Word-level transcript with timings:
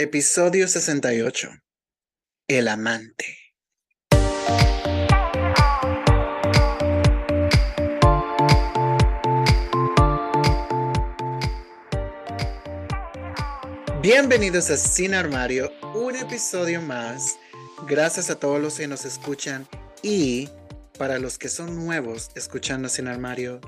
Episodio 0.00 0.68
68. 0.68 1.48
El 2.46 2.68
amante. 2.68 3.36
Bienvenidos 14.00 14.70
a 14.70 14.76
Sin 14.76 15.14
Armario, 15.14 15.72
un 15.96 16.14
episodio 16.14 16.80
más. 16.80 17.36
Gracias 17.88 18.30
a 18.30 18.38
todos 18.38 18.62
los 18.62 18.76
que 18.76 18.86
nos 18.86 19.04
escuchan 19.04 19.66
y 20.04 20.48
para 20.96 21.18
los 21.18 21.38
que 21.38 21.48
son 21.48 21.74
nuevos 21.74 22.30
escuchando 22.36 22.88
Sin 22.88 23.08
Armario, 23.08 23.60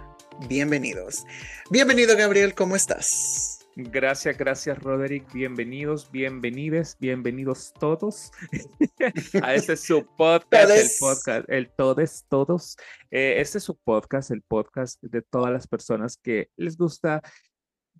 bienvenidos. 0.46 1.24
Bienvenido 1.70 2.16
Gabriel, 2.16 2.54
¿cómo 2.54 2.76
estás? 2.76 3.59
Gracias, 3.76 4.36
gracias 4.36 4.78
Roderick. 4.78 5.32
Bienvenidos, 5.32 6.10
bienvenides, 6.10 6.96
bienvenidos 6.98 7.72
todos 7.78 8.32
a 9.42 9.54
este 9.54 9.76
su 9.76 10.04
podcast, 10.16 10.70
el 10.70 10.88
podcast, 10.98 11.48
el 11.48 11.70
Todes, 11.70 12.26
Todos. 12.28 12.76
Eh, 13.12 13.36
este 13.38 13.58
es 13.58 13.64
su 13.64 13.76
podcast, 13.76 14.32
el 14.32 14.42
podcast 14.42 15.00
de 15.02 15.22
todas 15.22 15.52
las 15.52 15.68
personas 15.68 16.16
que 16.16 16.48
les 16.56 16.76
gusta 16.76 17.22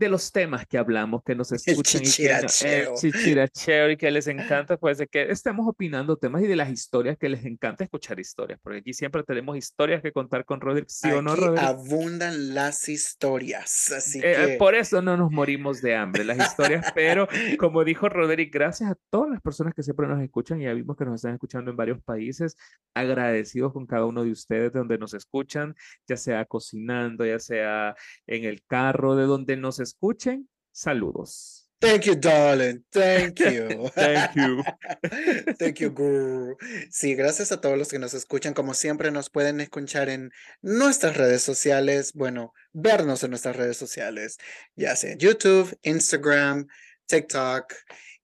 de 0.01 0.09
los 0.09 0.33
temas 0.33 0.67
que 0.67 0.79
hablamos, 0.79 1.23
que 1.23 1.35
nos 1.35 1.53
escuchan. 1.53 2.01
El 2.01 2.09
chichiracheo. 2.09 3.91
y 3.91 3.97
que 3.99 4.11
les 4.11 4.27
encanta, 4.29 4.79
pues 4.79 4.97
de 4.97 5.07
que 5.07 5.31
estemos 5.31 5.69
opinando 5.69 6.17
temas 6.17 6.43
y 6.43 6.47
de 6.47 6.57
las 6.57 6.71
historias, 6.71 7.19
que 7.19 7.29
les 7.29 7.45
encanta 7.45 7.85
escuchar 7.85 8.19
historias, 8.19 8.59
porque 8.63 8.79
aquí 8.79 8.95
siempre 8.95 9.23
tenemos 9.25 9.59
historias 9.59 10.01
que 10.01 10.11
contar 10.11 10.47
con 10.47 10.61
Roderick, 10.61 10.89
¿sí 10.89 11.11
o 11.11 11.21
no, 11.21 11.37
Roderick? 11.37 11.63
abundan 11.63 12.55
las 12.55 12.89
historias, 12.89 13.93
así 13.93 14.21
eh, 14.23 14.53
que... 14.53 14.57
Por 14.57 14.75
eso 14.75 15.03
no 15.03 15.19
nos 15.19 15.31
morimos 15.31 15.83
de 15.83 15.95
hambre, 15.95 16.25
las 16.25 16.39
historias, 16.39 16.87
pero 16.95 17.29
como 17.59 17.85
dijo 17.85 18.09
Roderick, 18.09 18.53
gracias 18.53 18.91
a 18.91 18.97
todas 19.11 19.31
las 19.31 19.43
personas 19.43 19.75
que 19.75 19.83
siempre 19.83 20.09
nos 20.09 20.23
escuchan, 20.23 20.63
y 20.63 20.65
ya 20.65 20.73
vimos 20.73 20.97
que 20.97 21.05
nos 21.05 21.17
están 21.17 21.35
escuchando 21.35 21.71
en 21.71 21.77
varios 21.77 22.03
países, 22.03 22.57
agradecidos 22.95 23.75
con 23.75 23.87
cada 23.87 24.07
uno 24.07 24.25
de 24.25 24.33
ustedes 24.33 24.73
de 24.73 24.79
donde 24.79 24.97
nos 24.97 25.13
escuchan, 25.13 25.77
ya 26.09 26.17
sea 26.17 26.47
cocinando, 26.47 27.27
ya 27.27 27.39
sea 27.39 27.95
en 28.27 28.45
el 28.45 28.63
carro, 28.65 29.15
de 29.15 29.25
donde 29.25 29.59
nos 29.59 29.79
escuchan 29.79 29.90
escuchen, 29.91 30.49
saludos. 30.73 31.61
Thank 31.81 32.03
you, 32.03 32.15
darling. 32.15 32.85
Thank 32.91 33.41
you. 33.41 33.89
Thank 33.95 34.35
you. 34.37 34.63
Thank 35.59 35.81
you, 35.81 35.91
girl. 35.91 36.57
Sí, 36.91 37.15
gracias 37.15 37.53
a 37.53 37.61
todos 37.63 37.79
los 37.79 37.89
que 37.89 37.99
nos 37.99 38.13
escuchan. 38.13 38.53
Como 38.53 38.75
siempre, 38.75 39.11
nos 39.11 39.31
pueden 39.31 39.61
escuchar 39.61 40.11
en 40.11 40.31
nuestras 40.61 41.17
redes 41.17 41.43
sociales. 41.43 42.13
Bueno, 42.13 42.53
vernos 42.73 43.25
en 43.25 43.31
nuestras 43.31 43.57
redes 43.57 43.79
sociales, 43.79 44.37
ya 44.77 44.95
sea 44.95 45.17
YouTube, 45.17 45.75
Instagram, 45.83 46.67
TikTok 47.07 47.73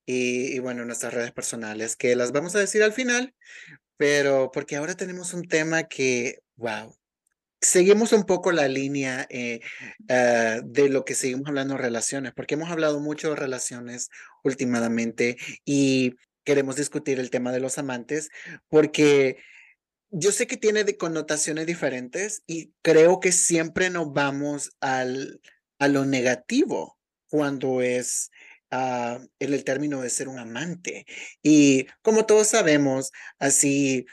y, 0.05 0.55
y 0.55 0.59
bueno, 0.59 0.85
nuestras 0.85 1.15
redes 1.15 1.31
personales, 1.31 1.95
que 1.95 2.15
las 2.15 2.31
vamos 2.31 2.55
a 2.55 2.59
decir 2.59 2.83
al 2.83 2.93
final, 2.93 3.33
pero 3.97 4.51
porque 4.53 4.75
ahora 4.75 4.93
tenemos 4.93 5.33
un 5.33 5.47
tema 5.47 5.85
que, 5.85 6.43
wow, 6.57 6.95
seguimos 7.61 8.13
un 8.13 8.23
poco 8.23 8.51
la 8.51 8.67
línea 8.67 9.27
eh, 9.29 9.61
ah, 10.09 10.59
de 10.63 10.89
lo 10.89 11.05
que 11.05 11.15
seguimos 11.15 11.47
hablando 11.47 11.75
de 11.75 11.81
relaciones, 11.81 12.33
porque 12.33 12.55
hemos 12.55 12.69
hablado 12.69 12.99
mucho 12.99 13.29
de 13.29 13.35
relaciones 13.35 14.09
últimamente 14.43 15.37
y 15.65 16.15
queremos 16.43 16.75
discutir 16.75 17.19
el 17.19 17.29
tema 17.29 17.51
de 17.51 17.59
los 17.59 17.77
amantes, 17.77 18.29
porque 18.69 19.37
yo 20.09 20.31
sé 20.31 20.47
que 20.47 20.57
tiene 20.57 20.83
de 20.83 20.97
connotaciones 20.97 21.65
diferentes 21.65 22.43
y 22.47 22.71
creo 22.81 23.19
que 23.19 23.31
siempre 23.31 23.89
nos 23.89 24.13
vamos 24.13 24.71
al, 24.79 25.41
a 25.79 25.87
lo 25.87 26.05
negativo 26.05 26.97
cuando 27.27 27.81
es 27.81 28.31
uh, 28.71 29.19
en 29.39 29.53
el 29.53 29.63
término 29.63 30.01
de 30.01 30.09
ser 30.09 30.29
un 30.29 30.39
amante. 30.39 31.05
Y 31.43 31.87
como 32.01 32.25
todos 32.25 32.47
sabemos, 32.47 33.11
así 33.39 34.05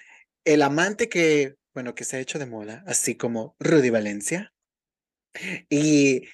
el 0.45 0.63
amante 0.63 1.09
que 1.09 1.55
bueno, 1.75 1.95
que 1.95 2.05
se 2.05 2.17
ha 2.17 2.21
hecho 2.21 2.39
de 2.39 2.47
moda, 2.47 2.85
así 2.87 3.17
como 3.17 3.57
Rudy 3.59 3.91
Valencia. 3.91 4.53
Y 5.69 6.29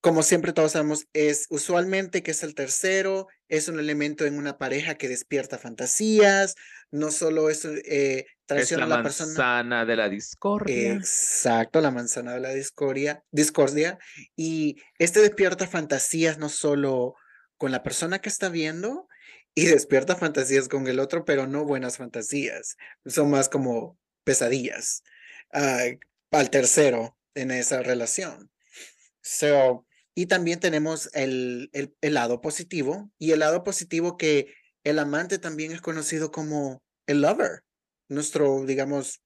como 0.00 0.22
siempre 0.22 0.52
todos 0.52 0.72
sabemos, 0.72 1.06
es 1.12 1.46
usualmente 1.50 2.22
que 2.22 2.32
es 2.32 2.42
el 2.42 2.54
tercero, 2.54 3.28
es 3.48 3.68
un 3.68 3.78
elemento 3.78 4.24
en 4.24 4.38
una 4.38 4.58
pareja 4.58 4.96
que 4.96 5.08
despierta 5.08 5.58
fantasías, 5.58 6.56
no 6.90 7.10
solo 7.10 7.50
es 7.50 7.64
eh, 7.64 8.26
traición 8.46 8.82
a 8.82 8.86
la, 8.86 9.02
manzana 9.02 9.84
de 9.84 9.96
la 9.96 10.08
discordia. 10.08 10.92
Exacto, 10.92 11.80
la 11.80 11.90
manzana 11.90 12.34
de 12.34 12.40
la 12.40 12.50
discordia, 12.50 13.22
discordia. 13.30 13.98
Y 14.36 14.76
este 14.98 15.20
despierta 15.20 15.66
fantasías 15.66 16.38
no 16.38 16.48
solo 16.48 17.14
con 17.56 17.70
la 17.70 17.82
persona 17.82 18.18
que 18.18 18.28
está 18.28 18.48
viendo, 18.48 19.08
y 19.54 19.66
despierta 19.66 20.16
fantasías 20.16 20.68
con 20.68 20.86
el 20.88 20.98
otro, 20.98 21.24
pero 21.24 21.46
no 21.46 21.64
buenas 21.64 21.96
fantasías. 21.98 22.76
Son 23.06 23.30
más 23.30 23.48
como 23.48 23.96
pesadillas 24.24 25.02
uh, 25.52 25.98
al 26.30 26.50
tercero 26.50 27.16
en 27.34 27.50
esa 27.50 27.82
relación. 27.82 28.50
So, 29.22 29.86
y 30.14 30.26
también 30.26 30.60
tenemos 30.60 31.10
el, 31.14 31.70
el, 31.72 31.94
el, 32.00 32.14
lado 32.14 32.40
positivo 32.40 33.10
y 33.18 33.32
el 33.32 33.40
lado 33.40 33.64
positivo 33.64 34.16
que 34.16 34.54
el 34.84 34.98
amante 34.98 35.38
también 35.38 35.72
es 35.72 35.80
conocido 35.80 36.30
como 36.30 36.82
el 37.06 37.22
lover, 37.22 37.62
nuestro, 38.08 38.64
digamos, 38.64 39.22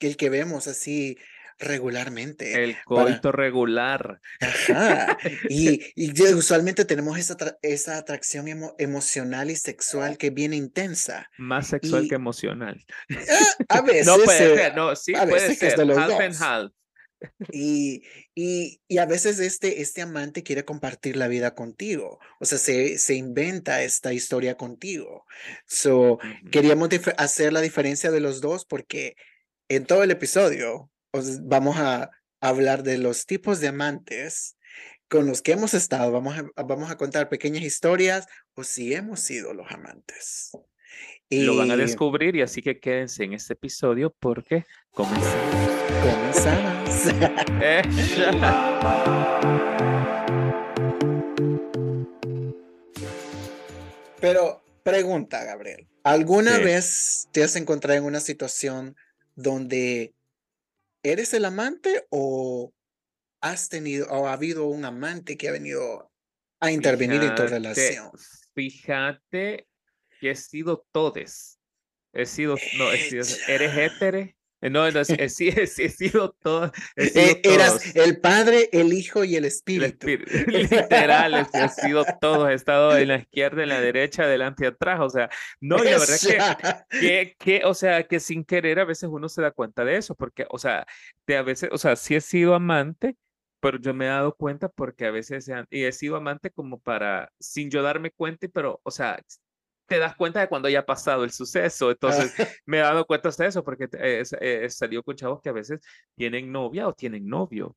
el 0.00 0.16
que 0.16 0.30
vemos 0.30 0.66
así 0.66 1.18
regularmente. 1.58 2.64
El 2.64 2.76
coito 2.84 3.32
regular. 3.32 4.20
Y, 5.48 5.80
y, 5.94 6.22
usualmente 6.32 6.84
tenemos 6.84 7.18
esa, 7.18 7.36
esa 7.62 7.96
atracción 7.96 8.46
emocional 8.78 9.50
y 9.50 9.56
sexual 9.56 10.18
que 10.18 10.30
viene 10.30 10.56
intensa. 10.56 11.30
Más 11.38 11.68
sexual 11.68 12.08
que 12.08 12.14
emocional. 12.14 12.84
Ah, 13.10 13.44
a 13.68 13.82
veces. 13.82 14.06
No 14.06 14.16
puede 14.18 14.56
ser, 14.56 14.74
no, 14.74 14.94
sí 14.96 15.12
puede 15.12 15.54
ser. 15.54 15.80
half 15.92 16.20
and 16.20 16.34
half. 16.40 16.72
Y, 17.50 18.02
y, 18.34 18.80
y, 18.86 18.98
a 18.98 19.06
veces 19.06 19.40
este, 19.40 19.80
este 19.80 20.02
amante 20.02 20.44
quiere 20.44 20.64
compartir 20.64 21.16
la 21.16 21.26
vida 21.26 21.54
contigo, 21.54 22.20
o 22.38 22.44
sea, 22.44 22.58
se, 22.58 22.96
se 22.98 23.14
inventa 23.14 23.82
esta 23.82 24.12
historia 24.12 24.56
contigo. 24.56 25.26
So, 25.66 26.18
queríamos 26.52 26.90
hacer 27.16 27.52
la 27.52 27.60
diferencia 27.60 28.12
de 28.12 28.20
los 28.20 28.40
dos 28.40 28.64
porque 28.64 29.16
en 29.68 29.84
todo 29.84 30.04
el 30.04 30.12
episodio 30.12 30.90
vamos 31.42 31.76
a 31.78 32.10
hablar 32.40 32.82
de 32.82 32.98
los 32.98 33.26
tipos 33.26 33.60
de 33.60 33.68
amantes 33.68 34.56
con 35.08 35.26
los 35.26 35.42
que 35.42 35.52
hemos 35.52 35.74
estado. 35.74 36.12
Vamos 36.12 36.36
a, 36.38 36.44
vamos 36.62 36.90
a 36.90 36.96
contar 36.96 37.28
pequeñas 37.28 37.62
historias 37.62 38.26
o 38.54 38.64
si 38.64 38.94
hemos 38.94 39.20
sido 39.20 39.54
los 39.54 39.70
amantes. 39.70 40.50
Y... 41.28 41.42
Lo 41.42 41.56
van 41.56 41.70
a 41.70 41.76
descubrir 41.76 42.36
y 42.36 42.42
así 42.42 42.62
que 42.62 42.78
quédense 42.80 43.24
en 43.24 43.34
este 43.34 43.52
episodio 43.54 44.14
porque 44.18 44.64
comenzamos. 44.92 45.68
Comenzamos. 46.02 46.78
Pero 54.20 54.62
pregunta, 54.82 55.44
Gabriel, 55.44 55.86
¿alguna 56.02 56.58
vez 56.58 57.28
te 57.32 57.44
has 57.44 57.54
encontrado 57.56 57.98
en 57.98 58.04
una 58.04 58.20
situación 58.20 58.96
donde 59.36 60.12
¿eres 61.02 61.34
el 61.34 61.44
amante 61.44 62.06
o 62.10 62.72
has 63.40 63.68
tenido 63.68 64.06
o 64.08 64.26
ha 64.26 64.32
habido 64.32 64.66
un 64.66 64.84
amante 64.84 65.36
que 65.36 65.48
ha 65.48 65.52
venido 65.52 66.10
a 66.60 66.70
intervenir 66.70 67.22
en 67.22 67.34
tu 67.34 67.42
relación? 67.42 68.10
Fíjate 68.54 69.68
que 70.20 70.30
he 70.30 70.34
sido 70.34 70.86
todes. 70.92 71.60
He 72.12 72.26
sido, 72.26 72.56
no, 72.78 72.90
he 72.90 72.98
sido, 72.98 73.24
eres 73.48 73.76
hétere. 73.76 74.37
Eh, 74.60 74.70
no, 74.70 74.90
no, 74.90 75.00
he, 75.18 75.28
sido 75.28 76.34
todo. 76.40 76.72
Eh, 76.96 77.40
eras 77.44 77.94
el 77.94 78.20
Padre, 78.20 78.68
el 78.72 78.92
Hijo 78.92 79.24
y 79.24 79.36
el 79.36 79.44
Espíritu. 79.44 80.06
literal, 80.46 81.46
he 81.52 81.68
sido 81.68 82.04
todo. 82.20 82.48
He 82.48 82.54
estado 82.54 82.96
en 82.96 83.08
la 83.08 83.16
izquierda, 83.18 83.62
en 83.62 83.68
la 83.68 83.80
derecha, 83.80 84.24
adelante 84.24 84.64
y 84.64 84.68
atrás. 84.68 85.00
O 85.00 85.10
sea, 85.10 85.30
no, 85.60 85.76
y 85.76 85.84
la 85.84 85.98
verdad 85.98 86.84
que, 86.90 86.98
que, 86.98 87.36
que, 87.38 87.64
o 87.64 87.74
sea, 87.74 88.02
que 88.04 88.20
sin 88.20 88.44
querer 88.44 88.80
a 88.80 88.84
veces 88.84 89.08
uno 89.10 89.28
se 89.28 89.42
da 89.42 89.50
cuenta 89.50 89.84
de 89.84 89.96
eso, 89.96 90.14
porque, 90.14 90.46
o 90.50 90.58
sea, 90.58 90.86
de 91.26 91.36
a 91.36 91.42
veces, 91.42 91.70
o 91.72 91.78
sea, 91.78 91.96
sí 91.96 92.14
he 92.14 92.20
sido 92.20 92.54
amante, 92.54 93.16
pero 93.60 93.78
yo 93.78 93.94
me 93.94 94.06
he 94.06 94.08
dado 94.08 94.34
cuenta 94.34 94.68
porque 94.68 95.06
a 95.06 95.10
veces, 95.10 95.50
y 95.70 95.84
he 95.84 95.92
sido 95.92 96.16
amante 96.16 96.50
como 96.50 96.78
para, 96.80 97.32
sin 97.38 97.70
yo 97.70 97.82
darme 97.82 98.10
cuenta, 98.10 98.46
pero, 98.52 98.80
o 98.82 98.90
sea, 98.90 99.20
te 99.88 99.98
das 99.98 100.14
cuenta 100.14 100.40
de 100.40 100.48
cuando 100.48 100.68
ya 100.68 100.80
ha 100.80 100.86
pasado 100.86 101.24
el 101.24 101.30
suceso. 101.30 101.90
Entonces, 101.90 102.34
me 102.66 102.78
he 102.78 102.80
dado 102.80 103.06
cuenta 103.06 103.30
de 103.30 103.46
eso 103.46 103.64
porque 103.64 103.88
he, 104.00 104.22
he 104.40 104.70
salido 104.70 105.02
con 105.02 105.16
chavos 105.16 105.40
que 105.42 105.48
a 105.48 105.52
veces 105.52 105.80
tienen 106.14 106.52
novia 106.52 106.86
o 106.86 106.92
tienen 106.92 107.26
novio. 107.26 107.74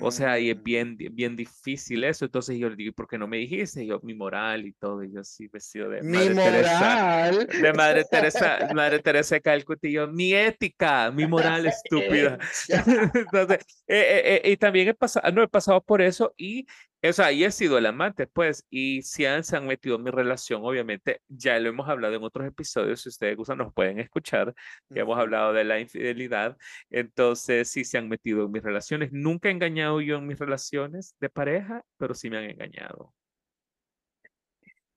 O 0.00 0.10
sea, 0.10 0.40
y 0.40 0.50
es 0.50 0.56
mm. 0.56 0.62
bien, 0.62 0.96
bien 0.96 1.36
difícil 1.36 2.02
eso. 2.02 2.24
Entonces 2.24 2.58
yo 2.58 2.68
le 2.68 2.76
digo, 2.76 2.92
¿por 2.92 3.06
qué 3.06 3.16
no 3.16 3.28
me 3.28 3.36
dijiste? 3.36 3.86
yo, 3.86 4.00
mi 4.02 4.14
moral 4.14 4.66
y 4.66 4.72
todo. 4.72 5.04
Y 5.04 5.12
yo 5.12 5.20
así 5.20 5.46
vestido 5.46 5.88
de 5.88 6.02
mi 6.02 6.18
Madre 6.18 6.34
moral? 6.34 6.52
Teresa. 6.52 7.62
De 7.62 7.72
Madre 7.72 8.04
Teresa, 8.10 8.58
Madre 8.74 8.98
Teresa 8.98 9.34
de 9.36 9.40
Calcuta. 9.40 9.86
Y 9.86 9.92
yo, 9.92 10.08
mi 10.08 10.34
ética, 10.34 11.10
mi 11.12 11.26
moral 11.26 11.66
estúpida. 11.66 12.38
Entonces, 13.14 13.58
eh, 13.86 13.96
eh, 13.96 14.40
eh, 14.44 14.50
y 14.50 14.56
también 14.56 14.88
he 14.88 14.94
pasado, 14.94 15.30
no 15.30 15.42
he 15.42 15.48
pasado 15.48 15.80
por 15.80 16.02
eso. 16.02 16.34
Y 16.36 16.66
O 17.06 17.12
sea, 17.12 17.32
y 17.32 17.44
he 17.44 17.50
sido 17.50 17.76
el 17.76 17.84
amante, 17.84 18.26
pues, 18.26 18.66
y 18.70 19.02
si 19.02 19.26
han, 19.26 19.44
se 19.44 19.56
han 19.56 19.66
metido 19.66 19.96
en 19.96 20.04
mi 20.04 20.10
relación, 20.10 20.62
obviamente, 20.64 21.20
ya 21.28 21.58
lo 21.58 21.68
hemos 21.68 21.86
hablado 21.86 22.14
en 22.14 22.22
otros 22.22 22.46
episodios, 22.46 23.02
si 23.02 23.10
ustedes 23.10 23.36
gustan, 23.36 23.58
nos 23.58 23.74
pueden 23.74 24.00
escuchar, 24.00 24.54
ya 24.88 25.02
hemos 25.02 25.18
hablado 25.18 25.52
de 25.52 25.64
la 25.64 25.78
infidelidad, 25.78 26.56
entonces 26.88 27.70
sí 27.70 27.84
se 27.84 27.98
han 27.98 28.08
metido 28.08 28.46
en 28.46 28.52
mis 28.52 28.62
relaciones. 28.62 29.12
Nunca 29.12 29.48
he 29.50 29.52
engañado 29.52 30.00
yo 30.00 30.16
en 30.16 30.26
mis 30.26 30.38
relaciones 30.38 31.14
de 31.20 31.28
pareja, 31.28 31.84
pero 31.98 32.14
sí 32.14 32.30
me 32.30 32.38
han 32.38 32.44
engañado. 32.44 33.12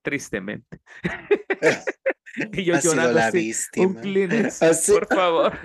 Tristemente. 0.00 0.80
y 2.52 2.64
yo 2.64 2.80
llorando 2.80 3.12
la 3.12 3.26
así, 3.26 3.52
un 3.76 3.94
Kleenex, 3.94 4.60
por 4.92 5.06
favor. 5.08 5.58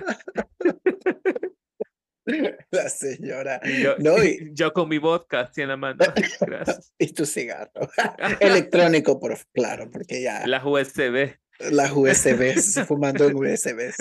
La 2.74 2.88
señora. 2.88 3.60
Yo, 3.64 3.96
no, 3.98 4.22
y, 4.22 4.50
yo 4.52 4.72
con 4.72 4.88
mi 4.88 4.98
vodka 4.98 5.50
en 5.56 5.68
la 5.68 5.76
mano. 5.76 6.04
Gracias. 6.40 6.92
y 6.98 7.12
tu 7.12 7.24
cigarro. 7.24 7.88
Electrónico, 8.40 9.20
por, 9.20 9.38
claro, 9.52 9.88
porque 9.90 10.22
ya. 10.22 10.46
Las 10.46 10.64
USB. 10.64 11.36
Las 11.70 11.92
USBs, 11.92 12.84
fumando 12.88 13.28
en 13.28 13.36
USBs. 13.36 13.94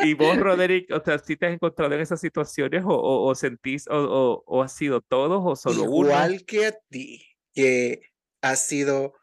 y 0.00 0.12
vos, 0.12 0.36
Roderick, 0.36 0.92
o 0.92 1.02
sea, 1.02 1.18
si 1.18 1.36
te 1.36 1.46
has 1.46 1.54
encontrado 1.54 1.94
en 1.94 2.02
esas 2.02 2.20
situaciones 2.20 2.84
o, 2.84 2.90
o, 2.90 3.26
o 3.26 3.34
sentís, 3.34 3.88
o, 3.88 3.96
o, 3.96 4.44
o 4.46 4.62
ha 4.62 4.68
sido 4.68 5.00
todos 5.00 5.40
o 5.42 5.56
solo 5.56 5.84
uno? 5.90 6.10
Igual 6.10 6.44
que 6.44 6.66
a 6.66 6.78
ti, 6.90 7.26
que 7.54 8.02
ha 8.42 8.56
sido, 8.56 9.14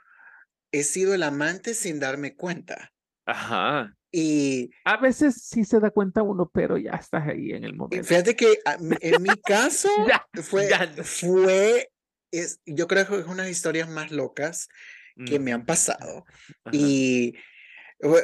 he 0.72 0.81
sido 0.81 1.13
el 1.13 1.22
amante 1.22 1.75
sin 1.75 2.00
darme 2.00 2.36
cuenta. 2.36 2.92
Ajá. 3.28 3.95
Y 4.15 4.69
a 4.86 4.98
veces 4.98 5.42
sí 5.44 5.65
se 5.65 5.80
da 5.80 5.89
cuenta 5.89 6.21
uno, 6.21 6.48
pero 6.54 6.77
ya 6.77 6.92
estás 6.92 7.27
ahí 7.27 7.50
en 7.51 7.63
el 7.63 7.75
momento. 7.75 8.06
Fíjate 8.07 8.36
que 8.36 8.60
en 9.01 9.24
mi 9.24 9.30
caso 9.44 9.89
ya, 10.07 10.24
fue, 10.44 10.69
ya. 10.69 10.88
fue 11.04 11.89
es, 12.31 12.62
yo 12.68 12.88
creo 12.88 13.07
que 13.07 13.15
es 13.21 13.25
una 13.25 13.38
de 13.44 13.50
las 13.50 13.57
historias 13.57 13.89
más 13.89 14.12
locas 14.12 14.69
que 15.25 15.39
me 15.39 15.51
han 15.51 15.65
pasado. 15.65 16.25
Ajá. 16.63 16.71
Y 16.77 17.33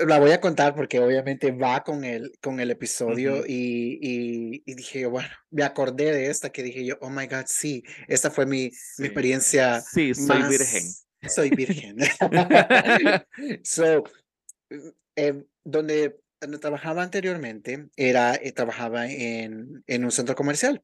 la 0.06 0.20
voy 0.20 0.32
a 0.32 0.42
contar 0.42 0.76
porque 0.76 1.00
obviamente 1.00 1.52
va 1.52 1.84
con 1.84 2.04
el, 2.04 2.34
con 2.42 2.60
el 2.60 2.70
episodio 2.70 3.38
Ujú. 3.38 3.46
y, 3.48 3.98
y, 4.02 4.64
y 4.66 4.74
dije 4.76 5.00
yo, 5.02 5.10
bueno, 5.10 5.30
me 5.50 5.64
acordé 5.64 6.12
de 6.12 6.30
esta 6.30 6.52
que 6.52 6.62
dije 6.64 6.86
yo, 6.86 6.98
oh 7.02 7.10
my 7.10 7.26
God, 7.28 7.46
sí, 7.48 7.84
esta 8.08 8.30
fue 8.30 8.46
mi, 8.46 8.70
Sí. 8.72 9.02
mi 9.02 9.06
experiencia. 9.08 9.82
Sí, 9.82 10.14
soy 10.14 10.40
más- 10.40 10.50
virgen. 10.50 10.84
Soy 11.30 11.50
virgen. 11.50 11.98
so, 13.64 14.04
eh, 15.20 15.44
donde, 15.64 16.20
donde 16.40 16.60
trabajaba 16.60 17.04
anteriormente, 17.04 17.90
era, 17.96 18.36
eh, 18.36 18.52
trabajaba 18.52 19.08
en, 19.08 19.84
en 19.88 20.06
un 20.06 20.12
centro 20.12 20.36
comercial. 20.36 20.84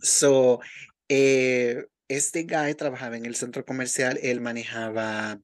So, 0.00 0.60
eh, 1.08 1.86
este 2.08 2.44
guy 2.44 2.74
trabajaba 2.74 3.16
en 3.16 3.26
el 3.26 3.34
centro 3.34 3.64
comercial, 3.64 4.18
él 4.22 4.40
manejaba. 4.40 5.40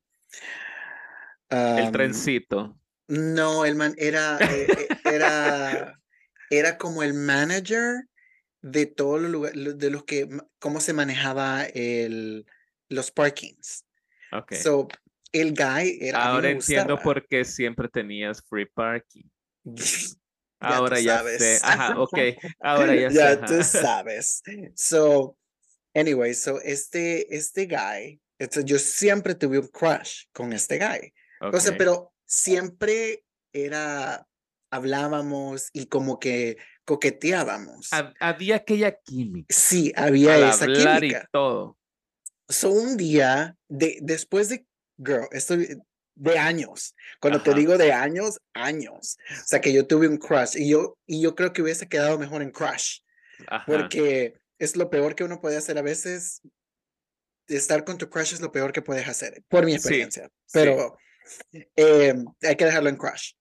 El 1.51 1.93
trencito. 1.93 2.79
No, 3.09 3.65
el 3.65 3.75
man 3.75 3.95
era, 3.99 4.39
eh, 4.41 4.67
eh, 4.69 4.89
era, 5.05 6.01
era 6.51 6.79
como 6.79 7.03
el 7.03 7.15
manager 7.15 8.09
de 8.63 8.87
todos 8.87 9.21
los 9.21 9.31
lugares, 9.31 9.79
de 9.79 9.91
los 9.91 10.05
que, 10.05 10.29
cómo 10.59 10.81
se 10.81 10.93
manejaba 10.93 11.65
el, 11.65 12.47
los 12.89 13.11
parkings. 13.11 13.85
Ok. 14.33 14.55
So, 14.55 14.89
el 15.33 15.55
guy 15.55 15.99
era. 16.01 16.25
Ahora 16.27 16.51
entiendo 16.51 16.99
por 16.99 17.27
qué 17.27 17.45
siempre 17.45 17.89
tenías 17.89 18.43
free 18.49 18.67
parking. 18.67 19.25
Ya 20.65 20.77
Ahora 20.77 21.01
ya 21.01 21.25
sé. 21.25 21.59
Ajá, 21.65 21.99
ok. 21.99 22.19
Ahora 22.61 22.95
ya 22.95 23.11
sé. 23.11 23.17
Ya 23.17 23.45
tú 23.45 23.55
sabes. 23.65 24.43
So, 24.77 25.37
anyway, 25.93 26.35
so 26.35 26.61
este, 26.61 27.35
este 27.35 27.67
guy, 27.67 28.21
este, 28.39 28.63
yo 28.65 28.79
siempre 28.79 29.35
tuve 29.35 29.59
un 29.59 29.67
crush 29.67 30.27
con 30.33 30.53
este 30.53 30.79
guy. 30.79 31.13
O 31.41 31.59
sea, 31.59 31.77
pero 31.77 32.15
siempre 32.25 33.25
era, 33.53 34.25
hablábamos 34.71 35.69
y 35.73 35.87
como 35.87 36.21
que 36.21 36.59
coqueteábamos. 36.85 37.91
Hab- 37.91 38.15
Había 38.21 38.55
aquella 38.55 38.97
química. 39.05 39.53
Sí, 39.53 39.93
había 39.97 40.35
Al 40.37 40.45
esa 40.45 40.65
hablar 40.67 41.01
química. 41.01 41.25
y 41.25 41.31
todo. 41.33 41.77
So, 42.49 42.71
un 42.71 42.97
día, 42.97 43.57
de, 43.69 43.99
después 44.01 44.49
de, 44.49 44.65
girl, 45.05 45.27
esto 45.33 45.57
de 46.15 46.39
años, 46.39 46.95
cuando 47.21 47.43
te 47.43 47.51
Ajá. 47.51 47.59
digo 47.59 47.79
de 47.79 47.93
años, 47.93 48.39
años. 48.55 49.17
O 49.31 49.47
sea, 49.47 49.61
que 49.61 49.73
yo 49.73 49.87
tuve 49.87 50.09
un 50.09 50.19
crush 50.19 50.57
y 50.57 50.69
yo, 50.69 50.99
y 51.07 51.23
yo 51.23 51.35
creo 51.35 51.53
que 51.53 51.63
hubiese 51.63 51.89
quedado 51.89 52.19
mejor 52.19 52.43
en 52.43 52.51
crush. 52.51 53.01
Ajá. 53.49 53.65
porque 53.67 54.35
es 54.59 54.77
lo 54.77 54.89
peor 54.89 55.17
que 55.17 55.25
uno 55.25 55.41
puede 55.41 55.57
hacer 55.57 55.77
a 55.79 55.83
veces. 55.83 56.43
Estar 57.49 57.85
con 57.85 57.99
tu 57.99 58.09
crush 58.09 58.35
es 58.35 58.41
lo 58.41 58.53
peor 58.53 58.73
que 58.73 58.83
puedes 58.83 59.09
hacer, 59.09 59.43
por 59.49 59.65
mi 59.65 59.73
Sí, 59.73 59.77
experiencia. 59.79 60.29
sí. 60.47 60.53
Pero 60.53 60.97
eh, 61.77 62.15
hay 62.43 62.57
que 62.57 62.65
dejarlo 62.65 62.89
en 62.89 62.97
crush. 62.97 63.33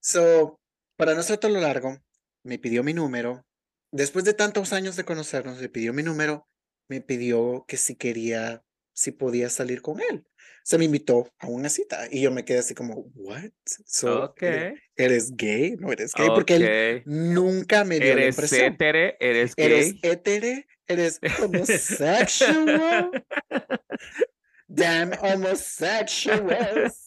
So, 0.00 0.58
para 0.96 1.14
no 1.14 1.22
ser 1.22 1.36
todo 1.38 1.52
lo 1.52 1.60
largo, 1.60 1.98
me 2.42 2.58
pidió 2.58 2.82
mi 2.82 2.94
número. 2.94 3.44
Después 3.92 4.24
de 4.24 4.32
tantos 4.34 4.72
años 4.72 4.96
de 4.96 5.04
conocernos, 5.04 5.60
me 5.60 5.68
pidió 5.68 5.92
mi 5.92 6.02
número. 6.02 6.48
Me 6.88 7.00
pidió 7.02 7.64
que 7.68 7.76
si 7.76 7.96
quería, 7.96 8.62
si 9.00 9.12
podía 9.12 9.48
salir 9.48 9.80
con 9.80 9.98
él. 10.00 10.26
Se 10.62 10.76
me 10.76 10.84
invitó 10.84 11.32
a 11.38 11.46
una 11.48 11.70
cita 11.70 12.06
y 12.10 12.20
yo 12.20 12.30
me 12.30 12.44
quedé 12.44 12.58
así 12.58 12.74
como, 12.74 12.96
¿what? 13.14 13.50
So, 13.86 14.24
Ok. 14.24 14.42
¿eres, 14.42 14.78
eres 14.94 15.36
gay? 15.36 15.76
No 15.78 15.90
eres 15.90 16.12
gay 16.14 16.28
porque 16.34 16.56
él 16.56 17.02
nunca 17.06 17.84
me 17.84 17.98
dio 17.98 18.14
la 18.14 18.20
Eres 18.22 18.34
impresión. 18.36 18.74
hétere, 18.74 19.16
eres 19.20 19.54
¿Eres 19.56 19.86
gay. 19.92 19.98
hétere? 20.02 20.66
¿Eres 20.86 21.18
homosexual? 21.42 23.24
Damn 24.68 25.12
homosexuals. 25.22 27.04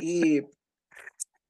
Y, 0.00 0.42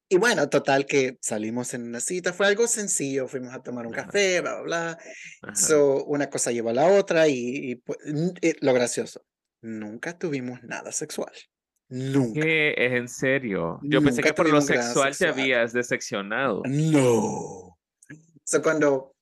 y 0.09 0.17
bueno, 0.17 0.49
total 0.49 0.85
que 0.87 1.17
salimos 1.21 1.73
en 1.73 1.83
una 1.83 1.99
cita. 1.99 2.33
Fue 2.33 2.47
algo 2.47 2.67
sencillo. 2.67 3.27
Fuimos 3.27 3.53
a 3.53 3.61
tomar 3.61 3.85
un 3.85 3.93
Ajá. 3.93 4.05
café, 4.05 4.41
bla, 4.41 4.61
bla, 4.61 4.97
bla. 5.43 5.55
So, 5.55 6.03
una 6.05 6.29
cosa 6.29 6.51
lleva 6.51 6.71
a 6.71 6.73
la 6.73 6.87
otra 6.87 7.27
y, 7.27 7.35
y, 7.71 7.75
pues, 7.75 7.99
n- 8.05 8.33
eh, 8.41 8.55
lo 8.61 8.73
gracioso, 8.73 9.23
nunca 9.63 10.17
tuvimos 10.17 10.61
nada 10.63 10.91
sexual. 10.91 11.33
Nunca. 11.89 12.41
¿Qué 12.41 12.73
es 12.77 12.93
en 12.93 13.07
serio? 13.07 13.79
Yo 13.83 14.01
pensé 14.01 14.21
Nunca 14.21 14.29
que 14.29 14.33
por 14.33 14.47
lo 14.47 14.59
nada 14.59 14.61
sexual 14.61 15.09
te 15.09 15.15
sexual. 15.15 15.39
habías 15.39 15.73
decepcionado. 15.73 16.61
No. 16.65 17.77
So, 18.43 18.61
cuando, 18.61 19.15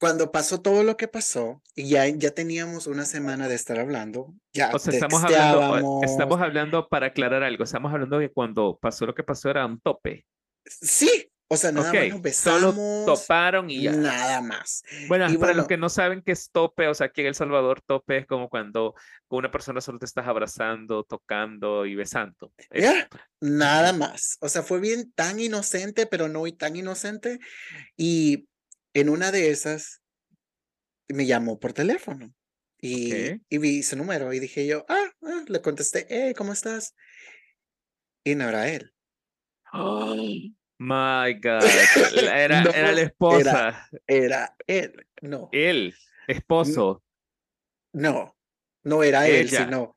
cuando 0.00 0.30
pasó 0.32 0.60
todo 0.60 0.82
lo 0.82 0.96
que 0.96 1.08
pasó, 1.08 1.62
y 1.74 1.88
ya, 1.88 2.06
ya 2.08 2.32
teníamos 2.32 2.86
una 2.86 3.04
semana 3.04 3.48
de 3.48 3.54
estar 3.54 3.78
hablando, 3.78 4.34
ya 4.52 4.70
O 4.74 4.78
sea, 4.78 4.92
estamos 4.92 5.22
hablando, 5.24 6.00
estamos 6.02 6.40
hablando 6.40 6.88
para 6.88 7.06
aclarar 7.08 7.42
algo. 7.42 7.64
Estamos 7.64 7.92
hablando 7.92 8.18
de 8.18 8.30
cuando 8.30 8.78
pasó 8.80 9.06
lo 9.06 9.14
que 9.14 9.22
pasó 9.22 9.50
era 9.50 9.64
un 9.64 9.80
tope. 9.80 10.26
Sí, 10.66 11.31
o 11.52 11.56
sea, 11.56 11.70
nada 11.72 11.92
más 11.92 12.08
Ok, 12.08 12.08
nos 12.10 12.36
solo 12.36 12.72
besamos, 12.72 13.04
toparon 13.04 13.68
y 13.70 13.82
ya. 13.82 13.92
nada 13.92 14.40
más. 14.40 14.82
Bueno, 15.08 15.26
Y 15.28 15.36
para 15.36 15.52
bueno. 15.52 15.54
los 15.54 15.66
que 15.68 15.76
no 15.76 15.88
saben 15.90 16.22
qué 16.22 16.32
es 16.32 16.50
tope, 16.50 16.88
o 16.88 16.94
sea, 16.94 17.08
aquí 17.08 17.20
en 17.20 17.26
El 17.28 17.34
Salvador 17.34 17.82
tope 17.82 18.16
es 18.18 18.26
como 18.26 18.48
cuando 18.48 18.94
con 19.28 19.40
una 19.40 19.50
persona 19.50 19.80
solo 19.80 19.98
te 19.98 20.06
estás 20.06 20.26
abrazando, 20.26 21.04
tocando 21.04 21.84
y 21.84 21.94
besando. 21.94 22.52
Ya, 22.70 23.08
nada 23.40 23.92
más. 23.92 24.38
O 24.40 24.48
sea, 24.48 24.62
fue 24.62 24.80
bien 24.80 25.12
tan 25.12 25.40
inocente, 25.40 26.06
pero 26.06 26.28
no 26.28 26.44
tan 26.56 26.76
inocente. 26.76 27.38
Y 27.96 28.48
en 28.94 29.08
una 29.10 29.30
de 29.30 29.50
esas 29.50 30.02
me 31.08 31.26
llamó 31.26 31.58
por 31.60 31.72
teléfono 31.74 32.32
y, 32.78 33.12
Ok. 33.34 33.40
y 33.50 33.58
vi 33.58 33.82
su 33.82 33.96
número 33.96 34.32
y 34.32 34.40
dije 34.40 34.66
yo, 34.66 34.84
ah, 34.88 35.10
ah, 35.22 35.44
le 35.46 35.60
contesté, 35.60 36.06
hey, 36.08 36.34
¿cómo 36.34 36.52
estás? 36.52 36.94
Y 38.24 38.34
no 38.34 38.48
era 38.48 38.68
él. 38.68 38.92
Oh, 39.72 40.14
my 40.82 41.32
God. 41.34 41.62
Era, 42.32 42.62
No, 42.64 42.70
era 42.70 42.92
la 42.92 43.02
esposa. 43.02 43.88
Era 44.06 44.56
él. 44.66 44.92
No, 45.22 45.48
Él, 45.52 45.94
esposo. 46.26 47.02
no, 47.92 48.36
no 48.84 49.02
era 49.04 49.28
él, 49.28 49.46
Ella. 49.46 49.64
sino 49.64 49.96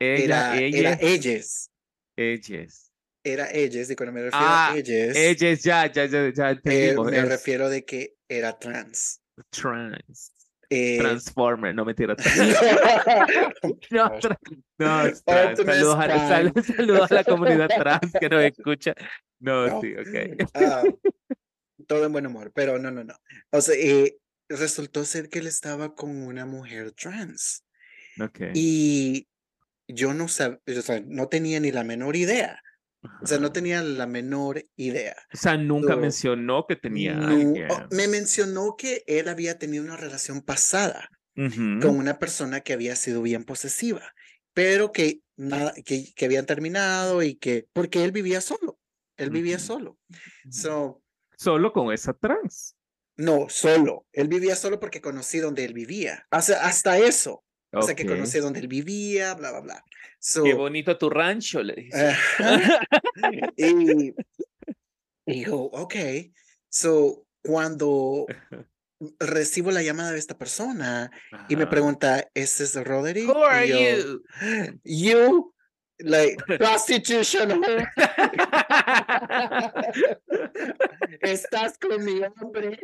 Ella, 0.00 0.24
era, 0.24 0.58
ella, 0.60 0.78
era 0.78 0.98
ellas. 1.00 1.70
ellas. 2.16 2.92
Era 3.22 3.48
ellas. 3.52 3.88
Y 3.90 3.96
cuando 3.96 4.12
me 4.12 4.22
refiero 4.22 4.44
Ah, 4.46 4.72
a 4.72 4.76
ellas, 4.76 5.16
Ellas, 5.16 5.62
ya, 5.62 5.86
ya, 5.90 6.06
ya, 6.06 6.30
ya 6.32 6.50
eh, 6.64 6.94
me 6.98 7.22
refiero 7.24 7.68
de 7.70 7.84
que 7.84 8.16
era 8.28 8.58
trans. 8.58 9.20
Trans. 9.50 10.32
Eh, 10.70 10.98
Transformer, 10.98 11.74
no 11.74 11.84
mentira. 11.84 12.16
No, 13.90 14.10
tra- 14.20 14.38
no, 14.78 15.12
trans. 15.24 15.58
Saludos, 15.58 15.96
a, 15.96 16.28
sal- 16.28 16.52
saludos 16.76 17.10
a 17.10 17.14
la 17.14 17.24
comunidad 17.24 17.68
trans 17.68 18.12
que 18.18 18.28
nos 18.28 18.42
escucha. 18.44 18.94
No, 19.40 19.66
No. 19.68 19.80
sí, 19.80 19.94
ok. 19.94 20.48
Ah, 20.54 20.82
todo 21.86 22.06
en 22.06 22.12
buen 22.12 22.26
humor, 22.26 22.50
pero 22.54 22.78
no, 22.78 22.90
no, 22.90 23.04
no. 23.04 23.14
O 23.50 23.60
sea, 23.60 23.74
eh, 23.78 24.16
resultó 24.48 25.04
ser 25.04 25.28
que 25.28 25.38
él 25.40 25.46
estaba 25.46 25.94
con 25.94 26.10
una 26.22 26.46
mujer 26.46 26.92
trans 26.92 27.64
Ok. 28.20 28.40
y 28.54 29.26
yo 29.88 30.14
no 30.14 30.28
sabía, 30.28 30.58
o 30.66 30.82
sea, 30.82 31.02
no 31.06 31.28
tenía 31.28 31.60
ni 31.60 31.70
la 31.72 31.84
menor 31.84 32.16
idea. 32.16 32.60
O 33.22 33.26
sea, 33.26 33.38
no 33.38 33.52
tenía 33.52 33.82
la 33.82 34.06
menor 34.06 34.64
idea. 34.76 35.16
O 35.32 35.36
sea, 35.36 35.56
nunca 35.56 35.94
So, 35.94 36.00
mencionó 36.00 36.66
que 36.66 36.76
tenía 36.76 37.14
No, 37.14 37.66
oh, 37.70 37.86
me 37.90 38.08
mencionó 38.08 38.76
que 38.76 39.02
él 39.06 39.28
había 39.28 39.58
tenido 39.58 39.84
una 39.84 39.96
relación 39.96 40.42
pasada 40.42 41.10
con 41.34 41.96
una 41.96 42.20
persona 42.20 42.60
que 42.60 42.72
había 42.72 42.94
sido 42.94 43.20
bien 43.20 43.42
posesiva, 43.42 44.14
pero 44.52 44.92
que, 44.92 45.20
nada, 45.36 45.74
que, 45.84 46.12
que 46.14 46.24
habían 46.24 46.46
terminado 46.46 47.24
y 47.24 47.34
que, 47.34 47.66
porque 47.72 48.04
él 48.04 48.12
vivía 48.12 48.40
solo, 48.40 48.78
él 49.16 49.30
vivía 49.30 49.58
solo. 49.58 49.98
So, 50.48 51.02
solo 51.36 51.72
con 51.72 51.92
esa 51.92 52.12
trans. 52.12 52.76
No, 53.16 53.48
solo. 53.48 54.06
Él 54.12 54.28
vivía 54.28 54.56
solo 54.56 54.80
porque 54.80 55.00
conocí 55.00 55.38
donde 55.38 55.64
él 55.64 55.72
vivía. 55.72 56.26
Hasta 56.30 56.98
eso. 56.98 57.43
O 57.74 57.82
sea, 57.82 57.94
que 57.94 58.06
conocí 58.06 58.38
donde 58.38 58.60
él 58.60 58.68
vivía, 58.68 59.34
bla, 59.34 59.50
bla, 59.50 59.60
bla. 59.60 59.84
Qué 60.42 60.54
bonito 60.54 60.96
tu 60.96 61.10
rancho, 61.10 61.62
le 61.62 61.74
dije. 61.74 62.16
y, 63.56 64.14
dijo, 65.26 65.56
ok. 65.56 65.94
So, 66.70 67.26
cuando 67.42 68.26
recibo 69.18 69.70
la 69.70 69.82
llamada 69.82 70.12
de 70.12 70.18
esta 70.18 70.38
persona 70.38 71.10
y 71.48 71.56
me 71.56 71.66
pregunta, 71.66 72.30
¿es 72.34 72.60
es 72.60 72.74
Roderick? 72.74 73.28
Who 73.28 73.44
are 73.44 73.68
you? 73.68 74.22
You, 74.82 75.54
like, 75.98 76.42
prostitution. 76.58 77.62
Estás 81.20 81.78
con 81.78 82.02
mi 82.04 82.20
hombre. 82.40 82.80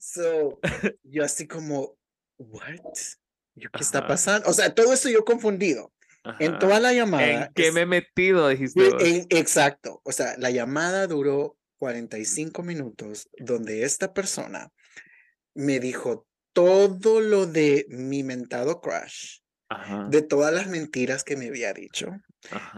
So, 0.00 0.58
yo 1.04 1.24
así 1.24 1.46
como, 1.46 1.96
what? 2.36 2.74
¿Qué 3.54 3.68
está 3.80 4.06
pasando? 4.06 4.48
O 4.48 4.52
sea, 4.52 4.74
todo 4.74 4.92
eso 4.92 5.08
yo 5.08 5.24
confundido. 5.24 5.92
En 6.38 6.58
toda 6.58 6.80
la 6.80 6.92
llamada. 6.92 7.46
¿En 7.46 7.52
qué 7.54 7.72
me 7.72 7.82
he 7.82 7.86
metido? 7.86 8.48
Dijiste. 8.48 9.26
exacto. 9.30 10.00
O 10.04 10.12
sea, 10.12 10.36
la 10.38 10.50
llamada 10.50 11.06
duró 11.06 11.56
45 11.78 12.62
minutos 12.62 13.30
donde 13.38 13.84
esta 13.84 14.12
persona 14.12 14.70
me 15.54 15.80
dijo 15.80 16.26
todo 16.52 17.20
lo 17.20 17.46
de 17.46 17.86
mi 17.88 18.22
mentado 18.22 18.80
crush, 18.80 19.38
de 20.08 20.22
todas 20.22 20.52
las 20.52 20.66
mentiras 20.66 21.24
que 21.24 21.36
me 21.36 21.48
había 21.48 21.72
dicho, 21.72 22.10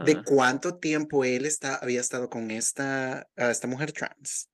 de 0.05 0.23
cuánto 0.23 0.79
tiempo 0.79 1.25
él 1.25 1.47
está, 1.47 1.77
había 1.77 2.01
estado 2.01 2.29
con 2.29 2.51
esta, 2.51 3.27
esta 3.35 3.67
mujer 3.67 3.93
trans, 3.93 4.51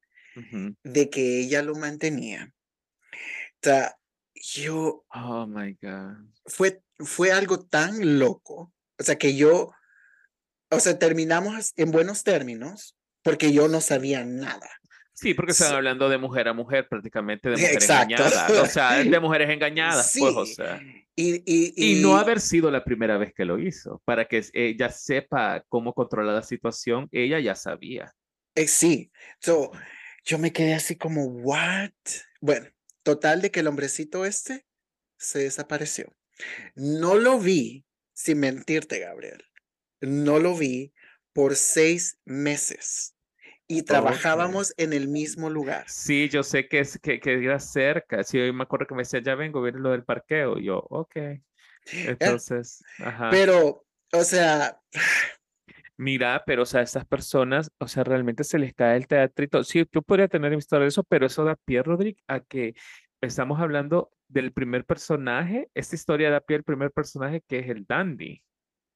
de 0.83 1.11
que 1.11 1.41
ella 1.41 1.63
lo 1.63 1.75
mantenía. 1.75 2.53
O 3.13 3.61
sea, 3.63 3.98
yo... 4.43 5.05
Oh, 5.15 5.47
my 5.47 5.77
God. 5.81 6.17
Fue, 6.47 6.83
fue 6.99 7.33
algo 7.33 7.61
tan 7.61 8.19
loco. 8.19 8.73
O 8.99 9.03
sea, 9.03 9.17
que 9.17 9.37
yo, 9.37 9.73
o 10.71 10.81
sea, 10.81 10.99
terminamos 10.99 11.73
en 11.77 11.91
buenos 11.91 12.25
términos 12.25 12.97
porque 13.23 13.53
yo 13.53 13.69
no 13.69 13.81
sabía 13.81 14.25
nada. 14.25 14.69
Sí, 15.21 15.35
porque 15.35 15.51
están 15.51 15.75
hablando 15.75 16.09
de 16.09 16.17
mujer 16.17 16.47
a 16.47 16.53
mujer, 16.53 16.87
prácticamente 16.89 17.51
de 17.51 17.57
mujeres 17.57 17.91
engañadas. 17.91 18.51
O 18.51 18.67
sea, 18.67 19.03
de 19.03 19.21
mujeres 19.21 19.51
engañadas, 19.51 20.15
pues, 20.17 20.35
o 20.37 20.47
sea. 20.47 20.81
Y, 21.17 21.43
y, 21.45 21.75
y, 21.77 22.01
no 22.01 22.17
haber 22.17 22.41
sido 22.41 22.71
la 22.71 22.85
primera 22.85 23.19
vez 23.19 23.35
que 23.35 23.45
lo 23.45 23.59
hizo. 23.59 24.01
Para 24.05 24.27
que 24.27 24.45
ella 24.53 24.91
sepa 24.91 25.65
cómo 25.69 25.93
controlar 25.93 26.37
la 26.37 26.43
situación, 26.43 27.09
ella 27.11 27.41
ya 27.41 27.57
sabía. 27.57 28.15
Eh, 28.55 28.69
sí. 28.69 29.11
So, 29.41 29.73
yo 30.25 30.39
me 30.39 30.53
quedé 30.53 30.75
así 30.75 30.95
como, 30.95 31.25
¿what? 31.25 31.91
Bueno, 32.41 32.69
total 33.09 33.41
de 33.41 33.51
que 33.51 33.61
el 33.61 33.69
hombrecito 33.69 34.27
este 34.27 34.67
se 35.17 35.39
desapareció. 35.39 36.15
No 36.75 37.15
lo 37.15 37.39
vi, 37.39 37.87
sin 38.13 38.41
mentirte, 38.41 38.99
Gabriel. 38.99 39.43
No 40.03 40.39
lo 40.39 40.55
vi 40.55 40.93
por 41.33 41.57
seis 41.57 42.21
meses 42.27 43.17
y 43.67 43.85
trabajábamos 43.85 44.75
en 44.77 44.93
el 44.93 45.09
mismo 45.09 45.49
lugar. 45.49 45.87
Sí, 45.89 46.29
yo 46.29 46.43
sé 46.43 46.69
que, 46.69 46.81
es, 46.81 46.99
que, 46.99 47.19
que 47.19 47.43
era 47.43 47.59
cerca. 47.59 48.23
Sí, 48.25 48.47
yo 48.47 48.53
me 48.53 48.65
acuerdo 48.65 48.87
que 48.87 48.95
me 48.95 49.05
decía, 49.05 49.23
ya 49.23 49.35
vengo, 49.35 49.63
viene 49.63 49.79
lo 49.79 49.93
del 49.93 50.05
parqueo. 50.05 50.59
yo, 50.59 50.77
ok. 50.91 51.17
Entonces, 51.91 52.85
ajá. 52.99 53.31
Pero, 53.31 53.87
o 54.13 54.23
sea... 54.23 54.83
Mira, 55.99 56.45
pero, 56.47 56.63
o 56.63 56.67
sea, 56.67 56.81
estas 56.81 57.05
personas, 57.05 57.73
o 57.79 57.89
sea, 57.89 58.05
realmente 58.05 58.45
se 58.45 58.59
les 58.59 58.73
cae 58.73 58.97
el 58.97 59.09
teatrito. 59.09 59.65
Sí, 59.65 59.85
tú 59.85 60.03
podrías 60.03 60.31
tener 60.31 60.53
historia 60.53 60.85
de 60.85 60.89
eso, 60.89 61.03
pero 61.03 61.27
eso 61.27 61.45
da 61.45 61.57
pie, 61.57 61.83
Rodrigo, 61.83 62.21
a 62.29 62.39
que 62.41 62.75
estamos 63.21 63.61
hablando 63.61 64.13
del 64.29 64.53
primer 64.53 64.85
personaje. 64.85 65.69
Esta 65.75 65.97
historia 65.97 66.31
da 66.31 66.41
pie 66.41 66.59
al 66.59 66.63
primer 66.63 66.93
personaje 66.93 67.43
que 67.49 67.59
es 67.59 67.69
el 67.69 67.85
Dandy. 67.85 68.41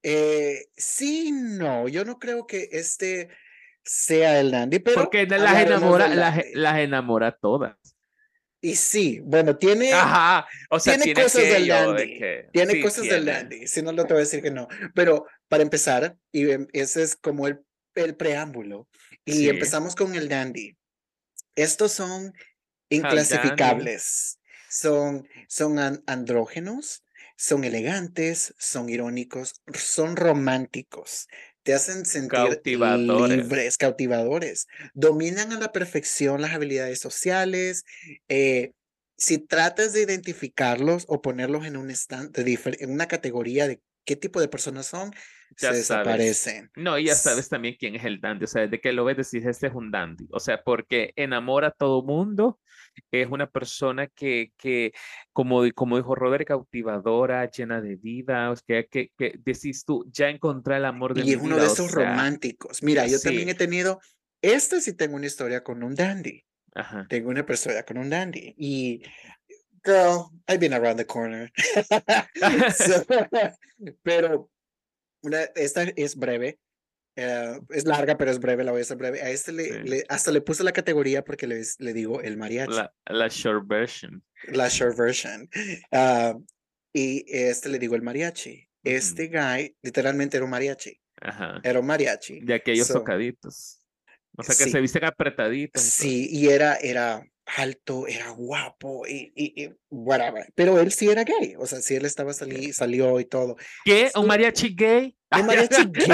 Eh, 0.04 0.66
sí, 0.76 1.32
no, 1.32 1.88
yo 1.88 2.04
no 2.04 2.18
creo 2.18 2.46
que 2.46 2.68
este 2.72 3.28
sea 3.84 4.40
el 4.40 4.50
dandy, 4.50 4.78
pero... 4.78 5.00
Porque 5.00 5.26
las 5.26 5.60
enamora, 5.60 6.08
las, 6.08 6.78
enamora 6.78 7.32
todas. 7.32 7.76
Y 8.60 8.76
sí, 8.76 9.20
bueno, 9.24 9.56
tiene, 9.56 9.92
Ajá, 9.92 10.46
o 10.70 10.78
sea, 10.78 10.96
tiene, 10.96 11.20
cosas 11.20 11.42
del 11.42 11.66
dandy. 11.66 12.20
tiene 12.52 12.80
cosas 12.80 13.08
del 13.08 13.24
dandy, 13.24 13.66
si 13.66 13.82
no, 13.82 13.90
no 13.90 14.04
te 14.04 14.14
voy 14.14 14.20
a 14.20 14.24
decir 14.24 14.40
que 14.40 14.52
no. 14.52 14.68
Pero 14.94 15.26
para 15.52 15.64
empezar, 15.64 16.16
y 16.32 16.50
em, 16.50 16.66
ese 16.72 17.02
es 17.02 17.14
como 17.14 17.46
el, 17.46 17.62
el 17.94 18.16
preámbulo, 18.16 18.88
y 19.26 19.50
empezamos 19.50 19.94
con 19.94 20.14
el 20.14 20.30
dandy. 20.30 20.78
Estos 21.56 21.92
son 21.92 22.32
inclasificables, 22.88 24.38
son, 24.70 25.28
son 25.48 25.78
andrógenos, 26.06 27.04
son 27.36 27.64
elegantes, 27.64 28.54
son 28.56 28.88
irónicos, 28.88 29.60
son 29.74 30.16
románticos, 30.16 31.28
te 31.64 31.74
hacen 31.74 32.06
sentir 32.06 32.30
cautivadores. 32.30 33.36
libres, 33.36 33.76
cautivadores. 33.76 34.68
Dominan 34.94 35.52
a 35.52 35.60
la 35.60 35.70
perfección 35.70 36.40
las 36.40 36.52
habilidades 36.52 36.98
sociales. 36.98 37.84
Eh, 38.30 38.72
si 39.18 39.36
tratas 39.36 39.92
de 39.92 40.00
identificarlos 40.00 41.04
o 41.08 41.20
ponerlos 41.20 41.66
en 41.66 41.76
un 41.76 41.90
stand, 41.90 42.34
en 42.38 42.90
una 42.90 43.06
categoría 43.06 43.68
de 43.68 43.82
qué 44.04 44.16
tipo 44.16 44.40
de 44.40 44.48
personas 44.48 44.86
son, 44.86 45.12
se 45.56 45.72
desaparecen. 45.72 46.70
No, 46.76 46.98
y 46.98 47.06
ya 47.06 47.14
sabes 47.14 47.48
también 47.48 47.76
quién 47.78 47.94
es 47.94 48.04
el 48.04 48.20
dandy. 48.20 48.44
O 48.44 48.48
sea, 48.48 48.62
desde 48.62 48.80
que 48.80 48.92
lo 48.92 49.04
ves 49.04 49.16
decís, 49.16 49.46
este 49.46 49.66
es 49.66 49.74
un 49.74 49.90
dandy. 49.90 50.26
O 50.30 50.40
sea, 50.40 50.62
porque 50.62 51.12
enamora 51.16 51.68
a 51.68 51.72
todo 51.72 52.02
mundo. 52.02 52.58
Es 53.10 53.28
una 53.30 53.48
persona 53.48 54.06
que, 54.06 54.52
que 54.58 54.92
como, 55.32 55.62
como 55.74 55.96
dijo 55.96 56.14
Roderick, 56.14 56.48
cautivadora, 56.48 57.50
llena 57.50 57.80
de 57.80 57.96
vida. 57.96 58.50
O 58.50 58.56
sea, 58.56 58.84
que, 58.84 59.10
que 59.16 59.34
decís 59.38 59.84
tú, 59.84 60.04
ya 60.10 60.28
encontré 60.28 60.76
el 60.76 60.84
amor 60.84 61.14
de 61.14 61.20
y 61.20 61.24
mi 61.24 61.30
vida. 61.30 61.36
Y 61.36 61.40
es 61.40 61.46
uno 61.46 61.56
de 61.56 61.66
esos 61.66 61.90
románticos. 61.92 62.82
Mira, 62.82 63.06
yo 63.06 63.18
también 63.20 63.48
he 63.48 63.54
tenido, 63.54 64.00
esta 64.42 64.80
sí 64.80 64.94
tengo 64.94 65.16
una 65.16 65.26
historia 65.26 65.62
con 65.62 65.82
un 65.82 65.94
dandy. 65.94 66.44
Ajá. 66.74 67.06
Tengo 67.08 67.30
una 67.30 67.44
historia 67.48 67.84
con 67.84 67.98
un 67.98 68.10
dandy. 68.10 68.54
Y 68.56 69.02
girl, 69.82 70.30
I've 70.48 70.60
been 70.60 70.74
around 70.74 70.96
the 70.96 71.06
corner. 71.06 71.50
pero 74.02 74.50
una, 75.22 75.42
esta 75.54 75.84
es 75.96 76.16
breve. 76.16 76.58
Eh, 77.14 77.60
es 77.70 77.84
larga, 77.84 78.16
pero 78.16 78.30
es 78.30 78.38
breve, 78.38 78.64
la 78.64 78.72
voy 78.72 78.80
a 78.80 78.82
hacer 78.82 78.96
breve. 78.96 79.20
A 79.20 79.30
este 79.30 79.52
le, 79.52 80.04
hasta 80.08 80.30
le 80.30 80.40
puse 80.40 80.64
la 80.64 80.72
categoría 80.72 81.24
porque 81.24 81.46
le, 81.46 81.62
le 81.78 81.92
digo 81.92 82.22
el 82.22 82.36
mariachi. 82.36 82.72
La, 83.06 83.28
short 83.28 83.66
version. 83.66 84.22
La 84.46 84.68
short 84.68 84.96
version. 84.96 85.48
Ah, 85.90 86.34
y 86.92 87.24
este 87.26 87.68
le 87.68 87.78
digo 87.78 87.94
el 87.94 88.02
mariachi. 88.02 88.68
Este 88.82 89.28
guy 89.28 89.76
literalmente 89.82 90.38
era 90.38 90.44
un 90.44 90.50
mariachi. 90.50 90.98
Ajá. 91.20 91.60
Era 91.62 91.80
un 91.80 91.86
mariachi. 91.86 92.40
De 92.40 92.54
aquellos 92.54 92.88
tocaditos. 92.88 93.78
O 94.36 94.42
sea 94.42 94.54
que 94.54 94.70
se 94.70 94.80
visten 94.80 95.04
apretaditos. 95.04 95.82
Sí, 95.82 96.28
y 96.30 96.48
era, 96.48 96.76
era 96.76 97.22
alto, 97.46 98.06
era 98.06 98.30
guapo 98.30 99.06
y, 99.06 99.32
y, 99.34 99.70
whatever. 99.90 100.50
Pero 100.54 100.78
él 100.80 100.92
sí 100.92 101.08
era 101.08 101.24
gay, 101.24 101.54
o 101.58 101.66
sea, 101.66 101.80
sí 101.80 101.94
él 101.94 102.04
estaba 102.04 102.32
salí, 102.32 102.72
salió 102.72 103.20
y 103.20 103.24
todo. 103.24 103.56
¿Qué? 103.84 104.10
¿Un 104.14 104.26
mariachi 104.26 104.74
gay? 104.74 105.16
¿Un 105.30 105.46
mariachi 105.46 105.84
gay? 105.92 106.08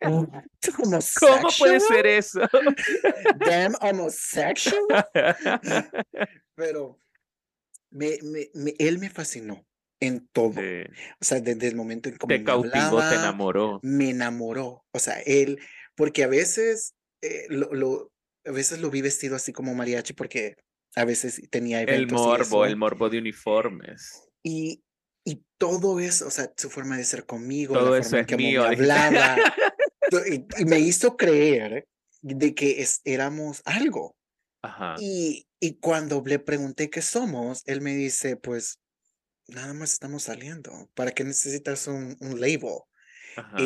¿Cómo 0.00 1.48
puede 1.58 1.80
ser 1.80 2.06
eso? 2.06 2.40
Damn 3.38 3.74
homosexual. 3.80 5.06
Pero 6.54 7.00
me, 7.90 8.18
me, 8.54 8.74
él 8.78 8.98
me 8.98 9.10
fascinó 9.10 9.64
en 10.00 10.28
todo. 10.28 10.60
O 11.20 11.24
sea, 11.24 11.40
desde 11.40 11.68
el 11.68 11.76
momento 11.76 12.08
en 12.08 12.16
que 12.16 12.26
te 12.26 12.44
cautivó, 12.44 12.98
te 13.08 13.14
enamoró. 13.14 13.80
Me 13.82 14.10
enamoró. 14.10 14.84
O 14.92 14.98
sea, 14.98 15.20
él, 15.20 15.58
porque 15.96 16.24
a 16.24 16.28
veces 16.28 16.94
eh, 17.22 17.46
lo, 17.48 17.72
lo, 17.74 18.12
a 18.48 18.52
veces 18.52 18.80
lo 18.80 18.90
vi 18.90 19.02
vestido 19.02 19.36
así 19.36 19.52
como 19.52 19.74
mariachi 19.74 20.14
porque 20.14 20.56
a 20.96 21.04
veces 21.04 21.42
tenía 21.50 21.82
eventos. 21.82 22.20
El 22.20 22.26
morbo, 22.26 22.64
el 22.64 22.76
morbo 22.76 23.10
de 23.10 23.18
uniformes. 23.18 24.28
Y, 24.42 24.82
y 25.24 25.44
todo 25.58 26.00
eso, 26.00 26.26
o 26.26 26.30
sea, 26.30 26.52
su 26.56 26.70
forma 26.70 26.96
de 26.96 27.04
ser 27.04 27.26
conmigo, 27.26 27.74
todo 27.74 27.96
la 27.96 28.02
forma 28.02 28.20
en 28.20 28.26
que 28.26 28.36
mío, 28.36 28.62
me 28.62 28.68
hablaba, 28.68 29.36
y, 30.58 30.64
me 30.64 30.80
hizo 30.80 31.16
creer 31.16 31.86
de 32.22 32.54
que 32.54 32.80
es, 32.80 33.00
éramos 33.04 33.62
algo. 33.64 34.16
Ajá. 34.62 34.96
Y, 34.98 35.46
y 35.60 35.78
cuando 35.78 36.22
le 36.24 36.38
pregunté 36.38 36.90
qué 36.90 37.02
somos, 37.02 37.62
él 37.66 37.80
me 37.80 37.94
dice, 37.94 38.36
pues 38.36 38.80
nada 39.46 39.74
más 39.74 39.92
estamos 39.92 40.24
saliendo. 40.24 40.90
¿Para 40.94 41.12
qué 41.12 41.24
necesitas 41.24 41.86
un, 41.86 42.16
un 42.20 42.40
label? 42.40 42.80
Ajá. 43.36 43.56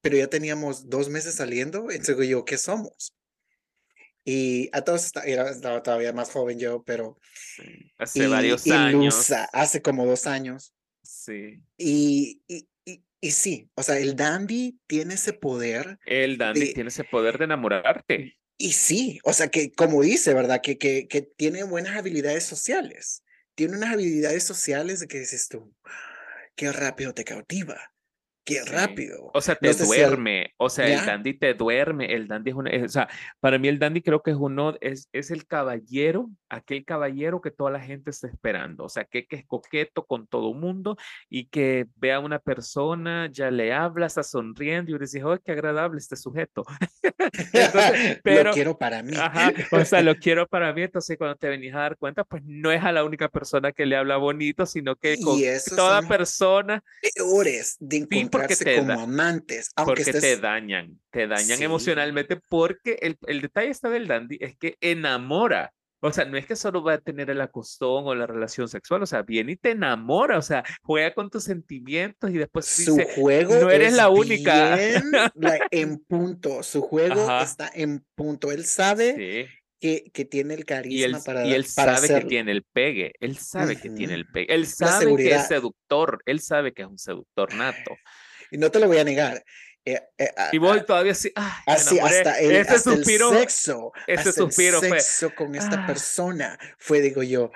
pero 0.00 0.16
ya 0.16 0.26
teníamos 0.26 0.88
dos 0.90 1.08
meses 1.08 1.36
saliendo, 1.36 1.92
entonces 1.92 2.28
yo, 2.28 2.44
¿qué 2.44 2.58
somos? 2.58 3.14
Y 4.24 4.70
a 4.72 4.82
todos 4.82 5.12
era, 5.24 5.50
estaba 5.50 5.82
todavía 5.82 6.12
más 6.12 6.30
joven 6.30 6.58
yo, 6.58 6.82
pero... 6.82 7.18
Hace 7.98 8.26
varios 8.26 8.66
años. 8.70 9.30
hace 9.52 9.82
como 9.82 10.06
dos 10.06 10.26
años. 10.26 10.74
Sí. 11.02 11.62
Y, 11.76 12.42
y, 12.48 12.68
y, 13.20 13.30
sí, 13.30 13.68
o 13.74 13.82
sea, 13.82 13.98
el 13.98 14.16
dandy 14.16 14.78
tiene 14.86 15.14
ese 15.14 15.34
poder. 15.34 15.98
El 16.06 16.38
dandy 16.38 16.72
tiene 16.72 16.88
ese 16.88 17.04
poder 17.04 17.36
de 17.38 17.44
enamorarte. 17.44 18.38
Y 18.56 18.72
sí, 18.72 19.20
o 19.24 19.32
sea, 19.32 19.48
que 19.48 19.72
como 19.72 20.02
dice, 20.02 20.32
¿verdad? 20.32 20.60
Que, 20.62 20.78
que, 20.78 21.06
que 21.06 21.22
tiene 21.22 21.64
buenas 21.64 21.96
habilidades 21.96 22.44
sociales. 22.44 23.22
Tiene 23.54 23.76
unas 23.76 23.92
habilidades 23.92 24.44
sociales 24.44 25.00
de 25.00 25.06
que 25.06 25.18
dices 25.18 25.48
tú, 25.48 25.74
qué 26.56 26.72
rápido 26.72 27.12
te 27.12 27.24
cautiva. 27.24 27.93
Qué 28.44 28.62
rápido. 28.62 29.30
O 29.32 29.40
sea, 29.40 29.54
te 29.54 29.72
duerme. 29.72 30.52
o 30.58 30.68
sea, 30.68 30.86
el 30.86 31.06
dandy 31.06 31.32
te 31.38 31.54
duerme. 31.54 32.12
El 32.12 32.28
dandy 32.28 32.50
es 32.50 32.56
una. 32.56 32.70
o 32.84 32.88
sea, 32.88 33.08
para 33.40 33.58
mí 33.58 33.68
el 33.68 33.78
dandy 33.78 34.02
creo 34.02 34.22
que 34.22 34.32
es 34.32 34.36
uno, 34.38 34.74
es, 34.80 35.08
es 35.12 35.30
el 35.30 35.46
caballero, 35.46 36.30
aquel 36.56 36.84
caballero 36.84 37.40
que 37.40 37.50
toda 37.50 37.70
la 37.70 37.80
gente 37.80 38.10
está 38.10 38.26
esperando. 38.26 38.84
O 38.84 38.88
sea, 38.88 39.04
que, 39.04 39.26
que 39.26 39.36
es 39.36 39.46
coqueto 39.46 40.04
con 40.04 40.26
todo 40.26 40.54
mundo 40.54 40.96
y 41.28 41.46
que 41.46 41.86
ve 41.96 42.12
a 42.12 42.20
una 42.20 42.38
persona, 42.38 43.28
ya 43.30 43.50
le 43.50 43.72
habla, 43.72 44.06
está 44.06 44.22
sonriendo 44.22 44.94
y 44.94 44.98
dice, 44.98 45.22
oh, 45.24 45.38
qué 45.42 45.52
agradable 45.52 45.98
este 45.98 46.16
sujeto. 46.16 46.64
pero, 48.22 48.44
lo 48.44 48.52
quiero 48.52 48.78
para 48.78 49.02
mí. 49.02 49.16
Ajá, 49.16 49.52
o 49.70 49.84
sea, 49.84 50.02
lo 50.02 50.14
quiero 50.16 50.46
para 50.46 50.72
mí. 50.72 50.82
Entonces, 50.82 51.16
cuando 51.16 51.36
te 51.36 51.48
venís 51.48 51.74
a 51.74 51.78
dar 51.78 51.96
cuenta, 51.96 52.24
pues 52.24 52.42
no 52.44 52.70
es 52.70 52.82
a 52.82 52.92
la 52.92 53.04
única 53.04 53.28
persona 53.28 53.72
que 53.72 53.86
le 53.86 53.96
habla 53.96 54.16
bonito, 54.16 54.66
sino 54.66 54.96
que 54.96 55.18
con 55.20 55.38
toda 55.76 56.02
persona. 56.02 56.82
Peores 57.14 57.76
de 57.80 57.96
encontrar 57.98 58.48
porque 58.48 58.56
te 58.56 58.76
como 58.76 59.00
amantes. 59.00 59.70
Aunque 59.76 60.04
porque 60.04 60.12
te 60.18 60.36
dañan, 60.36 61.00
te 61.10 61.26
dañan 61.26 61.62
emocionalmente 61.62 62.40
porque 62.48 62.98
el, 63.00 63.18
el 63.26 63.40
detalle 63.40 63.70
está 63.70 63.88
del 63.88 64.06
dandy 64.06 64.38
es 64.40 64.56
que 64.56 64.76
enamora. 64.80 65.72
O 66.04 66.12
sea, 66.12 66.26
no 66.26 66.36
es 66.36 66.44
que 66.44 66.54
solo 66.54 66.82
va 66.82 66.92
a 66.92 66.98
tener 66.98 67.30
el 67.30 67.40
acostón 67.40 68.06
o 68.06 68.14
la 68.14 68.26
relación 68.26 68.68
sexual, 68.68 69.02
o 69.02 69.06
sea, 69.06 69.22
viene 69.22 69.52
y 69.52 69.56
te 69.56 69.70
enamora, 69.70 70.36
o 70.36 70.42
sea, 70.42 70.62
juega 70.82 71.14
con 71.14 71.30
tus 71.30 71.44
sentimientos 71.44 72.30
y 72.30 72.34
después 72.34 72.66
su 72.66 72.98
juego 73.14 73.54
no 73.54 73.70
eres 73.70 73.94
la 73.94 74.10
única. 74.10 74.76
en 75.70 75.98
punto, 76.04 76.62
su 76.62 76.82
juego 76.82 77.26
está 77.40 77.70
en 77.72 78.04
punto. 78.14 78.52
Él 78.52 78.66
sabe 78.66 79.48
que, 79.80 80.10
que, 80.12 80.26
tiene 80.26 80.52
el 80.52 80.66
carisma 80.66 81.22
para 81.24 81.46
Y 81.46 81.54
él 81.54 81.64
sabe 81.64 82.06
que 82.06 82.26
tiene 82.26 82.52
el 82.52 82.64
pegue, 82.64 83.14
él 83.20 83.38
sabe 83.38 83.80
que 83.80 83.88
tiene 83.88 84.12
el 84.12 84.26
pegue, 84.26 84.54
él 84.54 84.66
sabe 84.66 85.16
que 85.16 85.34
es 85.34 85.48
seductor, 85.48 86.22
él 86.26 86.40
sabe 86.40 86.74
que 86.74 86.82
es 86.82 86.88
un 86.88 86.98
seductor 86.98 87.54
nato. 87.54 87.96
Y 88.50 88.58
no 88.58 88.70
te 88.70 88.78
lo 88.78 88.88
voy 88.88 88.98
a 88.98 89.04
negar. 89.04 89.42
Eh, 89.86 90.00
eh, 90.16 90.30
y 90.52 90.58
voy 90.58 90.82
todavía 90.86 91.12
así, 91.12 91.30
así 91.66 91.98
hasta 91.98 92.40
el, 92.40 92.52
ese 92.52 92.78
suspiro, 92.78 93.30
sexo, 93.30 93.92
ese 94.06 94.32
suspiro 94.32 94.82
el 94.82 94.88
sexo 94.88 95.34
con 95.34 95.54
esta 95.54 95.84
ah. 95.84 95.86
persona 95.86 96.58
fue, 96.78 97.02
digo 97.02 97.22
yo, 97.22 97.50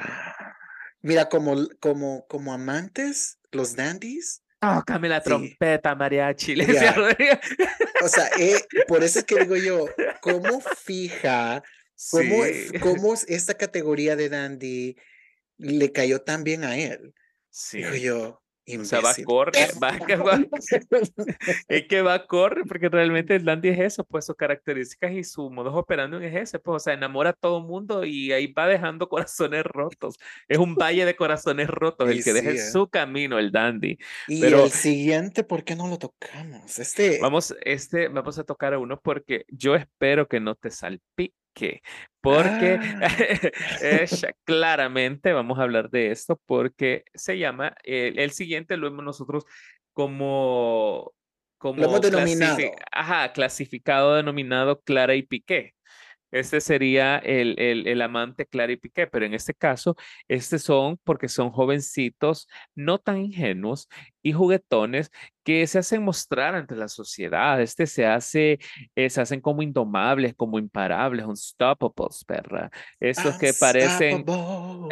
mira, 1.01 1.31
como, 1.31 1.57
como, 1.81 2.27
como 2.29 2.53
amantes, 2.53 3.39
los 3.51 3.77
dandies. 3.77 4.43
Oh, 4.61 4.83
cambia 4.87 5.11
la 5.11 5.23
trompeta, 5.23 5.95
mariachi. 5.95 6.61
o 8.03 8.09
sea, 8.09 8.29
eh, 8.39 8.61
por 8.87 9.03
eso 9.03 9.21
es 9.21 9.25
que 9.25 9.41
digo 9.41 9.57
yo, 9.57 9.87
¿cómo 10.21 10.61
fija, 10.61 11.63
cómo, 12.11 12.43
cómo 12.81 13.15
esta 13.27 13.55
categoría 13.55 14.17
de 14.17 14.29
dandy 14.29 14.97
le 15.57 15.93
cayó 15.93 16.21
tan 16.21 16.45
bien 16.45 16.65
a 16.65 16.77
él? 16.77 17.15
Sí. 17.49 17.79
Digo 17.79 17.95
yo, 17.95 18.43
o 18.77 18.85
sea, 18.85 19.01
va 19.01 19.11
a 19.11 19.25
correr, 19.25 19.71
va, 19.83 19.91
va, 20.25 20.45
es 21.69 21.87
que 21.87 22.03
va 22.03 22.15
a 22.15 22.27
correr, 22.27 22.65
porque 22.67 22.89
realmente 22.89 23.37
el 23.37 23.45
dandy 23.45 23.69
es 23.69 23.79
eso, 23.79 24.05
pues 24.05 24.27
sus 24.27 24.37
características 24.37 25.13
y 25.13 25.25
su 25.25 25.51
modo 25.51 25.75
operando 25.75 26.21
es 26.21 26.35
ese, 26.35 26.59
pues, 26.59 26.77
o 26.77 26.79
sea, 26.79 26.95
enamora 26.95 27.31
a 27.31 27.33
todo 27.33 27.61
mundo 27.61 28.05
y 28.05 28.33
ahí 28.33 28.53
va 28.53 28.67
dejando 28.67 29.09
corazones 29.29 29.65
rotos. 29.65 30.17
Es 30.49 30.59
un 30.59 30.75
valle 30.75 31.05
de 31.05 31.17
corazones 31.17 31.69
rotos 31.69 32.11
el 32.11 32.23
que 32.23 32.33
deja 32.33 32.51
en 32.51 32.57
¿eh? 32.57 32.71
su 32.71 32.89
camino 32.89 33.39
el 33.39 33.53
dandy. 33.53 33.99
Y 34.27 34.41
Pero, 34.41 34.65
el 34.65 34.71
siguiente, 34.71 35.45
¿por 35.45 35.65
qué 35.65 35.77
no 35.77 35.89
lo 35.89 35.99
tocamos? 35.99 36.79
Este... 36.79 37.19
Vamos, 37.21 37.55
este, 37.63 38.09
vamos 38.09 38.39
a 38.39 38.45
tocar 38.45 38.75
a 38.75 38.79
uno 38.79 39.01
porque 39.01 39.45
yo 39.49 39.75
espero 39.75 40.29
que 40.29 40.41
no 40.41 40.55
te 40.55 40.71
salpique 40.71 41.35
porque 42.21 42.79
ah. 42.81 44.05
claramente 44.45 45.33
vamos 45.33 45.59
a 45.59 45.63
hablar 45.63 45.91
de 45.91 46.11
esto 46.11 46.41
porque 46.47 47.05
se 47.15 47.39
llama, 47.39 47.75
el, 47.85 48.31
siguiente 48.33 48.77
lo 48.77 48.91
vemos 48.91 49.05
nosotros 49.05 49.45
como... 49.93 51.13
como 51.59 51.81
lo 51.81 51.87
hemos 51.87 52.01
denominado. 52.01 52.59
ajá, 52.93 53.33
clasificado, 53.33 54.17
denominado 54.17 54.81
Clara 54.83 55.15
y 55.15 55.23
Piqué. 55.23 55.75
Este 56.31 56.61
sería 56.61 57.17
el, 57.19 57.55
el, 57.59 57.87
el, 57.87 58.03
amante 58.03 58.45
Clara 58.45 58.73
y 58.73 58.77
Piqué, 58.77 59.07
pero 59.07 59.25
en 59.25 59.33
este 59.33 59.55
caso, 59.55 59.97
este 60.29 60.59
son 60.59 60.99
porque 61.03 61.29
son 61.29 61.51
jovencitos 61.51 62.49
no 62.75 62.99
tan 62.99 63.19
ingenuos 63.19 63.89
y 64.23 64.33
juguetones 64.33 65.11
que 65.49 65.67
se 65.67 65.79
hacen 65.79 66.03
mostrar 66.03 66.55
ante 66.55 66.77
la 66.77 66.89
sociedad. 66.89 67.59
Este 67.63 67.87
se 67.87 68.05
hace, 68.05 68.59
eh, 68.95 69.09
se 69.09 69.21
hacen 69.23 69.41
como 69.41 69.63
indomables, 69.63 70.35
como 70.35 70.59
imparables, 70.59 71.25
unstoppables, 71.25 72.23
perra. 72.27 72.71
Esos 73.01 73.39
que 73.39 73.55
parecen, 73.55 74.27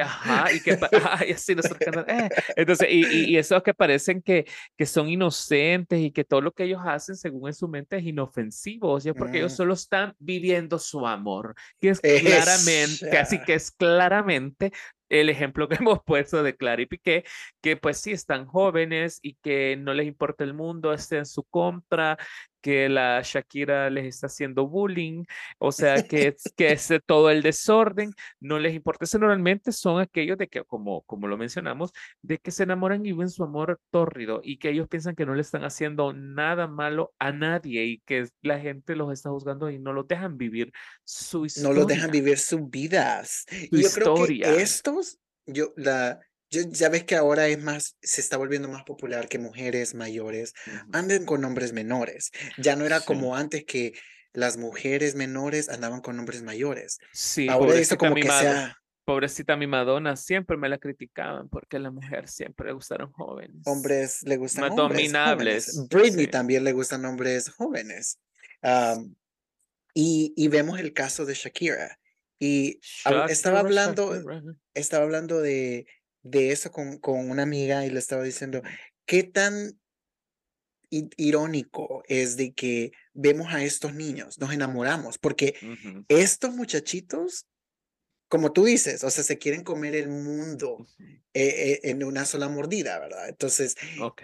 ajá, 0.00 0.50
y 0.54 0.60
que, 0.60 0.78
ay, 1.10 1.32
así 1.32 1.54
nosotros 1.54 2.06
eh. 2.08 2.30
Entonces, 2.56 2.88
y, 2.90 3.32
y, 3.32 3.36
esos 3.36 3.62
que 3.62 3.74
parecen 3.74 4.22
que, 4.22 4.46
que 4.78 4.86
son 4.86 5.10
inocentes 5.10 6.00
y 6.00 6.10
que 6.10 6.24
todo 6.24 6.40
lo 6.40 6.52
que 6.52 6.64
ellos 6.64 6.80
hacen, 6.86 7.16
según 7.16 7.48
en 7.48 7.54
su 7.54 7.68
mente, 7.68 7.98
es 7.98 8.04
inofensivo, 8.04 8.92
o 8.92 9.00
sea, 9.00 9.12
porque 9.12 9.36
ellos 9.36 9.52
mm. 9.52 9.56
solo 9.56 9.74
están 9.74 10.14
viviendo 10.18 10.78
su 10.78 11.06
amor, 11.06 11.54
que 11.78 11.90
es 11.90 12.00
claramente, 12.00 13.10
casi 13.10 13.38
que 13.40 13.52
es 13.52 13.70
claramente 13.70 14.72
el 15.08 15.28
ejemplo 15.28 15.68
que 15.68 15.76
hemos 15.80 16.00
puesto 16.04 16.42
de 16.42 16.56
Clara 16.56 16.82
y 16.82 16.86
Piqué, 16.86 17.24
que 17.60 17.76
pues 17.76 17.98
sí 18.00 18.12
están 18.12 18.46
jóvenes 18.46 19.18
y 19.22 19.34
que 19.36 19.76
no 19.76 19.94
les 19.94 20.06
importa 20.06 20.44
el 20.44 20.54
mundo, 20.54 20.92
estén 20.92 21.20
en 21.20 21.26
su 21.26 21.44
contra, 21.44 22.18
que 22.66 22.88
la 22.88 23.22
Shakira 23.22 23.88
les 23.90 24.06
está 24.06 24.26
haciendo 24.26 24.66
bullying, 24.66 25.22
o 25.58 25.70
sea, 25.70 26.02
que, 26.02 26.34
que 26.56 26.72
es 26.72 26.92
todo 27.06 27.30
el 27.30 27.40
desorden, 27.40 28.12
no 28.40 28.58
les 28.58 28.74
importa. 28.74 29.04
Eso 29.04 29.20
normalmente 29.20 29.70
son 29.70 30.00
aquellos 30.00 30.36
de 30.36 30.48
que, 30.48 30.64
como, 30.64 31.02
como 31.02 31.28
lo 31.28 31.36
mencionamos, 31.38 31.92
de 32.22 32.38
que 32.38 32.50
se 32.50 32.64
enamoran 32.64 33.06
y 33.06 33.12
ven 33.12 33.30
su 33.30 33.44
amor 33.44 33.78
tórrido 33.92 34.40
y 34.42 34.56
que 34.56 34.70
ellos 34.70 34.88
piensan 34.88 35.14
que 35.14 35.24
no 35.24 35.36
le 35.36 35.42
están 35.42 35.62
haciendo 35.62 36.12
nada 36.12 36.66
malo 36.66 37.14
a 37.20 37.30
nadie 37.30 37.84
y 37.84 37.98
que 38.00 38.26
la 38.42 38.58
gente 38.58 38.96
los 38.96 39.12
está 39.12 39.30
juzgando 39.30 39.70
y 39.70 39.78
no 39.78 39.92
los 39.92 40.08
dejan 40.08 40.36
vivir 40.36 40.72
su 41.04 41.46
historia. 41.46 41.68
No 41.68 41.74
los 41.76 41.86
dejan 41.86 42.10
vivir 42.10 42.36
sus 42.36 42.68
vidas. 42.68 43.46
Su 43.48 43.76
yo 43.76 43.78
historia. 43.78 44.46
creo 44.46 44.56
que 44.56 44.62
estos, 44.64 45.20
yo, 45.46 45.72
la, 45.76 46.18
ya 46.50 46.88
ves 46.88 47.04
que 47.04 47.16
ahora 47.16 47.48
es 47.48 47.62
más, 47.62 47.96
se 48.00 48.20
está 48.20 48.36
volviendo 48.36 48.68
más 48.68 48.84
popular 48.84 49.28
que 49.28 49.38
mujeres 49.38 49.94
mayores 49.94 50.54
anden 50.92 51.24
con 51.26 51.44
hombres 51.44 51.72
menores. 51.72 52.30
Ya 52.58 52.76
no 52.76 52.84
era 52.84 53.00
como 53.00 53.36
antes 53.36 53.64
que 53.64 53.94
las 54.32 54.56
mujeres 54.56 55.14
menores 55.14 55.68
andaban 55.68 56.00
con 56.00 56.18
hombres 56.18 56.42
mayores. 56.42 56.98
Sí, 57.12 57.48
ahora 57.48 57.74
eso 57.74 57.96
como 57.96 58.14
que 58.14 58.24
sea... 58.24 58.76
Pobrecita 59.04 59.56
mi 59.56 59.68
Madonna, 59.68 60.16
siempre 60.16 60.56
me 60.56 60.68
la 60.68 60.78
criticaban 60.78 61.48
porque 61.48 61.76
a 61.76 61.80
la 61.80 61.92
mujer 61.92 62.26
siempre 62.26 62.66
le 62.66 62.72
gustaron 62.72 63.12
jóvenes. 63.12 63.62
Hombres 63.64 64.24
le 64.24 64.36
gustan 64.36 64.62
más 64.62 64.78
hombres 64.78 64.98
dominables. 64.98 65.86
Britney 65.88 66.26
también 66.26 66.64
le 66.64 66.72
gustan 66.72 67.04
hombres 67.04 67.48
jóvenes. 67.50 68.18
y, 69.94 70.34
y, 70.36 70.48
vemos 70.48 70.80
el 70.80 70.92
caso 70.92 71.24
de 71.24 71.34
Shakira. 71.34 72.00
Y 72.40 72.80
estaba 73.28 73.60
hablando, 73.60 74.12
estaba 74.74 75.04
hablando 75.04 75.40
de 75.40 75.86
de 76.30 76.52
eso 76.52 76.70
con, 76.70 76.98
con 76.98 77.30
una 77.30 77.42
amiga 77.42 77.84
y 77.86 77.90
le 77.90 77.98
estaba 77.98 78.22
diciendo, 78.22 78.62
¿qué 79.04 79.22
tan 79.22 79.78
irónico 80.90 82.02
es 82.08 82.36
de 82.36 82.52
que 82.52 82.92
vemos 83.12 83.52
a 83.52 83.62
estos 83.62 83.94
niños, 83.94 84.38
nos 84.38 84.52
enamoramos, 84.52 85.18
porque 85.18 85.54
estos 86.08 86.54
muchachitos, 86.54 87.46
como 88.28 88.52
tú 88.52 88.64
dices, 88.64 89.04
o 89.04 89.10
sea, 89.10 89.24
se 89.24 89.38
quieren 89.38 89.62
comer 89.62 89.94
el 89.94 90.08
mundo 90.08 90.86
eh, 91.34 91.80
eh, 91.82 91.90
en 91.90 92.04
una 92.04 92.24
sola 92.24 92.48
mordida, 92.48 92.98
¿verdad? 92.98 93.28
Entonces, 93.28 93.76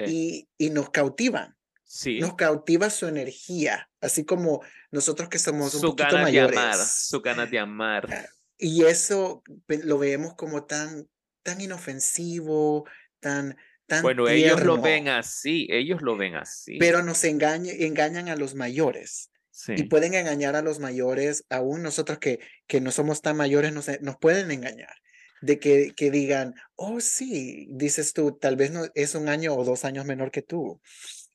y, 0.07 0.49
y 0.59 0.71
nos 0.71 0.91
cautivan. 0.91 1.57
Sí. 1.85 2.21
Nos 2.21 2.37
cautiva 2.37 2.89
su 2.89 3.07
energía, 3.07 3.91
así 4.01 4.25
como 4.25 4.63
nosotros 4.91 5.29
que 5.29 5.39
somos 5.39 5.75
un 5.75 5.81
su 5.83 5.87
poquito 5.89 6.17
mayores. 6.17 6.57
De 6.57 6.63
amar, 6.63 6.77
su 6.79 7.21
ganas 7.21 7.51
de 7.51 7.59
amar. 7.59 8.09
Ah, 8.11 8.27
y 8.57 8.85
eso 8.85 9.43
lo 9.69 9.99
vemos 9.99 10.35
como 10.35 10.65
tan 10.65 11.07
tan 11.43 11.61
inofensivo, 11.61 12.87
tan, 13.21 13.57
tan 13.87 14.03
Bueno, 14.03 14.29
ellos 14.29 14.63
lo 14.63 14.81
ven 14.81 15.09
así, 15.09 15.67
ellos 15.71 16.03
lo 16.03 16.17
ven 16.17 16.37
así. 16.37 16.79
Pero 16.79 17.03
nos 17.03 17.25
engañan 17.25 18.29
a 18.29 18.37
los 18.37 18.55
mayores. 18.55 19.31
Y 19.69 19.85
pueden 19.85 20.15
engañar 20.15 20.57
a 20.57 20.63
los 20.63 20.81
mayores, 20.81 21.45
aún 21.51 21.83
nosotros 21.83 22.19
que, 22.19 22.41
que 22.67 22.81
no 22.81 22.91
somos 22.91 23.21
tan 23.21 23.37
mayores, 23.37 23.73
nos, 23.73 23.89
nos 24.01 24.17
pueden 24.17 24.51
engañar. 24.51 24.95
De 25.41 25.59
que, 25.59 25.93
que 25.97 26.11
digan, 26.11 26.55
oh, 26.77 27.01
sí, 27.01 27.67
dices 27.71 28.13
tú, 28.13 28.39
tal 28.41 28.57
vez 28.57 28.71
no, 28.71 28.87
es 28.95 29.15
un 29.15 29.29
año 29.29 29.55
o 29.55 29.65
dos 29.65 29.85
años 29.85 30.07
menor 30.07 30.31
que 30.31 30.43
tú. 30.43 30.81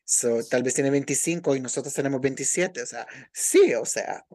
So, 0.05 0.41
tal 0.45 0.63
vez 0.63 0.73
tiene 0.73 0.89
25 0.89 1.57
y 1.57 1.59
nosotros 1.59 1.93
tenemos 1.93 2.21
27. 2.21 2.81
O 2.81 2.85
sea, 2.85 3.05
sí, 3.33 3.73
o 3.75 3.85
sea, 3.85 4.25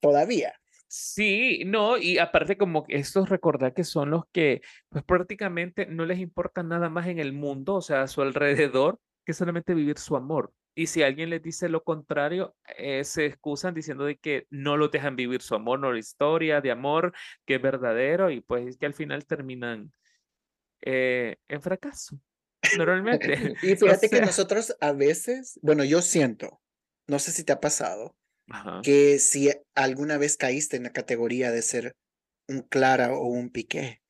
todavía. 0.00 0.52
Sí, 0.96 1.64
no, 1.66 1.98
y 1.98 2.18
aparte 2.18 2.56
como 2.56 2.84
estos 2.86 3.28
recordar 3.28 3.74
que 3.74 3.82
son 3.82 4.10
los 4.10 4.26
que 4.30 4.62
pues 4.90 5.02
prácticamente 5.02 5.86
no 5.86 6.04
les 6.06 6.20
importa 6.20 6.62
nada 6.62 6.88
más 6.88 7.08
en 7.08 7.18
el 7.18 7.32
mundo, 7.32 7.74
o 7.74 7.82
sea, 7.82 8.02
a 8.02 8.06
su 8.06 8.22
alrededor, 8.22 9.00
que 9.24 9.32
solamente 9.32 9.74
vivir 9.74 9.98
su 9.98 10.14
amor. 10.14 10.52
Y 10.76 10.86
si 10.86 11.02
alguien 11.02 11.30
les 11.30 11.42
dice 11.42 11.68
lo 11.68 11.82
contrario, 11.82 12.54
eh, 12.78 13.02
se 13.02 13.26
excusan 13.26 13.74
diciendo 13.74 14.04
de 14.04 14.18
que 14.18 14.46
no 14.50 14.76
lo 14.76 14.86
dejan 14.86 15.16
vivir 15.16 15.42
su 15.42 15.56
amor, 15.56 15.80
no 15.80 15.92
la 15.92 15.98
historia 15.98 16.60
de 16.60 16.70
amor 16.70 17.12
que 17.44 17.56
es 17.56 17.62
verdadero 17.62 18.30
y 18.30 18.40
pues 18.40 18.76
que 18.76 18.86
al 18.86 18.94
final 18.94 19.26
terminan 19.26 19.92
eh, 20.82 21.38
en 21.48 21.60
fracaso, 21.60 22.20
normalmente. 22.78 23.56
y 23.62 23.74
fíjate 23.76 24.08
que 24.08 24.20
nosotros 24.20 24.76
a 24.80 24.92
veces, 24.92 25.58
bueno, 25.60 25.82
yo 25.82 26.00
siento, 26.02 26.60
no 27.08 27.18
sé 27.18 27.32
si 27.32 27.42
te 27.42 27.52
ha 27.52 27.58
pasado, 27.58 28.16
que 28.82 29.18
si 29.18 29.50
alguna 29.74 30.18
vez 30.18 30.36
caíste 30.36 30.76
en 30.76 30.84
la 30.84 30.92
categoría 30.92 31.50
de 31.50 31.62
ser 31.62 31.96
un 32.48 32.62
Clara 32.62 33.12
o 33.14 33.26
un 33.26 33.50
Piqué. 33.50 34.00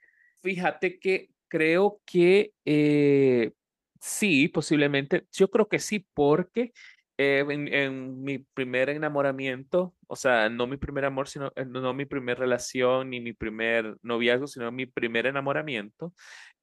Fíjate 0.42 0.98
que 0.98 1.30
creo 1.48 2.00
que 2.04 2.52
eh, 2.64 3.52
sí, 4.00 4.48
posiblemente. 4.48 5.26
Yo 5.32 5.50
creo 5.50 5.68
que 5.68 5.78
sí, 5.78 6.06
porque 6.14 6.72
eh, 7.16 7.44
en, 7.48 8.22
mi 8.22 8.38
primer 8.38 8.90
enamoramiento, 8.90 9.94
o 10.06 10.16
sea, 10.16 10.48
no 10.48 10.66
mi 10.66 10.76
primer 10.76 11.04
amor, 11.04 11.28
sino 11.28 11.52
eh, 11.56 11.64
no 11.64 11.94
mi 11.94 12.06
primer 12.06 12.38
relación 12.38 13.10
ni 13.10 13.20
mi 13.20 13.32
primer 13.32 13.96
noviazgo, 14.02 14.46
sino 14.46 14.72
mi 14.72 14.86
primer 14.86 15.26
enamoramiento. 15.26 16.12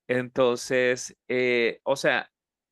Entonces, 0.07 1.15
o 1.83 1.95
sea, 1.95 2.29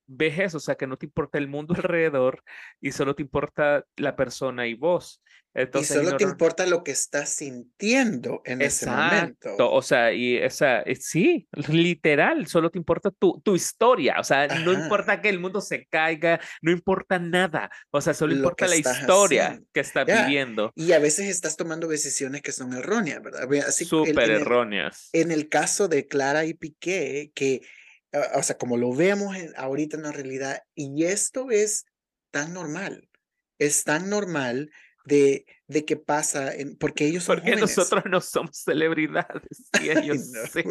ves 0.09 0.39
eso, 0.39 0.57
o 0.57 0.59
sea, 0.59 0.75
que 0.75 0.87
no 0.87 0.97
te 0.97 1.05
importa 1.05 1.37
el 1.37 1.47
mundo 1.47 1.73
alrededor 1.77 2.43
y 2.81 2.91
solo 2.91 3.15
te 3.15 3.21
importa 3.21 3.85
la 3.95 4.15
persona 4.15 4.67
y 4.67 4.73
vos. 4.73 5.21
Entonces, 5.55 5.97
y 5.97 5.99
solo 5.99 6.15
te 6.15 6.23
importa 6.23 6.67
lo 6.67 6.83
que 6.83 6.91
estás 6.91 7.29
sintiendo 7.29 8.41
en 8.45 8.61
ese 8.61 8.85
momento. 8.85 9.55
O 9.57 9.81
sea, 9.81 10.13
y 10.13 10.37
esa, 10.37 10.81
eh, 10.81 10.95
sí, 10.95 11.47
literal, 11.69 12.45
solo 12.45 12.69
te 12.69 12.77
importa 12.77 13.09
tu, 13.09 13.41
tu 13.43 13.55
historia. 13.55 14.17
O 14.19 14.23
sea, 14.23 14.47
no 14.59 14.73
importa 14.73 15.21
que 15.21 15.29
el 15.29 15.39
mundo 15.39 15.59
se 15.59 15.87
caiga, 15.87 16.39
no 16.61 16.71
importa 16.71 17.17
nada. 17.17 17.71
O 17.89 17.99
sea, 17.99 18.13
solo 18.13 18.35
importa 18.35 18.67
la 18.67 18.75
historia 18.75 19.59
que 19.73 19.79
estás 19.79 20.05
viviendo. 20.05 20.71
Y 20.75 20.91
a 20.91 20.99
veces 20.99 21.27
estás 21.27 21.57
tomando 21.57 21.87
decisiones 21.87 22.43
que 22.43 22.51
son 22.51 22.73
erróneas, 22.73 23.21
¿verdad? 23.21 23.49
Súper 23.71 24.29
erróneas. 24.29 25.09
En 25.13 25.31
el 25.31 25.49
caso 25.49 25.87
de 25.87 26.07
Clara 26.07 26.45
y 26.45 26.53
Piqué, 26.53 27.31
que 27.33 27.61
o 28.35 28.43
sea, 28.43 28.57
como 28.57 28.77
lo 28.77 28.93
vemos 28.93 29.35
ahorita 29.55 29.97
en 29.97 30.03
la 30.03 30.11
realidad, 30.11 30.63
y 30.75 31.05
esto 31.05 31.51
es 31.51 31.85
tan 32.31 32.53
normal, 32.53 33.09
es 33.57 33.83
tan 33.83 34.09
normal 34.09 34.71
de, 35.05 35.45
de 35.67 35.85
que 35.85 35.97
pasa, 35.97 36.53
en, 36.53 36.75
porque 36.77 37.05
ellos 37.05 37.23
son 37.23 37.37
Porque 37.37 37.55
nosotros 37.55 38.03
no 38.09 38.21
somos 38.21 38.57
celebridades 38.57 39.69
y 39.81 39.89
ellos 39.89 40.31
sí, 40.53 40.63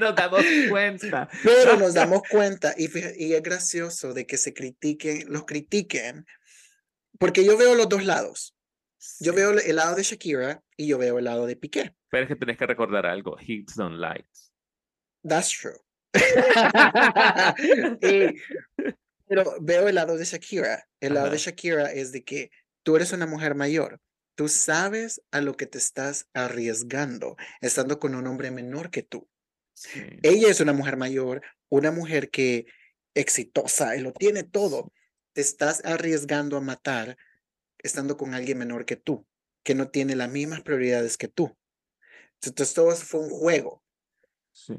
nos 0.00 0.14
damos 0.14 0.44
cuenta. 0.70 1.28
Pero 1.42 1.76
nos 1.76 1.94
damos 1.94 2.22
cuenta 2.28 2.74
y, 2.76 2.88
y 3.18 3.34
es 3.34 3.42
gracioso 3.42 4.14
de 4.14 4.26
que 4.26 4.36
se 4.36 4.54
critiquen, 4.54 5.24
los 5.30 5.44
critiquen, 5.44 6.26
porque 7.18 7.44
yo 7.44 7.56
veo 7.56 7.74
los 7.74 7.88
dos 7.88 8.04
lados. 8.04 8.54
Yo 9.20 9.32
veo 9.32 9.52
el 9.52 9.76
lado 9.76 9.94
de 9.94 10.02
Shakira 10.02 10.62
y 10.76 10.88
yo 10.88 10.98
veo 10.98 11.18
el 11.18 11.24
lado 11.24 11.46
de 11.46 11.54
Piqué. 11.54 11.94
Pero 12.10 12.24
es 12.24 12.28
que 12.28 12.36
tenés 12.36 12.58
que 12.58 12.66
recordar 12.66 13.06
algo, 13.06 13.36
Hits 13.40 13.76
don't 13.76 13.98
lights. 13.98 14.52
That's 15.22 15.50
true. 15.50 15.78
pero 19.26 19.56
veo 19.60 19.88
el 19.88 19.94
lado 19.94 20.16
de 20.16 20.24
Shakira. 20.24 20.88
El 21.00 21.14
lado 21.14 21.30
de 21.30 21.38
Shakira 21.38 21.92
es 21.92 22.12
de 22.12 22.24
que 22.24 22.50
tú 22.82 22.96
eres 22.96 23.12
una 23.12 23.26
mujer 23.26 23.54
mayor. 23.54 24.00
Tú 24.34 24.48
sabes 24.48 25.20
a 25.30 25.40
lo 25.40 25.56
que 25.56 25.66
te 25.66 25.78
estás 25.78 26.28
arriesgando 26.32 27.36
estando 27.60 27.98
con 27.98 28.14
un 28.14 28.26
hombre 28.26 28.50
menor 28.50 28.90
que 28.90 29.02
tú. 29.02 29.28
Ella 30.22 30.48
es 30.48 30.60
una 30.60 30.72
mujer 30.72 30.96
mayor, 30.96 31.42
una 31.68 31.90
mujer 31.90 32.30
que 32.30 32.66
exitosa, 33.14 33.96
y 33.96 34.00
lo 34.00 34.12
tiene 34.12 34.44
todo. 34.44 34.92
Te 35.32 35.40
estás 35.40 35.84
arriesgando 35.84 36.56
a 36.56 36.60
matar 36.60 37.16
estando 37.78 38.16
con 38.16 38.34
alguien 38.34 38.58
menor 38.58 38.84
que 38.84 38.96
tú, 38.96 39.26
que 39.62 39.74
no 39.74 39.88
tiene 39.90 40.16
las 40.16 40.30
mismas 40.30 40.62
prioridades 40.62 41.16
que 41.16 41.28
tú. 41.28 41.56
Entonces 42.42 42.74
todo 42.74 42.94
fue 42.94 43.20
un 43.20 43.30
juego. 43.30 43.82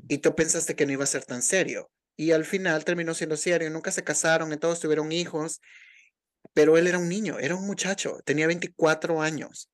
Y 0.07 0.19
tú 0.19 0.35
pensaste 0.35 0.75
que 0.75 0.85
no 0.85 0.91
iba 0.91 1.03
a 1.03 1.07
ser 1.07 1.25
tan 1.25 1.41
serio. 1.41 1.89
Y 2.15 2.31
al 2.31 2.45
final 2.45 2.83
terminó 2.83 3.13
siendo 3.13 3.37
serio. 3.37 3.69
Nunca 3.69 3.91
se 3.91 4.03
casaron, 4.03 4.51
y 4.51 4.57
todos 4.57 4.79
tuvieron 4.79 5.11
hijos. 5.11 5.61
Pero 6.53 6.77
él 6.77 6.87
era 6.87 6.97
un 6.97 7.09
niño, 7.09 7.39
era 7.39 7.55
un 7.55 7.65
muchacho, 7.65 8.19
tenía 8.25 8.47
24 8.47 9.21
años. 9.21 9.69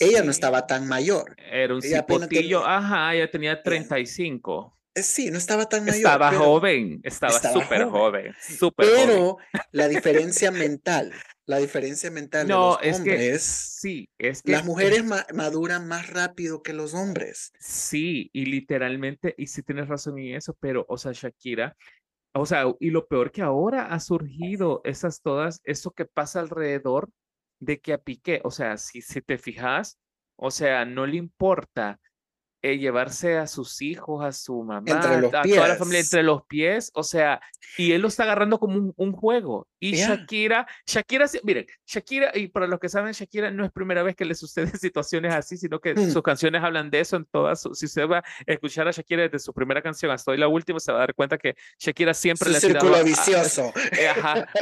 Ella 0.00 0.22
no 0.22 0.30
estaba 0.30 0.66
tan 0.66 0.86
mayor. 0.86 1.34
Era 1.38 1.74
un 1.74 1.82
cipotillo, 1.82 2.64
ajá, 2.66 3.14
ella 3.14 3.30
tenía 3.30 3.62
35. 3.62 4.77
Eh, 4.98 5.02
sí, 5.02 5.30
no 5.30 5.38
estaba 5.38 5.68
tan 5.68 5.84
mayor. 5.84 5.96
Estaba 5.96 6.32
joven, 6.32 7.00
estaba 7.04 7.38
súper 7.38 7.84
joven, 7.84 8.34
Pero 8.76 9.38
la 9.72 9.88
diferencia 9.88 10.50
mental 10.50 11.12
la 11.48 11.56
diferencia 11.56 12.10
mental 12.10 12.46
de 12.46 12.52
los 12.52 12.78
es 12.82 12.96
hombres. 12.98 13.18
Que, 13.18 13.38
sí, 13.38 14.10
es 14.18 14.42
que 14.42 14.52
las 14.52 14.66
mujeres 14.66 15.02
maduran 15.32 15.88
más 15.88 16.10
rápido 16.10 16.62
que 16.62 16.74
los 16.74 16.92
hombres. 16.92 17.52
Sí, 17.58 18.28
y 18.34 18.44
literalmente, 18.44 19.34
y 19.38 19.46
sí 19.46 19.62
tienes 19.62 19.88
razón 19.88 20.18
en 20.18 20.34
eso, 20.34 20.54
pero, 20.60 20.84
o 20.90 20.98
sea, 20.98 21.12
Shakira, 21.12 21.74
o 22.34 22.44
sea, 22.44 22.64
y 22.80 22.90
lo 22.90 23.06
peor 23.06 23.32
que 23.32 23.40
ahora 23.40 23.86
ha 23.86 23.98
surgido 23.98 24.82
esas 24.84 25.22
todas, 25.22 25.62
eso 25.64 25.90
que 25.92 26.04
pasa 26.04 26.40
alrededor 26.40 27.08
de 27.60 27.80
que 27.80 27.94
a 27.94 27.98
Piqué, 27.98 28.42
o 28.44 28.50
sea, 28.50 28.76
si, 28.76 29.00
si 29.00 29.22
te 29.22 29.38
fijas, 29.38 29.98
o 30.36 30.50
sea, 30.50 30.84
no 30.84 31.06
le 31.06 31.16
importa 31.16 31.98
eh, 32.62 32.78
llevarse 32.78 33.36
a 33.36 33.46
sus 33.46 33.80
hijos, 33.82 34.24
a 34.24 34.32
su 34.32 34.62
mamá, 34.64 34.84
a 34.90 35.42
toda 35.42 35.68
la 35.68 35.76
familia 35.76 36.00
entre 36.00 36.22
los 36.22 36.42
pies, 36.44 36.90
o 36.94 37.02
sea, 37.02 37.40
y 37.76 37.92
él 37.92 38.02
lo 38.02 38.08
está 38.08 38.24
agarrando 38.24 38.58
como 38.58 38.92
un, 38.96 39.12
juego. 39.12 39.68
Y 39.78 39.92
Shakira, 39.92 40.66
Shakira, 40.84 41.26
miren, 41.44 41.66
Shakira, 41.86 42.32
y 42.34 42.48
para 42.48 42.66
los 42.66 42.80
que 42.80 42.88
saben, 42.88 43.12
Shakira 43.12 43.50
no 43.50 43.64
es 43.64 43.70
primera 43.70 44.02
vez 44.02 44.16
que 44.16 44.24
le 44.24 44.34
suceden 44.34 44.72
situaciones 44.78 45.34
así, 45.34 45.56
sino 45.56 45.80
que 45.80 45.94
mm. 45.94 46.10
sus 46.10 46.22
canciones 46.22 46.62
hablan 46.62 46.90
de 46.90 47.00
eso 47.00 47.16
en 47.16 47.24
todas, 47.26 47.66
si 47.72 47.86
usted 47.86 48.08
va 48.08 48.18
a 48.18 48.24
escuchar 48.46 48.88
a 48.88 48.90
Shakira 48.90 49.22
desde 49.22 49.38
su 49.38 49.52
primera 49.54 49.80
canción 49.80 50.10
hasta 50.10 50.32
hoy 50.32 50.38
la 50.38 50.48
última, 50.48 50.80
se 50.80 50.90
va 50.90 50.98
a 50.98 51.00
dar 51.02 51.14
cuenta 51.14 51.38
que 51.38 51.54
Shakira 51.78 52.12
siempre 52.12 52.50
le 52.50 52.58
ha 52.58 52.60
tirado 52.60 53.04
vicioso. 53.04 53.72
Eh, 53.92 54.10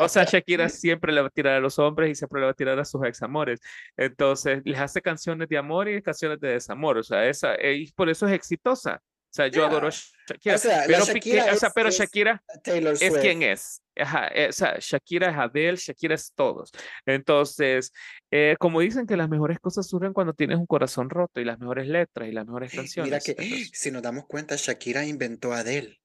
o 0.01 0.09
sea, 0.09 0.25
Shakira 0.25 0.69
siempre 0.69 1.13
le 1.13 1.21
va 1.23 1.29
a 1.29 1.31
tirar 1.31 1.55
a 1.55 1.61
los 1.61 1.79
hombres 1.79 2.11
y 2.11 2.15
siempre 2.15 2.41
le 2.41 2.47
va 2.47 2.53
a 2.53 2.55
tirar 2.55 2.79
a 2.79 2.85
sus 2.85 3.03
examores. 3.05 3.61
Entonces, 3.97 4.61
les 4.65 4.79
hace 4.79 5.01
canciones 5.01 5.49
de 5.49 5.57
amor 5.57 5.89
y 5.89 6.03
canciones 6.03 6.41
de 6.41 6.49
desamor, 6.49 6.99
o 6.99 7.03
sea, 7.03 7.27
esa, 7.27 7.55
por 7.95 8.09
eso 8.09 8.27
es 8.27 8.35
exitosa. 8.35 9.03
O 9.03 9.35
sea, 9.37 9.49
yo 9.49 9.67
adoro 9.67 9.91
Shakira. 9.91 10.57
pero, 10.87 11.05
Shakira 11.05 11.51
es, 11.51 11.61
pero 11.75 11.91
Shakira 11.91 12.43
es 12.65 13.19
quien 13.19 13.43
es. 13.43 13.83
Ajá, 13.95 14.29
eh, 14.29 14.49
o 14.49 14.53
sea, 14.53 14.79
Shakira 14.81 15.31
es 15.31 15.37
Adele, 15.37 15.77
Shakira 15.77 16.15
es 16.15 16.33
todos. 16.35 16.71
Entonces, 17.05 17.93
eh, 18.31 18.57
como 18.59 18.81
dicen 18.81 19.07
que 19.07 19.15
las 19.15 19.29
mejores 19.29 19.59
cosas 19.59 19.87
surgen 19.87 20.15
cuando 20.15 20.33
tienes 20.33 20.57
un 20.57 20.65
corazón 20.65 21.11
roto 21.11 21.39
y 21.39 21.45
las 21.45 21.59
mejores 21.59 21.87
letras 21.87 22.29
y 22.29 22.33
las 22.33 22.47
mejores 22.47 22.73
canciones. 22.73 23.11
Mira 23.11 23.21
que 23.21 23.67
si 23.75 23.91
nos 23.91 24.03
damos 24.03 24.25
cuenta, 24.27 24.57
Shakira 24.57 25.05
inventó 25.05 25.53
a 25.53 25.59
Adele. 25.59 26.01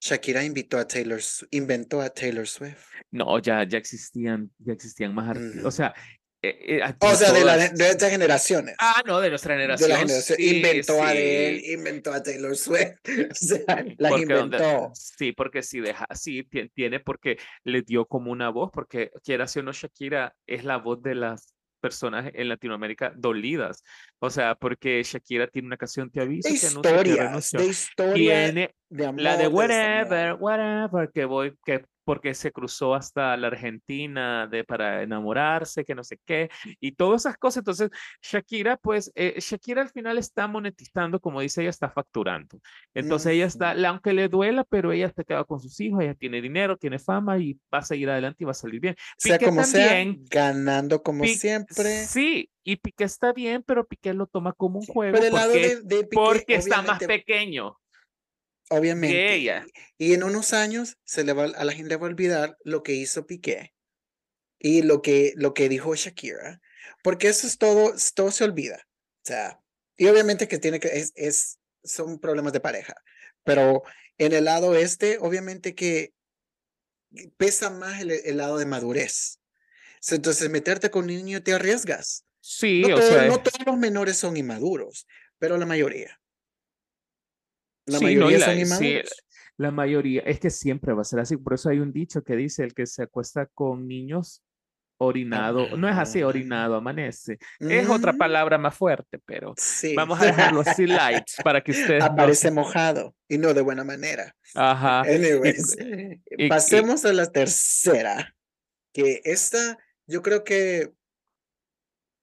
Shakira 0.00 0.42
invitó 0.42 0.78
a 0.78 0.88
Taylor, 0.88 1.20
inventó 1.50 2.00
a 2.00 2.08
Taylor 2.08 2.46
Swift. 2.46 2.86
No, 3.10 3.38
ya, 3.40 3.64
ya 3.64 3.76
existían, 3.76 4.50
ya 4.58 4.72
existían 4.72 5.14
más 5.14 5.28
artistas. 5.28 5.64
O 5.66 5.70
sea, 5.70 5.94
eh, 6.42 6.80
eh, 6.80 6.94
o 7.00 7.14
sea, 7.14 7.32
de, 7.32 7.44
la, 7.44 7.56
de 7.56 7.90
estas 7.90 8.10
generaciones. 8.10 8.74
Ah, 8.78 9.02
no, 9.06 9.20
de 9.20 9.28
nuestra 9.28 9.54
generación. 9.54 9.88
De 9.88 9.94
la 9.94 10.00
generación. 10.00 10.38
inventó 10.40 11.02
a 11.02 11.12
él, 11.12 11.62
inventó 11.66 12.12
a 12.12 12.22
Taylor 12.22 12.56
Swift. 12.56 12.96
O 13.30 13.34
sea, 13.34 13.84
la 13.98 14.18
inventó. 14.18 14.90
sí, 14.94 15.32
porque 15.32 15.62
si 15.62 15.80
deja, 15.80 16.06
sí, 16.14 16.48
tiene 16.74 17.00
porque 17.00 17.38
le 17.64 17.82
dio 17.82 18.06
como 18.06 18.32
una 18.32 18.48
voz, 18.48 18.70
porque 18.72 19.10
quiera 19.22 19.46
si 19.46 19.58
o 19.58 19.62
no, 19.62 19.72
Shakira 19.72 20.34
es 20.46 20.64
la 20.64 20.78
voz 20.78 21.02
de 21.02 21.14
las 21.14 21.54
personas 21.80 22.30
en 22.32 22.48
Latinoamérica 22.48 23.12
dolidas. 23.16 23.82
O 24.18 24.30
sea, 24.30 24.54
porque 24.54 25.02
Shakira 25.02 25.46
tiene 25.46 25.66
una 25.66 25.76
canción, 25.76 26.10
te 26.10 26.20
aviso. 26.20 26.48
De 26.48 26.54
historias, 26.54 27.50
de 27.50 27.66
historia. 27.66 28.44
Tiene 28.44 28.74
de 28.88 29.06
amor, 29.06 29.20
la 29.20 29.36
de 29.36 29.48
whatever, 29.48 30.34
whatever, 30.34 31.10
que 31.12 31.24
voy, 31.24 31.54
que 31.64 31.84
porque 32.10 32.34
se 32.34 32.50
cruzó 32.50 32.96
hasta 32.96 33.36
la 33.36 33.46
Argentina 33.46 34.48
de, 34.48 34.64
para 34.64 35.04
enamorarse, 35.04 35.84
que 35.84 35.94
no 35.94 36.02
sé 36.02 36.18
qué, 36.26 36.50
y 36.80 36.90
todas 36.90 37.22
esas 37.22 37.36
cosas. 37.38 37.58
Entonces, 37.58 37.88
Shakira, 38.20 38.76
pues, 38.78 39.12
eh, 39.14 39.36
Shakira 39.38 39.82
al 39.82 39.90
final 39.90 40.18
está 40.18 40.48
monetizando, 40.48 41.20
como 41.20 41.40
dice 41.40 41.60
ella, 41.60 41.70
está 41.70 41.88
facturando. 41.88 42.58
Entonces, 42.94 43.34
ella 43.34 43.46
está, 43.46 43.76
aunque 43.88 44.12
le 44.12 44.26
duela, 44.26 44.64
pero 44.64 44.90
ella 44.90 45.12
se 45.14 45.24
queda 45.24 45.44
con 45.44 45.60
sus 45.60 45.78
hijos, 45.78 46.02
ella 46.02 46.14
tiene 46.14 46.42
dinero, 46.42 46.76
tiene 46.76 46.98
fama 46.98 47.38
y 47.38 47.56
va 47.72 47.78
a 47.78 47.82
seguir 47.82 48.10
adelante 48.10 48.42
y 48.42 48.44
va 48.44 48.50
a 48.50 48.54
salir 48.54 48.80
bien. 48.80 48.96
sea 49.16 49.38
como 49.38 49.62
también, 49.62 50.26
sea, 50.28 50.42
ganando 50.42 51.04
como 51.04 51.24
siempre. 51.26 52.06
Sí, 52.06 52.50
y 52.64 52.74
Piqué 52.74 53.04
está 53.04 53.32
bien, 53.32 53.62
pero 53.64 53.86
Piqué 53.86 54.14
lo 54.14 54.26
toma 54.26 54.52
como 54.52 54.80
un 54.80 54.86
juego 54.86 55.16
porque, 55.30 56.08
porque 56.12 56.54
está 56.56 56.82
más 56.82 56.98
pequeño. 56.98 57.79
Obviamente. 58.70 59.64
Y 59.98 60.14
en 60.14 60.22
unos 60.22 60.52
años 60.52 60.96
se 61.04 61.24
le 61.24 61.32
va, 61.32 61.44
a 61.44 61.64
la 61.64 61.72
gente 61.72 61.96
va 61.96 62.06
a 62.06 62.10
olvidar 62.10 62.56
lo 62.64 62.82
que 62.82 62.94
hizo 62.94 63.26
Piqué 63.26 63.74
y 64.58 64.82
lo 64.82 65.02
que, 65.02 65.32
lo 65.36 65.54
que 65.54 65.68
dijo 65.68 65.94
Shakira, 65.94 66.60
porque 67.02 67.28
eso 67.28 67.46
es 67.46 67.58
todo, 67.58 67.94
todo 68.14 68.30
se 68.30 68.44
olvida. 68.44 68.86
sea, 69.24 69.60
y 69.96 70.06
obviamente 70.06 70.46
que 70.46 70.58
tiene 70.58 70.78
que, 70.78 70.88
es, 70.88 71.12
es, 71.16 71.58
son 71.82 72.20
problemas 72.20 72.52
de 72.52 72.60
pareja, 72.60 72.94
pero 73.42 73.82
en 74.18 74.32
el 74.32 74.44
lado 74.44 74.76
este, 74.76 75.18
obviamente 75.18 75.74
que 75.74 76.12
pesa 77.36 77.70
más 77.70 78.00
el, 78.00 78.36
lado 78.36 78.58
de 78.58 78.66
madurez. 78.66 79.40
Entonces, 80.10 80.48
meterte 80.48 80.90
con 80.90 81.04
un 81.04 81.08
niño 81.08 81.42
te 81.42 81.52
arriesgas. 81.52 82.24
Sí, 82.40 82.82
no, 82.82 82.96
o 82.96 83.02
sea, 83.02 83.26
no 83.26 83.42
todos 83.42 83.66
los 83.66 83.76
menores 83.76 84.16
son 84.16 84.36
inmaduros, 84.36 85.06
pero 85.38 85.56
la 85.58 85.66
mayoría. 85.66 86.19
La 87.90 88.00
mayoría 88.00 88.40
son 88.40 88.58
inmaduros. 88.58 89.24
la 89.56 89.70
mayoría, 89.70 90.22
es 90.22 90.40
que 90.40 90.50
siempre 90.50 90.92
va 90.92 91.02
a 91.02 91.04
ser 91.04 91.20
así. 91.20 91.36
Por 91.36 91.54
eso 91.54 91.68
hay 91.68 91.78
un 91.78 91.92
dicho 91.92 92.22
que 92.22 92.36
dice: 92.36 92.64
el 92.64 92.74
que 92.74 92.86
se 92.86 93.02
acuesta 93.02 93.46
con 93.46 93.86
niños 93.86 94.42
orinado, 95.02 95.76
no 95.78 95.88
es 95.88 95.96
así, 95.96 96.22
orinado, 96.22 96.76
amanece. 96.76 97.38
Es 97.58 97.88
otra 97.88 98.12
mm. 98.12 98.18
palabra 98.18 98.58
más 98.58 98.74
fuerte, 98.74 99.18
pero 99.24 99.54
vamos 99.96 100.20
a 100.20 100.26
dejarlo 100.26 100.60
así 100.60 100.86
light 100.86 101.24
para 101.44 101.62
que 101.62 101.72
usted 101.72 102.02
Aparece 102.02 102.50
mojado 102.50 103.14
y 103.26 103.38
no 103.38 103.54
de 103.54 103.62
buena 103.62 103.82
manera. 103.82 104.36
Ajá. 104.54 105.00
Anyways, 105.00 105.76
pasemos 106.50 107.06
a 107.06 107.14
la 107.14 107.32
tercera, 107.32 108.34
que 108.92 109.22
esta 109.24 109.78
yo 110.06 110.22
creo 110.22 110.44
que 110.44 110.92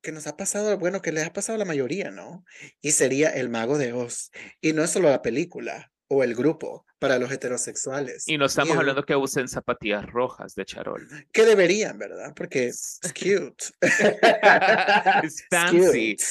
que 0.02 0.12
nos 0.12 0.28
ha 0.28 0.38
pasado, 0.38 0.78
bueno, 0.78 1.02
que 1.02 1.12
le 1.12 1.24
ha 1.24 1.34
pasado 1.34 1.56
a 1.56 1.60
la 1.60 1.66
mayoría, 1.66 2.12
¿no? 2.12 2.46
Y 2.82 2.92
sería 2.92 3.30
El 3.30 3.50
Mago 3.50 3.78
de 3.78 3.94
Oz. 3.94 4.32
Y 4.62 4.74
no 4.74 4.84
es 4.84 4.92
solo 4.92 5.10
la 5.10 5.22
película 5.22 5.92
o 6.08 6.24
el 6.24 6.36
grupo, 6.36 6.86
para 7.00 7.20
los 7.20 7.32
heterosexuales. 7.32 8.28
Y 8.28 8.38
no 8.38 8.46
estamos 8.46 8.76
hablando 8.78 9.04
que 9.04 9.16
usen 9.16 9.48
zapatillas 9.48 10.06
rojas 10.08 10.56
de 10.56 10.66
charol. 10.66 11.08
Que 11.32 11.46
deberían, 11.46 11.98
¿verdad? 11.98 12.34
Porque 12.36 12.68
es 12.68 13.00
cute. 13.14 13.66
es 15.24 15.46
fancy. 15.50 16.18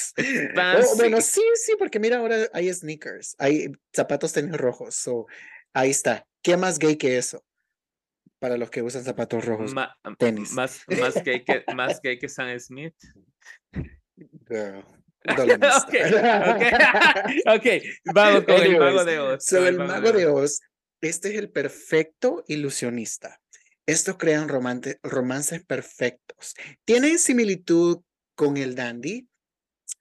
Oh, 0.57 0.96
bueno, 0.96 1.20
sí, 1.20 1.42
sí, 1.55 1.74
porque 1.79 1.98
mira, 1.98 2.18
ahora 2.18 2.48
hay 2.52 2.72
sneakers, 2.72 3.35
hay 3.38 3.70
zapatos 3.94 4.33
tenis 4.33 4.57
rojos. 4.57 4.94
So, 4.94 5.26
ahí 5.72 5.90
está. 5.90 6.26
¿Qué 6.42 6.57
más 6.57 6.79
gay 6.79 6.96
que 6.96 7.16
eso? 7.16 7.44
Para 8.46 8.59
los 8.59 8.70
que 8.70 8.80
usan 8.80 9.02
zapatos 9.02 9.44
rojos. 9.44 9.74
tenis. 10.18 10.52
Más, 10.52 10.85
más, 11.00 11.14
gay 11.24 11.42
que, 11.42 11.64
más 11.74 12.00
gay 12.00 12.16
que 12.16 12.28
Sam 12.28 12.56
Smith. 12.61 12.94
Girl. 14.48 14.85
okay, 15.26 16.02
okay. 17.56 17.82
vamos 18.04 18.44
con 18.44 18.62
el 18.62 18.78
mago 18.78 19.04
de 19.04 19.18
Oz. 19.18 19.52
el, 19.52 19.78
mago, 19.78 20.12
de 20.12 20.26
Oz, 20.26 20.61
este 21.00 21.30
es 21.30 21.35
el 21.40 21.50
perfecto 21.50 22.44
ilusionista. 22.46 23.40
Estos 23.85 24.16
crean 24.16 24.48
romances 24.48 25.64
perfectos. 25.64 26.54
Tienen 26.85 27.18
similitud 27.18 28.02
con 28.37 28.59
el 28.59 28.76
dandy, 28.76 29.26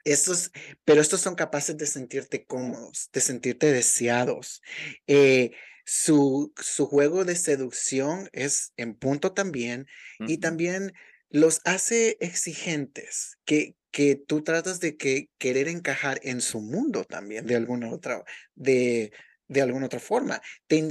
estos, 0.03 0.51
pero 0.84 1.01
estos 1.01 1.19
son 1.19 1.34
capaces 1.34 1.75
de 1.77 1.88
sentirte 1.88 2.45
cómodos, 2.45 3.10
de 3.12 3.21
sentirte 3.21 3.71
deseados. 3.71 4.62
Eh, 5.08 5.49
su, 5.86 6.52
su 6.58 6.88
juego 6.88 7.26
de 7.26 7.36
seducción 7.36 8.28
es 8.34 8.74
en 8.76 8.95
punto 8.95 9.34
también 9.34 9.88
y 10.19 10.39
también 10.39 10.93
los 11.30 11.62
hace 11.63 12.17
exigentes, 12.19 13.38
que, 13.45 13.76
que 13.91 14.15
tú 14.15 14.43
tratas 14.43 14.80
de 14.80 14.98
que 14.98 15.30
querer 15.38 15.67
encajar 15.67 16.19
en 16.24 16.41
su 16.41 16.62
mundo 16.62 17.04
también 17.04 17.45
de 17.45 17.56
alguna 17.56 17.91
otra, 17.91 18.24
de, 18.56 19.12
de 19.48 19.62
alguna 19.62 19.86
otra 19.86 20.00
forma. 20.00 20.41
Te, 20.67 20.88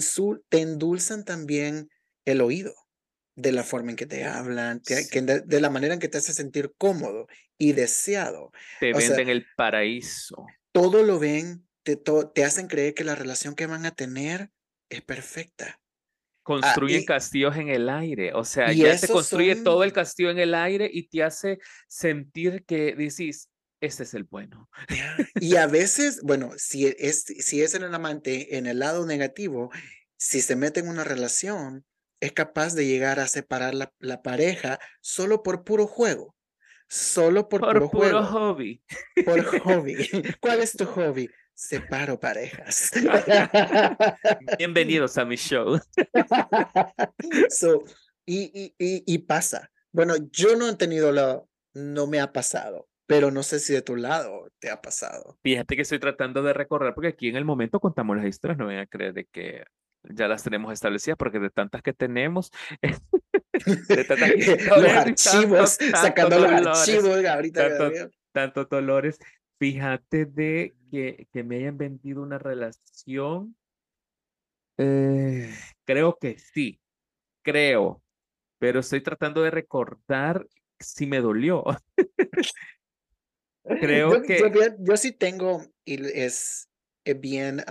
te 0.49 0.61
endulzan 0.61 1.25
también 1.25 1.91
el 2.25 2.41
oído 2.41 2.75
de 3.37 3.51
la 3.51 3.65
forma 3.65 3.91
en 3.91 3.97
que 3.97 4.07
te 4.07 4.25
hablan, 4.25 4.81
que 4.81 5.23
de, 5.23 5.61
la 5.61 5.71
manera 5.71 5.95
en 5.95 6.01
que 6.01 6.09
te 6.09 6.19
hace 6.19 6.33
sentir 6.33 6.73
cómodo 6.79 7.27
y 7.59 7.73
deseado. 7.73 8.53
Te 8.79 8.93
venden 8.93 9.29
el 9.29 9.47
paraíso. 9.57 10.47
Todo 10.71 11.03
lo 11.03 11.19
ven, 11.19 11.67
te, 11.83 11.97
te 11.97 12.45
hacen 12.45 12.69
creer 12.69 12.95
que 12.95 13.03
la 13.03 13.17
relación 13.17 13.57
que 13.57 13.67
van 13.67 13.87
a 13.87 13.95
tener 13.95 14.51
es 14.95 15.03
perfecta. 15.03 15.79
Ah, 16.47 16.61
construyen 16.61 17.05
castillos 17.07 17.57
en 17.57 17.71
el 17.71 17.89
aire, 17.89 18.35
o 18.35 18.45
sea, 18.45 18.71
ya 18.71 18.99
te 18.99 19.09
construye 19.09 19.57
todo 19.57 19.83
el 19.83 19.95
castillo 19.95 20.31
en 20.31 20.39
el 20.39 20.55
aire 20.55 20.91
y 20.93 21.09
te 21.09 21.23
hace 21.23 21.59
sentir 21.89 22.65
que 22.67 22.95
dices, 22.95 23.49
este 23.81 24.03
es 24.03 24.13
el 24.13 24.25
bueno. 24.25 24.69
Y 25.37 25.57
a 25.57 25.67
veces, 25.67 26.21
bueno, 26.23 26.53
si 26.57 26.87
es, 26.87 27.25
si 27.25 27.63
es 27.63 27.75
en 27.75 27.85
el 27.85 27.95
amante 27.95 28.59
en 28.59 28.67
el 28.67 28.81
lado 28.81 29.07
negativo, 29.07 29.71
si 30.19 30.43
se 30.43 30.55
mete 30.55 30.81
en 30.81 30.89
una 30.89 31.05
relación, 31.05 31.87
es 32.21 32.33
capaz 32.33 32.75
de 32.75 32.87
llegar 32.87 33.21
a 33.21 33.29
separar 33.29 33.75
la, 33.75 33.95
la 33.99 34.23
pareja 34.23 34.79
solo 35.01 35.43
por 35.43 35.65
puro 35.65 35.87
juego. 35.87 36.35
Solo 36.89 37.49
por, 37.49 37.61
por 37.63 37.91
puro, 37.91 38.25
hobby. 38.25 38.83
Por 39.25 39.45
hobby. 39.63 39.97
¿Cuál 40.41 40.61
es 40.61 40.73
tu 40.73 40.85
hobby? 40.85 41.31
Separo 41.55 42.19
parejas. 42.19 42.91
Bienvenidos 44.59 45.17
a 45.19 45.25
mi 45.25 45.37
show. 45.37 45.79
so, 47.49 47.85
y, 48.27 48.75
y, 48.79 49.05
y, 49.07 49.19
pasa. 49.19 49.71
Bueno, 49.93 50.15
yo 50.31 50.57
no 50.57 50.69
he 50.69 50.77
tenido 50.77 51.13
la, 51.13 51.43
no 51.75 52.07
me 52.07 52.21
ha 52.21 52.33
pasado, 52.33 52.89
pero 53.07 53.31
no 53.31 53.43
sé 53.43 53.61
si 53.61 53.73
de 53.73 53.83
tu 53.83 53.97
lado 53.97 54.51
te 54.59 54.71
ha 54.71 54.83
pasado. 54.83 55.39
Fíjate 55.43 55.77
que 55.77 55.83
estoy 55.83 56.01
tratando 56.01 56.43
de 56.43 56.53
recordar, 56.53 56.95
porque 56.95 57.09
aquí 57.09 57.29
en 57.29 57.37
el 57.37 57.45
momento 57.45 57.81
contamos 57.81 58.17
las 58.17 58.27
historias, 58.27 58.59
no 58.59 58.67
voy 58.67 58.77
a 58.77 58.87
creer 58.87 59.15
de 59.15 59.27
que 59.27 59.65
ya 60.03 60.29
las 60.29 60.43
tenemos 60.43 60.73
establecidas, 60.73 61.17
porque 61.17 61.39
de 61.39 61.51
tantas 61.51 61.83
que 61.83 61.93
tenemos, 61.93 62.51
de 63.89 64.05
tantas 64.05 64.31
los 64.77 64.91
archivos, 64.91 65.79
sacando 65.95 66.39
los 66.41 66.51
archivos, 66.51 67.25
ahorita. 67.25 67.79
Tanto, 67.79 68.11
tanto 68.33 68.65
dolores. 68.65 69.19
Fíjate 69.59 70.27
de 70.27 70.75
que, 70.91 71.29
que 71.33 71.45
me 71.45 71.57
hayan 71.57 71.79
vendido 71.79 72.23
una 72.23 72.39
relación. 72.39 73.57
Eh, 74.77 75.55
creo 75.85 76.19
que 76.19 76.39
sí, 76.39 76.81
creo, 77.43 78.03
pero 78.59 78.81
estoy 78.81 79.03
tratando 79.03 79.43
de 79.43 79.51
recordar 79.51 80.47
si 80.81 81.07
me 81.07 81.21
dolió. 81.21 81.65
creo 83.81 84.23
que... 84.23 84.75
Yo, 84.81 84.97
sí 84.97 85.13
tengo, 85.13 85.65
y 85.85 86.05
es, 86.19 86.69
bien, 87.21 87.65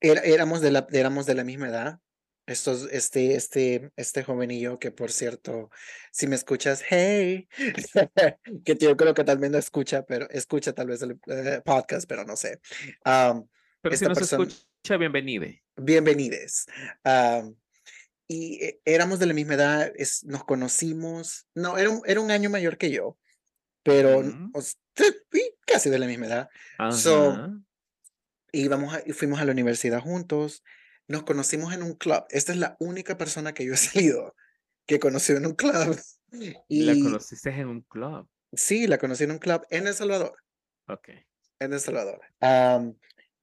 éramos, 0.00 0.60
de 0.60 0.70
la, 0.72 0.86
éramos 0.92 1.26
de 1.26 1.34
la 1.34 1.44
misma 1.44 1.68
edad, 1.68 2.00
estos, 2.46 2.88
este, 2.90 3.34
este, 3.34 3.92
este 3.96 4.24
joven 4.24 4.50
y 4.50 4.60
yo, 4.60 4.78
que 4.78 4.90
por 4.90 5.10
cierto, 5.10 5.70
si 6.10 6.26
me 6.26 6.36
escuchas, 6.36 6.82
hey, 6.88 7.48
que 8.64 8.76
yo 8.76 8.96
creo 8.96 9.14
que 9.14 9.24
también 9.24 9.52
lo 9.52 9.58
escucha, 9.58 10.04
pero 10.04 10.28
escucha 10.30 10.72
tal 10.72 10.88
vez 10.88 11.02
el 11.02 11.18
eh, 11.28 11.60
podcast, 11.64 12.08
pero 12.08 12.24
no 12.24 12.36
sé. 12.36 12.60
pero 13.04 13.96
si 13.96 14.04
nos 14.04 14.20
escucha, 14.20 14.96
bienvenide. 14.98 15.62
Bienvenides. 15.76 16.66
y 18.28 18.64
eh, 18.64 18.80
éramos 18.84 19.18
de 19.18 19.26
la 19.26 19.34
misma 19.34 19.54
edad, 19.54 19.92
es, 19.96 20.24
nos 20.24 20.44
conocimos, 20.44 21.46
no, 21.54 21.78
era 21.78 21.90
un, 21.90 22.02
era 22.06 22.20
un 22.20 22.30
año 22.30 22.50
mayor 22.50 22.76
que 22.76 22.90
yo, 22.90 23.18
pero 23.82 24.22
casi 25.66 25.90
de 25.90 25.98
la 25.98 26.06
misma 26.06 26.26
edad. 26.26 26.48
So, 26.90 27.62
íbamos 28.52 28.94
y 29.06 29.12
fuimos 29.12 29.40
a 29.40 29.44
la 29.44 29.52
universidad 29.52 30.00
juntos 30.00 30.62
nos 31.08 31.24
conocimos 31.24 31.72
en 31.74 31.82
un 31.82 31.94
club. 31.94 32.24
Esta 32.30 32.52
es 32.52 32.58
la 32.58 32.76
única 32.80 33.16
persona 33.18 33.52
que 33.52 33.64
yo 33.64 33.74
he 33.74 33.76
salido 33.76 34.34
que 34.86 34.98
conocí 34.98 35.32
en 35.32 35.46
un 35.46 35.54
club. 35.54 35.98
Y 36.66 36.84
la 36.84 36.94
conociste 36.94 37.50
en 37.50 37.68
un 37.68 37.82
club. 37.82 38.26
Sí, 38.54 38.86
la 38.86 38.96
conocí 38.96 39.24
en 39.24 39.32
un 39.32 39.38
club 39.38 39.66
en 39.68 39.86
El 39.86 39.92
Salvador. 39.92 40.34
Ok. 40.88 41.10
En 41.58 41.74
El 41.74 41.78
Salvador. 41.78 42.22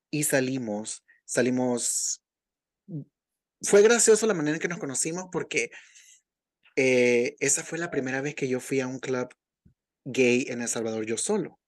y 0.09 0.23
salimos, 0.23 1.05
salimos. 1.23 2.23
Fue 3.61 3.83
gracioso 3.83 4.25
la 4.25 4.33
manera 4.33 4.55
en 4.55 4.59
que 4.59 4.67
nos 4.67 4.79
conocimos 4.79 5.25
porque 5.31 5.69
eh, 6.75 7.35
esa 7.39 7.63
fue 7.63 7.77
la 7.77 7.91
primera 7.91 8.21
vez 8.21 8.33
que 8.33 8.47
yo 8.47 8.59
fui 8.59 8.79
a 8.79 8.87
un 8.87 8.97
club 8.97 9.29
gay 10.03 10.47
en 10.49 10.63
El 10.63 10.67
Salvador 10.67 11.05
yo 11.05 11.17
solo 11.19 11.58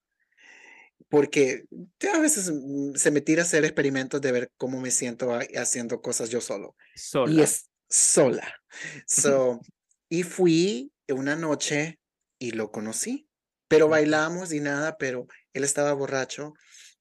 porque 1.11 1.65
a 2.11 2.19
veces 2.19 2.49
mm, 2.51 2.95
se 2.95 3.11
me 3.11 3.19
tira 3.19 3.43
a 3.43 3.45
hacer 3.45 3.65
experimentos 3.65 4.21
de 4.21 4.31
ver 4.31 4.51
cómo 4.55 4.79
me 4.79 4.91
siento 4.91 5.37
haciendo 5.55 6.01
cosas 6.01 6.29
yo 6.29 6.39
solo. 6.39 6.75
Sola. 6.95 7.31
Y 7.31 7.41
es 7.41 7.69
sola. 7.87 8.47
So, 9.05 9.59
y 10.07 10.23
fui 10.23 10.93
una 11.09 11.35
noche 11.35 11.99
y 12.39 12.51
lo 12.51 12.71
conocí, 12.71 13.27
pero 13.67 13.89
bailamos 13.89 14.53
y 14.53 14.61
nada, 14.61 14.95
pero 14.97 15.27
él 15.51 15.65
estaba 15.65 15.91
borracho 15.91 16.53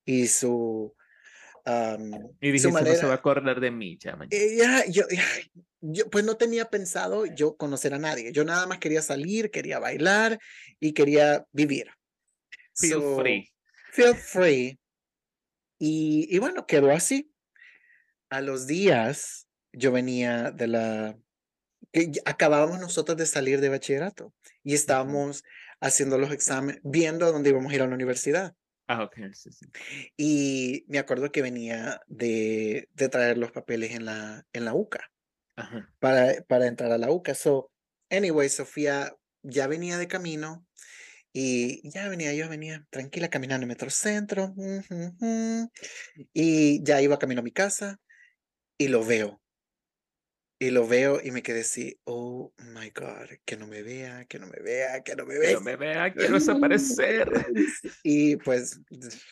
y 0.05 0.27
su... 0.27 0.93
y 2.41 2.51
dije, 2.51 2.65
su 2.65 2.73
manera, 2.73 2.97
no 2.97 3.01
se 3.01 3.07
va 3.07 3.13
a 3.13 3.17
acordar 3.17 3.61
de 3.61 3.71
mí 3.71 3.97
ya, 4.01 4.19
eh, 4.31 4.57
ya, 4.57 4.85
yo, 4.87 5.05
yo, 5.81 6.11
pues 6.11 6.25
no 6.25 6.37
tenía 6.37 6.69
pensado 6.69 7.25
yo 7.25 7.55
conocer 7.57 7.95
a 7.95 7.99
nadie. 7.99 8.33
Yo 8.33 8.45
nada 8.45 8.67
más 8.67 8.79
quería 8.79 9.01
salir, 9.01 9.53
quería 9.53 9.79
bailar 9.79 10.41
y 10.81 10.93
quería 10.93 11.47
vivir. 11.53 11.87
Feel 12.75 13.15
free 13.17 13.49
feel 13.93 14.15
free. 14.15 14.79
Y, 15.79 16.29
y 16.31 16.39
bueno, 16.39 16.67
quedó 16.67 16.91
así. 16.91 17.33
A 18.29 18.41
los 18.41 18.67
días, 18.67 19.49
yo 19.73 19.93
venía 19.93 20.51
de 20.51 20.67
la... 20.69 21.19
Que 21.93 22.13
acabábamos 22.25 22.79
nosotros 22.79 23.17
de 23.17 23.27
salir 23.27 23.61
de 23.61 23.69
bachillerato 23.69 24.33
y 24.63 24.75
estábamos 24.75 25.43
haciendo 25.81 26.19
los 26.19 26.31
exámenes, 26.31 26.81
viendo 26.85 27.33
dónde 27.33 27.51
íbamos 27.51 27.73
a 27.73 27.75
ir 27.75 27.83
a 27.83 27.87
la 27.87 27.95
universidad. 27.95 28.55
Ah, 28.87 29.05
ok, 29.05 29.17
sí, 29.33 29.51
sí. 29.53 29.67
Y 30.17 30.85
me 30.89 30.99
acuerdo 30.99 31.33
que 31.33 31.43
venía 31.43 32.01
de, 32.07 32.89
de 32.93 33.09
traer 33.09 33.39
los 33.39 33.51
papeles 33.53 33.93
en 33.93 34.05
la, 34.05 34.45
en 34.53 34.65
la 34.65 34.75
UCA 34.75 35.11
Ajá. 35.57 35.93
para, 35.99 36.43
para 36.49 36.67
entrar 36.67 36.93
a 36.93 36.99
la 36.99 37.11
UCA. 37.11 37.35
So, 37.35 37.71
anyway, 38.11 38.49
Sofía 38.49 39.17
ya 39.43 39.67
venía 39.67 39.97
de 39.97 40.09
camino 40.09 40.67
y 41.33 41.89
ya 41.91 42.09
venía, 42.09 42.33
yo 42.35 42.49
venía 42.49 42.85
tranquila 42.91 43.29
caminando 43.29 43.65
en 43.65 43.69
Metrocentro 43.69 44.55
y 46.33 46.83
ya 46.83 47.01
iba 47.01 47.19
camino 47.19 47.41
a 47.41 47.45
mi 47.45 47.53
casa 47.53 47.99
y 48.79 48.89
lo 48.89 49.05
veo. 49.05 49.41
Y 50.63 50.71
lo 50.71 50.87
veo 50.87 51.21
y 51.25 51.31
me 51.31 51.43
quedé 51.43 51.61
así, 51.63 51.99
oh 52.05 52.53
my 52.59 52.91
God, 52.91 53.29
que 53.47 53.57
no 53.57 53.67
me 53.67 53.83
vea, 53.83 54.27
que 54.27 54.39
no 54.39 54.47
me 54.47 54.61
vea, 54.61 55.03
que 55.03 55.17
no 55.17 55.25
me 55.25 55.33
Que 55.35 55.41
vea. 55.41 55.53
no 55.55 55.61
me 55.63 55.77
vea, 55.77 56.13
quiero 56.15 56.35
desaparecer. 56.35 57.31
Y 58.03 58.37
pues 58.37 58.79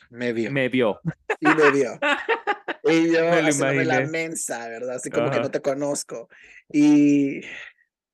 me 0.09 0.33
vio. 0.33 0.51
Me 0.51 0.71
vio. 0.71 1.01
Y 1.41 1.49
me 1.49 1.71
vio. 1.71 1.99
Y 2.85 3.13
yo 3.13 3.21
Me 3.31 3.85
la 3.85 4.07
mensa, 4.07 4.67
¿verdad? 4.69 4.97
Así 4.97 5.11
como 5.11 5.27
que 5.27 5.37
Ajá. 5.37 5.43
no 5.43 5.51
te 5.51 5.61
conozco. 5.61 6.31
Y, 6.73 7.43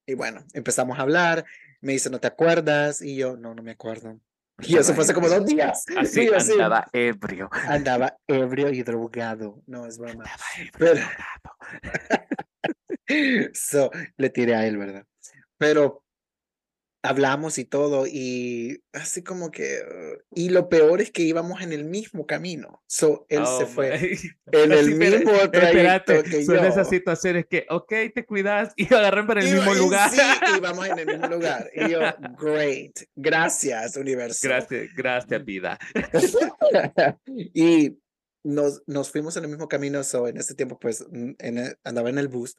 y 0.04 0.14
bueno, 0.14 0.44
empezamos 0.52 0.98
a 0.98 1.02
hablar. 1.02 1.44
Me 1.84 1.92
dice, 1.92 2.08
¿no 2.08 2.18
te 2.18 2.26
acuerdas? 2.26 3.02
Y 3.02 3.16
yo, 3.16 3.36
no, 3.36 3.54
no 3.54 3.62
me 3.62 3.72
acuerdo. 3.72 4.18
Y 4.60 4.78
eso 4.78 4.94
fue 4.94 5.04
hace 5.04 5.12
como 5.12 5.28
dos 5.28 5.44
días. 5.44 5.84
Así 5.98 6.26
yo 6.26 6.34
así, 6.34 6.52
andaba 6.52 6.86
ebrio. 6.94 7.50
andaba 7.68 8.16
ebrio 8.26 8.70
y 8.70 8.82
drogado. 8.82 9.62
No, 9.66 9.84
es 9.86 9.98
broma. 9.98 10.24
Andaba 10.24 10.44
ebrio 10.58 10.78
Pero-. 10.78 11.02
So, 13.52 13.90
le 14.16 14.30
tiré 14.30 14.54
a 14.54 14.66
él, 14.66 14.78
¿verdad? 14.78 15.04
Pero 15.58 16.03
hablamos 17.04 17.58
y 17.58 17.66
todo 17.66 18.06
y 18.06 18.82
así 18.92 19.22
como 19.22 19.50
que... 19.50 19.80
uh, 19.82 20.22
y 20.34 20.48
lo 20.48 20.68
peor 20.70 21.02
es 21.02 21.10
que 21.10 21.22
íbamos 21.22 21.60
en 21.60 21.72
el 21.74 21.84
mismo 21.84 22.26
camino. 22.26 22.82
So, 22.86 23.26
él 23.28 23.44
se 23.46 23.64
Oh, 23.64 23.66
fue 23.66 23.98
my. 24.00 24.08
en 24.64 24.72
el 24.72 24.86
Sí, 24.86 24.94
pero 24.98 25.16
mismo 25.18 25.32
trayecto 25.52 26.12
Espérate, 26.14 26.22
que 26.30 26.44
son 26.46 26.56
yo. 26.56 26.64
esas 26.64 26.88
situaciones 26.88 27.44
que, 27.48 27.66
ok, 27.68 27.92
te 28.14 28.24
cuidas 28.24 28.72
y 28.76 28.86
agarran 28.92 29.26
para 29.26 29.42
el 29.42 29.48
Iba- 29.48 29.56
mismo 29.56 29.74
y 29.74 29.78
lugar. 29.78 30.10
Sí, 30.10 30.16
íbamos 30.56 30.86
en 30.88 30.98
el 30.98 31.06
mismo 31.06 31.26
lugar. 31.28 31.70
Y 31.74 31.90
yo, 31.90 32.00
great. 32.40 32.98
Gracias, 33.14 33.96
universo. 33.96 34.40
Gracias, 34.42 34.88
gracias, 34.96 35.44
vida. 35.44 35.78
y 37.26 37.98
nos, 38.42 38.82
nos 38.86 39.10
fuimos 39.10 39.36
en 39.36 39.44
el 39.44 39.50
mismo 39.50 39.68
camino. 39.68 40.02
So, 40.04 40.26
en 40.28 40.38
ese 40.38 40.54
tiempo, 40.54 40.78
pues, 40.78 41.04
mm, 41.10 41.32
en 41.38 41.58
el- 41.58 41.76
andaba 41.84 42.08
en 42.10 42.18
el 42.18 42.28
bus 42.28 42.56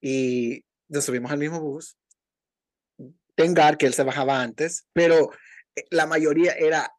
y 0.00 0.64
nos 0.88 1.04
subimos 1.04 1.30
al 1.32 1.38
mismo 1.38 1.60
bus. 1.60 1.96
Tengar, 3.36 3.78
que 3.78 3.86
él 3.86 3.94
se 3.94 4.02
bajaba 4.02 4.42
antes, 4.42 4.86
pero 4.92 5.30
eh, 5.76 5.84
la 5.90 6.06
mayoría 6.06 6.52
era 6.52 6.92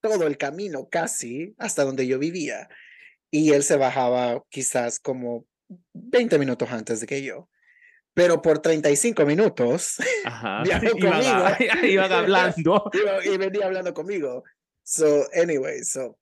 todo 0.00 0.26
el 0.26 0.36
camino 0.36 0.88
casi 0.90 1.54
hasta 1.58 1.84
donde 1.84 2.06
yo 2.06 2.18
vivía. 2.18 2.68
Y 3.30 3.52
él 3.52 3.62
se 3.62 3.76
bajaba 3.76 4.44
quizás 4.50 5.00
como 5.00 5.46
20 5.94 6.38
minutos 6.38 6.70
antes 6.70 7.00
de 7.00 7.06
que 7.06 7.22
yo. 7.22 7.48
Pero 8.12 8.40
por 8.42 8.60
35 8.60 9.24
minutos 9.26 9.96
Ajá. 10.24 10.62
Viajó 10.64 10.96
Iban, 10.96 11.22
a- 11.24 11.58
iban 11.86 12.12
hablando. 12.12 12.90
iba- 12.92 13.24
y 13.24 13.36
venía 13.38 13.66
hablando 13.66 13.92
conmigo. 13.94 14.44
So, 14.84 15.26
anyway, 15.34 15.82
so 15.82 16.18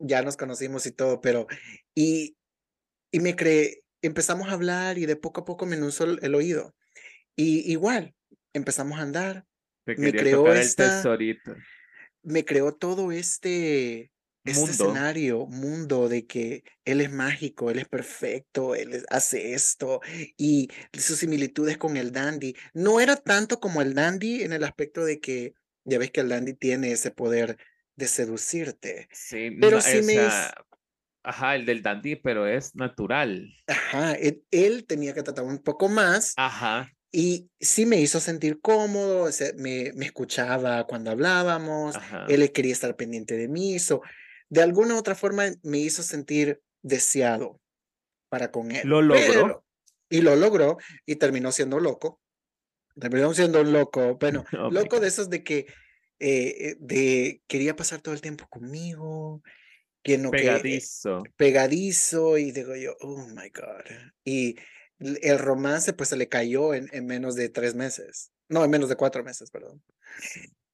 ya 0.00 0.22
nos 0.22 0.36
conocimos 0.36 0.86
y 0.86 0.92
todo, 0.92 1.20
pero 1.20 1.46
y, 1.94 2.36
y 3.12 3.20
me 3.20 3.36
creé, 3.36 3.82
empezamos 4.02 4.48
a 4.48 4.52
hablar 4.52 4.98
y 4.98 5.06
de 5.06 5.14
poco 5.16 5.42
a 5.42 5.44
poco 5.44 5.66
me 5.66 5.76
el, 5.76 6.18
el 6.22 6.34
oído. 6.34 6.74
Y 7.36 7.70
igual, 7.70 8.15
empezamos 8.58 8.98
a 8.98 9.02
andar, 9.02 9.46
Te 9.84 9.96
Me 9.96 10.12
creó 10.12 10.52
esta- 10.52 11.02
me 12.22 12.44
creó 12.44 12.74
todo 12.74 13.12
este, 13.12 14.10
este 14.44 14.60
Mundo. 14.60 14.72
escenario, 14.72 15.46
mundo 15.46 16.08
de 16.08 16.26
que 16.26 16.64
él 16.84 17.00
es 17.00 17.10
mágico, 17.12 17.70
él 17.70 17.78
es 17.78 17.88
perfecto, 17.88 18.74
él 18.74 19.04
hace 19.10 19.54
esto 19.54 20.00
y 20.36 20.68
sus 20.92 21.18
similitudes 21.18 21.78
con 21.78 21.96
el 21.96 22.12
dandy. 22.12 22.56
No 22.74 23.00
era 23.00 23.16
tanto 23.16 23.60
como 23.60 23.80
el 23.80 23.94
dandy 23.94 24.42
en 24.42 24.52
el 24.52 24.64
aspecto 24.64 25.04
de 25.04 25.20
que 25.20 25.54
ya 25.84 25.98
ves 25.98 26.10
que 26.10 26.20
el 26.20 26.28
dandy 26.28 26.54
tiene 26.54 26.90
ese 26.92 27.10
poder 27.12 27.58
de 27.94 28.08
seducirte. 28.08 29.08
Sí, 29.12 29.50
Pero 29.60 29.76
no, 29.76 29.80
sí 29.82 30.02
me 30.02 30.18
ajá, 31.22 31.54
el 31.56 31.66
del 31.66 31.82
dandy, 31.82 32.16
pero 32.16 32.46
es 32.46 32.74
natural. 32.74 33.52
Ajá, 33.66 34.14
él, 34.14 34.44
él 34.50 34.84
tenía 34.86 35.14
que 35.14 35.22
tratar 35.22 35.44
un 35.44 35.58
poco 35.58 35.88
más 35.88 36.34
Ajá. 36.36 36.90
Y 37.18 37.48
sí 37.58 37.86
me 37.86 37.98
hizo 37.98 38.20
sentir 38.20 38.60
cómodo, 38.60 39.22
o 39.22 39.32
sea, 39.32 39.50
me, 39.56 39.90
me 39.94 40.04
escuchaba 40.04 40.86
cuando 40.86 41.10
hablábamos, 41.10 41.96
Ajá. 41.96 42.26
él 42.28 42.52
quería 42.52 42.72
estar 42.74 42.94
pendiente 42.94 43.38
de 43.38 43.48
mí, 43.48 43.78
so, 43.78 44.02
de 44.50 44.60
alguna 44.60 44.94
u 44.94 44.98
otra 44.98 45.14
forma 45.14 45.44
me 45.62 45.78
hizo 45.78 46.02
sentir 46.02 46.60
deseado 46.82 47.58
para 48.28 48.50
con 48.50 48.70
él. 48.70 48.86
Lo 48.86 49.00
logró. 49.00 49.24
pero- 49.26 49.64
y 50.10 50.20
lo 50.20 50.36
logró 50.36 50.76
y 51.06 51.16
terminó 51.16 51.52
siendo 51.52 51.80
loco. 51.80 52.20
Terminó 53.00 53.32
siendo 53.32 53.62
un 53.62 53.72
loco, 53.72 54.16
bueno, 54.20 54.44
Oh 54.60 54.70
loco 54.70 55.00
de 55.00 55.08
esos 55.08 55.30
de 55.30 55.42
que 55.42 55.60
eh, 56.18 56.54
eh, 56.60 56.76
de 56.80 57.40
quería 57.46 57.76
pasar 57.76 58.02
todo 58.02 58.12
el 58.14 58.20
tiempo 58.20 58.46
conmigo, 58.48 59.42
que 60.02 60.18
no 60.18 60.30
que 60.30 60.36
eh, 60.36 60.40
Pegadizo. 60.42 61.22
pegadizo 61.36 62.36
y 62.36 62.52
digo 62.52 62.76
yo, 62.76 62.94
oh 63.00 63.26
my 63.28 63.48
God. 63.48 63.84
Y 64.22 64.56
el 64.98 65.38
romance 65.38 65.92
pues 65.92 66.08
se 66.08 66.16
le 66.16 66.28
cayó 66.28 66.74
en, 66.74 66.88
en 66.92 67.06
menos 67.06 67.34
de 67.34 67.48
tres 67.48 67.74
meses. 67.74 68.30
No, 68.48 68.64
en 68.64 68.70
menos 68.70 68.88
de 68.88 68.96
cuatro 68.96 69.24
meses, 69.24 69.50
perdón. 69.50 69.82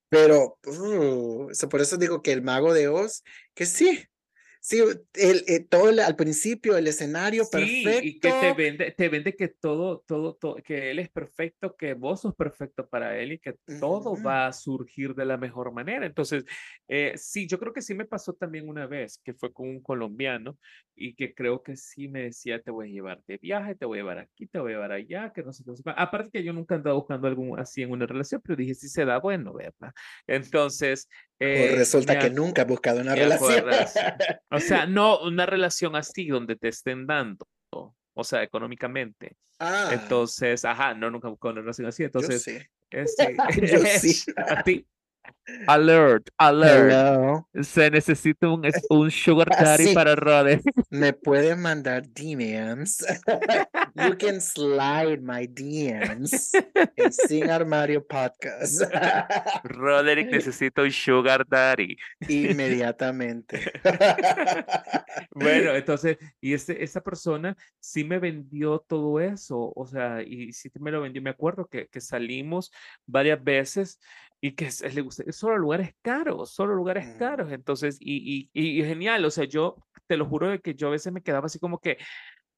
Pero, 0.09 0.59
uh, 0.67 1.51
por 1.71 1.81
eso 1.81 1.97
digo 1.97 2.21
que 2.21 2.33
el 2.33 2.43
mago 2.43 2.75
de 2.75 2.89
Oz, 2.89 3.23
que 3.55 3.65
sí, 3.65 4.07
sí, 4.63 4.81
el, 5.15 5.45
eh, 5.49 5.61
todo 5.69 5.91
el- 5.91 6.01
al 6.01 6.17
principio, 6.17 6.77
el 6.79 6.87
escenario 6.89 7.51
Sí, 7.51 7.51
perfecto. 7.51 8.09
y 8.09 8.21
que 8.21 8.33
te 8.35 8.53
vende, 8.53 8.93
te 8.93 9.09
vende 9.09 9.35
que 9.35 9.49
todo, 9.49 10.01
todo, 10.07 10.35
todo, 10.37 10.57
que 10.57 10.91
él 10.91 10.99
es 11.01 11.11
perfecto, 11.11 11.77
que 11.77 11.95
vos 11.95 12.21
sos 12.21 12.35
perfecto 12.37 12.89
para 12.89 13.19
él 13.19 13.33
y 13.33 13.39
que 13.41 13.57
todo 13.79 14.21
Ujú. 14.21 14.23
va 14.23 14.47
a 14.47 14.53
surgir 14.53 15.15
de 15.15 15.25
la 15.27 15.37
mejor 15.39 15.73
manera. 15.73 16.07
Entonces, 16.07 16.45
eh, 16.89 17.15
sí, 17.17 17.49
yo 17.49 17.59
creo 17.59 17.73
que 17.73 17.83
sí 17.83 17.95
me 17.95 18.05
pasó 18.07 18.35
también 18.35 18.69
una 18.69 18.87
vez, 18.87 19.19
que 19.25 19.35
fue 19.35 19.53
con 19.53 19.69
un 19.69 19.83
colombiano 19.83 20.57
y 20.95 21.15
que 21.17 21.35
creo 21.35 21.63
que 21.65 21.77
sí 21.77 22.07
me 22.09 22.23
decía, 22.25 22.61
te 22.63 22.71
voy 22.71 22.91
a 22.91 22.93
llevar 22.93 23.23
de 23.27 23.39
viaje, 23.39 23.75
te 23.75 23.87
voy 23.87 23.99
a 23.99 24.03
llevar 24.03 24.19
aquí, 24.19 24.47
te 24.47 24.61
voy 24.61 24.73
a 24.73 24.75
llevar 24.77 24.93
allá, 24.93 25.33
que 25.33 25.43
no 25.43 25.53
sé 25.53 25.65
qué. 25.65 25.71
no 25.71 25.77
sé 25.77 25.83
cuál". 25.83 25.97
Aparte 25.99 26.31
que 26.31 26.45
yo 26.45 26.53
nunca 26.53 26.77
andaba 26.77 26.95
buscando 26.97 27.27
algo 27.27 27.57
así 27.59 27.83
en 27.83 27.91
una 27.91 28.07
relación, 28.07 28.41
pero 28.45 28.57
dije, 28.57 28.75
si 28.75 28.89
se 28.89 29.05
da, 29.05 29.19
bueno, 29.19 29.53
¿verdad? 29.53 29.93
Entonces, 30.29 31.09
Eh, 31.45 31.75
resulta 31.77 32.19
que 32.21 32.31
nunca 32.31 32.63
he 32.63 32.65
buscado 32.65 33.01
una 33.01 33.17
relación. 33.17 33.65
o 34.51 34.61
sea, 34.61 34.87
no 34.87 35.21
una 35.23 35.45
relación 35.45 35.97
así 35.97 36.29
donde 36.29 36.55
te 36.55 36.69
estén 36.69 37.05
dando, 37.05 37.49
o 38.15 38.25
sea, 38.25 38.45
económicamente. 38.45 39.37
Ah, 39.59 39.91
Entonces, 39.93 40.65
ajá, 40.65 40.95
no, 40.95 41.11
nunca 41.11 41.29
busco 41.29 41.49
una 41.49 41.61
relación 41.61 41.89
así. 41.89 42.03
yo 42.03 42.07
Entonces, 42.07 42.43
sí. 42.43 42.59
este, 42.91 43.37
Yo 43.73 43.79
sí. 43.99 44.23
a 44.37 44.63
ti, 44.63 44.87
alert, 45.67 46.31
alert. 46.39 46.91
Hello. 46.91 47.49
Se 47.63 47.91
necesita 47.91 48.49
un, 48.49 48.63
un 48.91 49.11
sugar 49.11 49.49
daddy 49.61 49.85
Así. 49.85 49.95
para 49.95 50.15
Rode. 50.15 50.61
Me 50.91 51.13
pueden 51.13 51.61
mandar 51.61 52.03
DMs. 52.09 53.05
You 53.95 54.17
can 54.17 54.41
slide 54.41 55.21
my 55.21 55.47
DMs 55.47 56.53
en 56.97 57.13
Sin 57.13 57.51
Armario 57.51 58.07
Podcast. 58.07 58.83
Roderick 59.65 60.31
necesita 60.31 60.83
un 60.83 60.91
sugar 60.91 61.47
daddy. 61.47 61.97
Inmediatamente. 62.29 63.71
Bueno, 65.35 65.75
entonces, 65.75 66.19
y 66.41 66.55
ese, 66.55 66.83
esa 66.83 67.03
persona 67.03 67.57
sí 67.81 68.05
me 68.05 68.19
vendió 68.19 68.79
todo 68.79 69.21
eso, 69.21 69.73
o 69.75 69.87
sea, 69.87 70.23
y 70.23 70.53
sí 70.53 70.71
me 70.81 70.91
lo 70.91 71.03
vendió. 71.03 71.21
Me 71.21 71.31
acuerdo 71.31 71.67
que, 71.67 71.89
que 71.89 72.01
salimos 72.01 72.73
varias 73.07 73.43
veces 73.43 74.01
y 74.43 74.55
que 74.57 74.67
es- 74.67 74.83
le 74.95 75.03
gusta, 75.03 75.25
solo 75.33 75.59
lugares 75.59 75.95
caros, 76.03 76.53
solo 76.53 76.75
lugares 76.77 77.09
Mm. 77.09 77.19
caros. 77.19 77.53
Entonces, 77.53 77.99
y, 78.01 78.51
y, 78.53 78.81
y 78.81 78.85
genial, 78.85 79.25
o 79.25 79.31
sea, 79.31 79.45
yo 79.47 79.77
te 80.09 80.19
lo 80.19 80.27
juro 80.27 80.51
de 80.51 80.61
que 80.61 80.75
yo 80.75 80.89
a 80.89 80.93
veces 80.93 81.13
me 81.15 81.23
quedaba 81.23 81.47
así 81.47 81.61
como 81.61 81.79
que, 81.81 81.99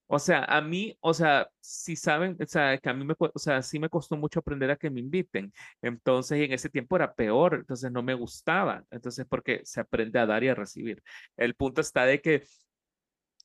o 0.06 0.18
sea, 0.18 0.44
a 0.44 0.60
mí, 0.62 0.96
o 1.00 1.14
sea, 1.14 1.48
si 1.60 1.96
saben, 1.96 2.36
o 2.40 2.46
sea, 2.46 2.78
que 2.78 2.90
a 2.90 2.94
mí 2.94 3.04
me, 3.06 3.14
o 3.18 3.38
sea, 3.38 3.62
sí 3.62 3.78
me 3.78 3.88
costó 3.88 4.16
mucho 4.16 4.40
aprender 4.40 4.70
a 4.70 4.76
que 4.76 4.90
me 4.90 5.00
inviten. 5.00 5.52
Entonces, 5.82 6.38
y 6.40 6.44
en 6.44 6.52
ese 6.52 6.68
tiempo 6.70 6.96
era 6.96 7.14
peor, 7.14 7.54
entonces 7.56 7.90
no 7.92 8.02
me 8.02 8.14
gustaba. 8.14 8.84
Entonces, 8.90 9.26
porque 9.28 9.60
se 9.64 9.80
aprende 9.80 10.18
a 10.18 10.26
dar 10.26 10.44
y 10.44 10.48
a 10.48 10.54
recibir. 10.54 11.02
El 11.36 11.54
punto 11.54 11.80
está 11.80 12.04
de 12.06 12.20
que 12.20 12.44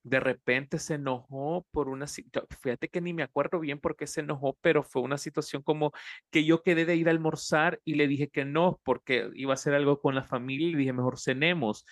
de 0.03 0.19
repente 0.19 0.79
se 0.79 0.95
enojó 0.95 1.65
por 1.71 1.89
una 1.89 2.07
situación, 2.07 2.47
fíjate 2.61 2.89
que 2.89 3.01
ni 3.01 3.13
me 3.13 3.23
acuerdo 3.23 3.59
bien 3.59 3.79
por 3.79 3.95
qué 3.95 4.07
se 4.07 4.21
enojó, 4.21 4.57
pero 4.61 4.83
fue 4.83 5.01
una 5.01 5.17
situación 5.17 5.61
como 5.61 5.91
que 6.31 6.45
yo 6.45 6.61
quedé 6.61 6.85
de 6.85 6.95
ir 6.95 7.07
a 7.07 7.11
almorzar 7.11 7.79
y 7.83 7.95
le 7.95 8.07
dije 8.07 8.29
que 8.29 8.45
no, 8.45 8.79
porque 8.83 9.29
iba 9.35 9.51
a 9.51 9.55
hacer 9.55 9.73
algo 9.73 9.99
con 9.99 10.15
la 10.15 10.23
familia 10.23 10.67
y 10.67 10.71
le 10.71 10.77
dije, 10.79 10.93
mejor 10.93 11.19
cenemos. 11.19 11.85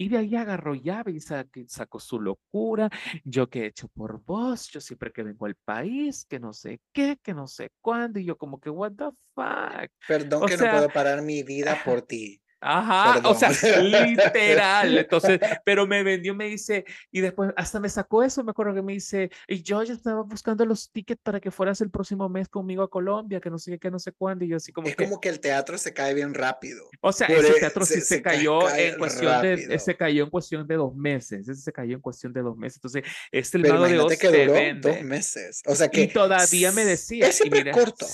Y 0.00 0.08
de 0.08 0.16
ahí 0.16 0.34
agarró 0.34 0.74
llave 0.74 1.12
y 1.12 1.20
sacó 1.20 2.00
su 2.00 2.18
locura. 2.22 2.88
Yo 3.22 3.50
que 3.50 3.64
he 3.64 3.66
hecho 3.66 3.86
por 3.88 4.24
vos, 4.24 4.70
yo 4.70 4.80
siempre 4.80 5.12
que 5.12 5.22
vengo 5.22 5.44
al 5.44 5.56
país, 5.56 6.24
que 6.24 6.40
no 6.40 6.54
sé 6.54 6.80
qué, 6.90 7.18
que 7.22 7.34
no 7.34 7.46
sé 7.46 7.70
cuándo. 7.82 8.18
Y 8.18 8.24
yo 8.24 8.38
como 8.38 8.58
que, 8.58 8.70
what 8.70 8.92
the 8.92 9.10
fuck. 9.34 9.90
Perdón 10.08 10.46
que 10.46 10.56
no 10.56 10.70
puedo 10.70 10.88
parar 10.88 11.20
mi 11.20 11.42
vida 11.42 11.78
por 11.84 12.00
ti. 12.00 12.40
Ajá, 12.60 13.20
o 13.28 13.34
sea, 13.34 13.50
literal. 13.80 14.98
Entonces, 14.98 15.40
pero 15.64 15.86
me 15.86 16.02
vendió, 16.02 16.34
me 16.34 16.46
dice, 16.46 16.84
y 17.10 17.20
después 17.20 17.52
hasta 17.56 17.80
me 17.80 17.88
sacó 17.88 18.22
eso, 18.22 18.44
me 18.44 18.50
acuerdo 18.50 18.74
que 18.74 18.82
me 18.82 18.92
dice, 18.92 19.30
y 19.48 19.62
yo 19.62 19.82
ya 19.82 19.94
estaba 19.94 20.22
buscando 20.22 20.64
los 20.66 20.90
tickets 20.90 21.20
para 21.22 21.40
que 21.40 21.50
fueras 21.50 21.80
el 21.80 21.90
próximo 21.90 22.28
mes 22.28 22.48
conmigo 22.48 22.82
a 22.82 22.90
Colombia, 22.90 23.40
que 23.40 23.50
no 23.50 23.58
sé 23.58 23.72
qué, 23.72 23.78
que 23.78 23.90
no 23.90 23.98
sé 23.98 24.12
cuándo, 24.12 24.44
y 24.44 24.48
yo 24.48 24.56
así 24.56 24.72
como 24.72 24.88
Es 24.88 24.96
como 24.96 25.20
que 25.20 25.30
el 25.30 25.40
teatro 25.40 25.78
se 25.78 25.94
cae 25.94 26.12
bien 26.12 26.34
rápido. 26.34 26.84
O 27.00 27.12
sea, 27.12 27.28
ese 27.28 27.56
e, 27.56 27.60
teatro 27.60 27.84
sí 27.86 28.00
se, 28.00 28.20
cayó 28.20 28.68
en 28.74 28.98
cuestión 28.98 29.42
de, 29.42 29.78
se 29.78 29.96
cayó 29.96 30.24
en 30.24 30.30
cuestión 30.30 30.66
de 30.66 30.74
dos 30.74 30.94
meses, 30.94 31.48
ese 31.48 31.62
se 31.62 31.72
cayó 31.72 31.94
en 31.94 32.00
cuestión 32.00 32.32
de 32.32 32.42
dos 32.42 32.56
meses. 32.56 32.76
Entonces, 32.76 33.04
este 33.32 33.56
el 33.56 33.68
mago 33.68 33.88
de 33.88 33.98
Oz 34.00 34.18
que 34.18 34.28
duró 34.28 34.80
dos 34.80 35.02
meses. 35.02 35.62
O 35.66 35.74
sea 35.74 35.88
que. 35.88 36.02
Y 36.02 36.08
todavía 36.08 36.72
me 36.72 36.84
decía. 36.84 37.28
Es 37.28 37.36
siempre 37.36 37.70
corto 37.70 38.06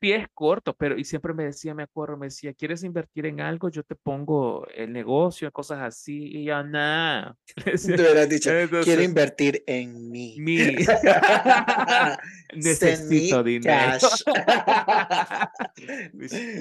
pies 0.00 0.26
corto, 0.34 0.74
pero 0.74 0.98
y 0.98 1.04
siempre 1.04 1.34
me 1.34 1.44
decía, 1.44 1.74
me 1.74 1.82
acuerdo, 1.82 2.16
me 2.16 2.26
decía, 2.26 2.54
¿quieres 2.54 2.82
invertir 2.82 3.26
en 3.26 3.40
algo? 3.40 3.68
Yo 3.68 3.82
te 3.82 3.94
pongo 3.94 4.66
el 4.74 4.92
negocio, 4.92 5.52
cosas 5.52 5.80
así, 5.82 6.24
y 6.24 6.46
ya 6.46 6.62
nada. 6.62 7.36
Te 7.54 7.94
hubieras 7.94 8.28
dicho, 8.28 8.50
quiero 8.82 9.02
invertir 9.02 9.62
en 9.66 10.10
mí. 10.10 10.36
Necesito 12.54 13.42
dinero. 13.42 13.98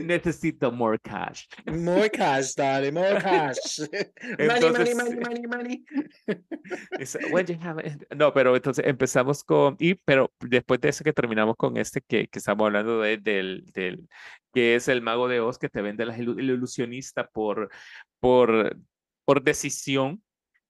Necesito 0.03 0.71
more 0.71 0.99
cash. 0.99 1.45
More 1.65 2.09
cash, 2.09 2.53
dale, 2.55 2.91
more 2.91 3.21
cash. 3.21 3.81
money, 4.37 4.71
money, 4.71 4.95
money, 4.95 5.15
money, 5.15 5.47
money. 5.47 5.85
No, 8.15 8.33
pero 8.33 8.55
entonces 8.55 8.85
empezamos 8.85 9.43
con, 9.43 9.75
y, 9.79 9.95
pero 9.95 10.31
después 10.41 10.79
de 10.81 10.89
eso 10.89 11.03
que 11.03 11.13
terminamos 11.13 11.55
con 11.55 11.77
este 11.77 12.01
que, 12.01 12.27
que 12.27 12.39
estamos 12.39 12.65
hablando 12.65 13.01
de 13.01 13.17
del, 13.29 13.65
del, 13.73 14.07
que 14.53 14.75
es 14.75 14.87
el 14.87 15.01
mago 15.01 15.27
de 15.27 15.39
Oz 15.39 15.57
que 15.57 15.69
te 15.69 15.81
vende 15.81 16.03
el 16.03 16.39
ilusionista 16.39 17.27
por, 17.27 17.69
por, 18.19 18.77
por 19.25 19.43
decisión. 19.43 20.23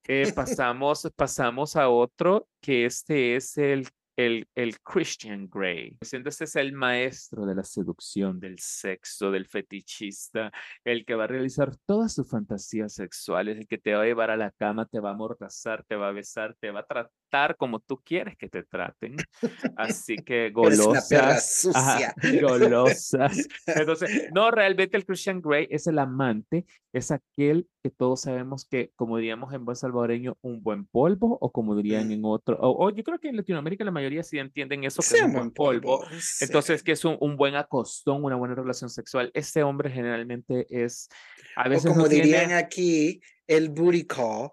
Eh, 0.07 0.31
pasamos, 0.35 1.07
pasamos 1.15 1.75
a 1.75 1.89
otro 1.89 2.47
que 2.61 2.85
este 2.85 3.35
es 3.35 3.57
el 3.57 3.87
el, 4.19 4.49
el, 4.53 4.79
Christian 4.81 5.47
Grey. 5.49 5.97
Siendo 6.01 6.27
este 6.29 6.43
es 6.43 6.55
el 6.57 6.73
maestro 6.73 7.45
de 7.45 7.55
la 7.55 7.63
seducción, 7.63 8.37
del 8.37 8.59
sexo, 8.59 9.31
del 9.31 9.47
fetichista, 9.47 10.51
el 10.83 11.05
que 11.05 11.15
va 11.15 11.23
a 11.23 11.27
realizar 11.27 11.73
todas 11.85 12.15
sus 12.15 12.29
fantasías 12.29 12.93
sexuales, 12.93 13.57
el 13.57 13.67
que 13.67 13.77
te 13.77 13.93
va 13.93 14.01
a 14.01 14.05
llevar 14.05 14.29
a 14.29 14.35
la 14.35 14.51
cama, 14.51 14.85
te 14.85 14.99
va 14.99 15.11
a 15.11 15.13
amordazar, 15.13 15.85
te 15.85 15.95
va 15.95 16.09
a 16.09 16.11
besar, 16.11 16.53
te 16.59 16.69
va 16.69 16.81
a 16.81 16.85
tratar 17.29 17.55
como 17.57 17.79
tú 17.79 18.01
quieres 18.03 18.37
que 18.37 18.49
te 18.49 18.63
traten. 18.63 19.15
Así 19.77 20.15
que 20.17 20.49
golosas. 20.49 21.69
golosas. 22.41 23.47
Entonces, 23.65 24.09
no, 24.33 24.51
realmente 24.51 24.97
el 24.97 25.05
Christian 25.05 25.41
Grey 25.41 25.67
es 25.69 25.87
el 25.87 25.99
amante, 25.99 26.65
es 26.91 27.11
aquel 27.11 27.67
que 27.83 27.89
todos 27.89 28.21
sabemos 28.21 28.65
que, 28.65 28.91
como 28.95 29.17
diríamos 29.17 29.53
en 29.53 29.63
buen 29.63 29.75
salvadoreño, 29.75 30.37
un 30.41 30.61
buen 30.61 30.85
polvo, 30.85 31.37
o 31.39 31.51
como 31.51 31.75
dirían 31.75 32.09
mm. 32.09 32.11
en 32.11 32.21
otro, 32.25 32.57
o, 32.59 32.89
yo 32.89 33.03
creo 33.03 33.19
que 33.19 33.29
en 33.29 33.37
Latinoamérica 33.37 33.83
la 33.83 33.91
mayoría 33.91 34.23
sí 34.23 34.37
entienden 34.37 34.83
eso, 34.83 35.01
que 35.01 35.17
es 35.17 35.23
un 35.23 35.33
buen 35.33 35.51
polvo. 35.51 36.03
Entonces, 36.41 36.83
que 36.83 36.93
es 36.93 37.05
un, 37.05 37.17
un, 37.19 37.37
buen 37.37 37.55
acostón, 37.55 38.23
una 38.23 38.35
buena 38.35 38.55
relación 38.55 38.89
sexual. 38.89 39.31
Este 39.33 39.63
hombre 39.63 39.89
generalmente 39.89 40.65
es, 40.69 41.09
a 41.55 41.69
veces. 41.69 41.91
O 41.91 41.93
como 41.93 42.07
dirían 42.07 42.51
aquí, 42.51 43.21
el 43.47 43.69
booty 43.69 44.05
call 44.05 44.51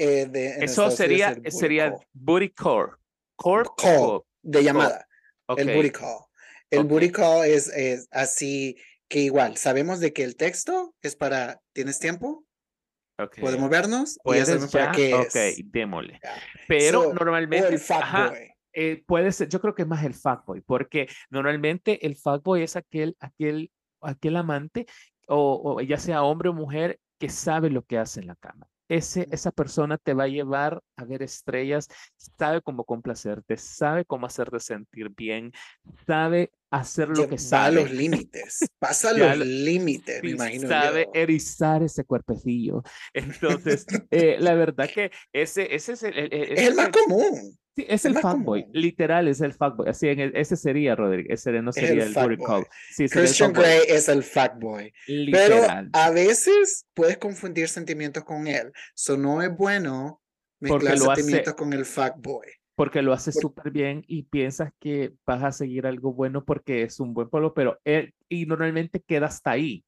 eh, 0.00 0.56
Eso 0.60 0.90
sería, 0.90 1.36
sería 1.50 1.94
booty 2.12 2.50
core. 2.50 2.92
Core 3.36 3.68
call, 3.76 4.22
de 4.42 4.64
llamada. 4.64 5.06
El 5.56 5.74
booty 5.74 5.90
call. 5.90 6.24
El 6.70 6.84
booty 6.84 7.10
call 7.10 7.44
es, 7.44 7.68
es, 7.68 8.08
así 8.10 8.76
que 9.08 9.20
igual, 9.20 9.56
sabemos 9.56 10.00
de 10.00 10.12
que 10.12 10.22
el 10.22 10.36
texto 10.36 10.94
es 11.02 11.16
para, 11.16 11.60
¿tienes 11.72 11.98
tiempo? 11.98 12.44
Okay. 13.18 13.42
¿Podemos 13.42 13.68
vernos? 13.68 14.18
¿Puedes 14.22 14.48
ya? 14.48 14.86
Para 14.86 14.92
qué 14.92 15.14
ok, 15.14 15.64
démosle. 15.64 16.18
Pero 16.66 17.12
normalmente... 17.12 17.68
el 17.68 17.78
fuckboy. 17.78 18.54
Eh, 18.72 19.02
puede 19.04 19.32
ser, 19.32 19.48
yo 19.48 19.60
creo 19.60 19.74
que 19.74 19.82
es 19.82 19.88
más 19.88 20.04
el 20.04 20.14
fuckboy, 20.14 20.60
porque 20.62 21.08
normalmente 21.28 22.06
el 22.06 22.16
fuckboy 22.16 22.62
es 22.62 22.76
aquel, 22.76 23.16
aquel, 23.18 23.70
aquel 24.00 24.36
amante, 24.36 24.86
o, 25.26 25.74
o 25.74 25.80
ya 25.80 25.98
sea 25.98 26.22
hombre 26.22 26.48
o 26.48 26.54
mujer, 26.54 27.00
que 27.18 27.28
sabe 27.28 27.68
lo 27.68 27.84
que 27.84 27.98
hace 27.98 28.20
en 28.20 28.28
la 28.28 28.36
cama 28.36 28.69
ese, 28.90 29.28
esa 29.30 29.52
persona 29.52 29.96
te 29.98 30.14
va 30.14 30.24
a 30.24 30.28
llevar 30.28 30.82
a 30.96 31.04
ver 31.04 31.22
estrellas, 31.22 31.86
sabe 32.36 32.60
cómo 32.60 32.84
complacerte, 32.84 33.56
sabe 33.56 34.04
cómo 34.04 34.26
hacerte 34.26 34.58
sentir 34.58 35.10
bien, 35.10 35.52
sabe 36.08 36.50
hacer 36.70 37.08
lo 37.08 37.28
que 37.28 37.38
sabe. 37.38 37.76
los 37.76 37.90
límites, 37.92 38.68
pasa 38.80 39.12
los 39.12 39.38
límites, 39.38 40.22
me 40.24 40.30
imagino. 40.30 40.68
Sabe 40.68 41.08
erizar 41.14 41.84
ese 41.84 42.04
cuerpecillo. 42.04 42.82
Entonces, 43.14 43.86
eh, 44.10 44.36
la 44.40 44.54
verdad 44.54 44.90
que 44.92 45.12
ese, 45.32 45.72
ese 45.72 45.92
es 45.92 46.02
el, 46.02 46.32
es 46.32 46.60
el 46.60 46.74
más 46.74 46.88
común. 46.88 47.59
Sí, 47.76 47.86
es 47.88 48.04
el 48.04 48.18
fuckboy, 48.18 48.66
literal 48.72 49.28
es 49.28 49.40
el 49.40 49.52
fuckboy. 49.52 49.88
Así 49.88 50.08
en 50.08 50.32
ese 50.34 50.56
sería, 50.56 50.96
Rodríguez, 50.96 51.46
ese 51.46 51.62
no 51.62 51.72
sería 51.72 52.04
el, 52.04 52.16
el. 52.16 52.38
Sí, 52.90 53.08
Christian 53.08 53.52
Grey 53.52 53.82
es 53.86 54.08
el 54.08 54.22
fuckboy. 54.22 54.92
Pero 55.30 55.56
a 55.92 56.10
veces 56.10 56.86
puedes 56.94 57.18
confundir 57.18 57.68
sentimientos 57.68 58.24
con 58.24 58.46
él. 58.46 58.72
So 58.94 59.16
no 59.16 59.40
es 59.40 59.56
bueno 59.56 60.20
mezclar 60.58 60.98
sentimientos 60.98 61.54
con 61.54 61.72
el 61.72 61.84
fuckboy. 61.84 62.48
Porque 62.74 63.02
lo 63.02 63.12
hace 63.12 63.30
súper 63.30 63.70
bien 63.70 64.04
y 64.06 64.22
piensas 64.22 64.72
que 64.80 65.12
vas 65.26 65.44
a 65.44 65.52
seguir 65.52 65.86
algo 65.86 66.12
bueno 66.12 66.44
porque 66.44 66.82
es 66.82 66.98
un 66.98 67.12
buen 67.14 67.28
polo, 67.28 67.52
pero 67.52 67.78
él 67.84 68.14
y 68.28 68.46
normalmente 68.46 69.00
queda 69.00 69.26
hasta 69.26 69.50
ahí 69.50 69.84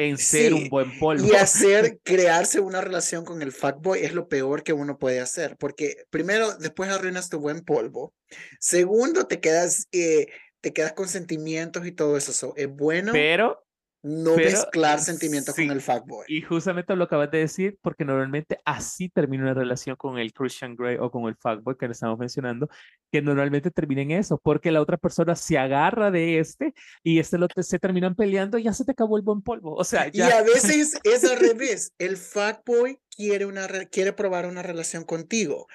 en 0.00 0.16
ser 0.18 0.54
un 0.54 0.68
buen 0.68 0.98
polvo. 0.98 1.26
Y 1.26 1.36
hacer, 1.36 2.00
crearse 2.04 2.60
una 2.60 2.80
relación 2.80 3.24
con 3.24 3.42
el 3.42 3.52
fuckboy 3.52 4.00
es 4.00 4.14
lo 4.14 4.28
peor 4.28 4.62
que 4.62 4.72
uno 4.72 4.98
puede 4.98 5.20
hacer, 5.20 5.56
porque 5.58 6.04
primero, 6.10 6.56
después 6.56 6.90
arruinas 6.90 7.28
tu 7.28 7.38
buen 7.38 7.60
polvo. 7.62 8.14
Segundo, 8.58 9.26
te 9.26 9.40
quedas, 9.40 9.88
eh, 9.92 10.26
te 10.60 10.72
quedas 10.72 10.94
con 10.94 11.08
sentimientos 11.08 11.86
y 11.86 11.92
todo 11.92 12.16
eso. 12.16 12.54
es 12.56 12.68
bueno. 12.68 13.12
Pero 13.12 13.62
no 14.02 14.36
mezclar 14.36 14.98
sentimientos 15.00 15.54
con 15.54 15.70
el 15.70 15.80
fuckboy. 15.80 16.24
Y 16.28 16.40
justamente 16.40 16.96
lo 16.96 17.04
acabas 17.04 17.30
de 17.30 17.38
decir, 17.38 17.78
porque 17.82 18.04
normalmente 18.04 18.58
así 18.64 19.10
termina 19.10 19.44
una 19.44 19.54
relación 19.54 19.96
con 19.96 20.18
el 20.18 20.32
Christian 20.32 20.74
Grey 20.74 20.96
o 20.98 21.10
con 21.10 21.24
el 21.28 21.36
fuckboy 21.36 21.76
que 21.76 21.86
le 21.86 21.92
estamos 21.92 22.18
mencionando, 22.18 22.68
que 23.12 23.20
normalmente 23.20 23.70
termina 23.70 24.02
en 24.02 24.12
eso, 24.12 24.40
porque 24.42 24.70
la 24.70 24.80
otra 24.80 24.96
persona 24.96 25.36
se 25.36 25.58
agarra 25.58 26.10
de 26.10 26.38
este 26.38 26.72
y 27.02 27.18
este 27.18 27.36
lo 27.36 27.46
se 27.60 27.78
terminan 27.78 28.14
peleando 28.14 28.56
y 28.56 28.64
ya 28.64 28.72
se 28.72 28.84
te 28.84 28.92
acabó 28.92 29.18
el 29.18 29.22
buen 29.22 29.42
polvo. 29.42 29.74
O 29.74 29.84
sea, 29.84 30.08
Y 30.10 30.20
a 30.22 30.42
veces 30.42 30.98
es 31.04 31.24
al 31.24 31.38
revés. 31.38 31.92
El 31.98 32.16
fuckboy 32.16 32.98
quiere, 33.14 33.44
una, 33.44 33.68
quiere 33.90 34.12
probar 34.12 34.46
una 34.46 34.62
relación 34.62 35.04
contigo 35.04 35.66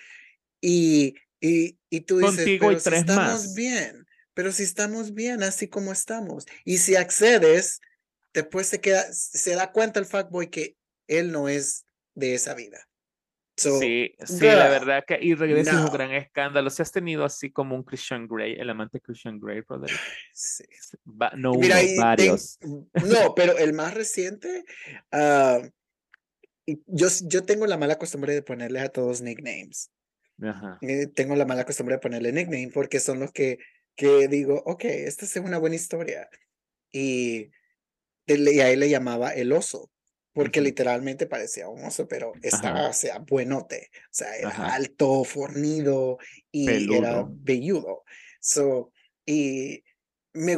y, 0.62 1.16
y, 1.40 1.78
y 1.92 2.02
tú 2.02 2.18
dices, 2.18 2.38
Contigo 2.38 2.68
pero 2.68 2.80
y 2.80 2.82
tres 2.82 3.00
estamos 3.02 3.54
bien, 3.54 4.08
pero 4.34 4.52
si 4.52 4.64
estamos 4.64 5.14
bien 5.14 5.44
así 5.44 5.68
como 5.68 5.92
estamos. 5.92 6.48
Y 6.64 6.80
si 6.80 6.96
accedes 6.96 7.82
después 8.36 8.68
se 8.68 8.82
queda, 8.82 9.04
se 9.12 9.56
da 9.56 9.72
cuenta 9.72 10.00
el 10.00 10.06
fuckboy 10.06 10.50
que 10.50 10.76
él 11.08 11.32
no 11.32 11.48
es 11.48 11.86
de 12.14 12.36
esa 12.36 12.54
vida. 12.54 12.88
sí, 13.56 14.14
sí, 14.26 14.46
la 14.46 14.68
verdad 14.68 15.06
que 15.08 15.18
y 15.22 15.34
regresa 15.34 15.86
un 15.86 15.92
gran 15.92 16.12
escándalo. 16.12 16.70
Si 16.70 16.82
has 16.82 16.92
tenido 16.92 17.24
así 17.24 17.50
como 17.52 17.76
un 17.76 17.84
Christian 17.84 18.28
Grey, 18.28 18.56
el 18.60 18.70
amante 18.70 19.00
Christian 19.00 19.40
Grey, 19.40 19.62
brother. 19.62 19.90
Sí. 20.34 20.66
no 21.38 21.54
Mira, 21.54 21.78
varios. 21.98 22.60
no, 22.62 23.34
pero 23.36 23.58
el 23.58 23.74
más 23.74 23.94
reciente, 23.94 24.66
uh, 25.14 25.66
yo, 26.88 27.08
yo 27.24 27.44
tengo 27.46 27.66
la 27.66 27.78
mala 27.78 27.98
costumbre 27.98 28.34
de 28.34 28.44
ponerle 28.44 28.82
a 28.82 28.90
todos 28.90 29.22
nicknames. 29.22 29.92
Ajá. 30.42 30.78
Eh, 30.82 31.08
tengo 31.08 31.36
la 31.38 31.46
mala 31.46 31.64
costumbre 31.64 31.96
de 31.96 32.02
ponerle 32.02 32.34
nickname 32.34 32.72
porque 32.74 33.00
son 33.00 33.22
los 33.22 33.32
que, 33.32 33.60
que 33.96 34.28
digo, 34.28 34.62
ok, 34.66 34.84
esta 34.84 35.24
es 35.24 35.36
una 35.38 35.58
buena 35.58 35.78
historia. 35.78 36.28
Y 36.92 37.52
y 38.28 38.60
a 38.60 38.70
él 38.70 38.80
le 38.80 38.90
llamaba 38.90 39.34
el 39.34 39.52
oso, 39.52 39.92
porque 40.34 40.62
literalmente 40.62 41.28
parecía 41.28 41.70
un 41.70 41.84
oso, 41.86 42.08
pero 42.08 42.34
estaba, 42.42 42.90
o 42.90 42.94
sea, 42.94 43.20
buenote, 43.20 43.90
o 43.94 44.14
sea, 44.14 44.36
era 44.36 44.74
alto, 44.74 45.24
fornido 45.24 46.18
y 46.52 46.94
era 46.94 47.26
velludo. 47.28 48.04
So, 48.40 48.92
y 49.26 49.84
me 50.34 50.58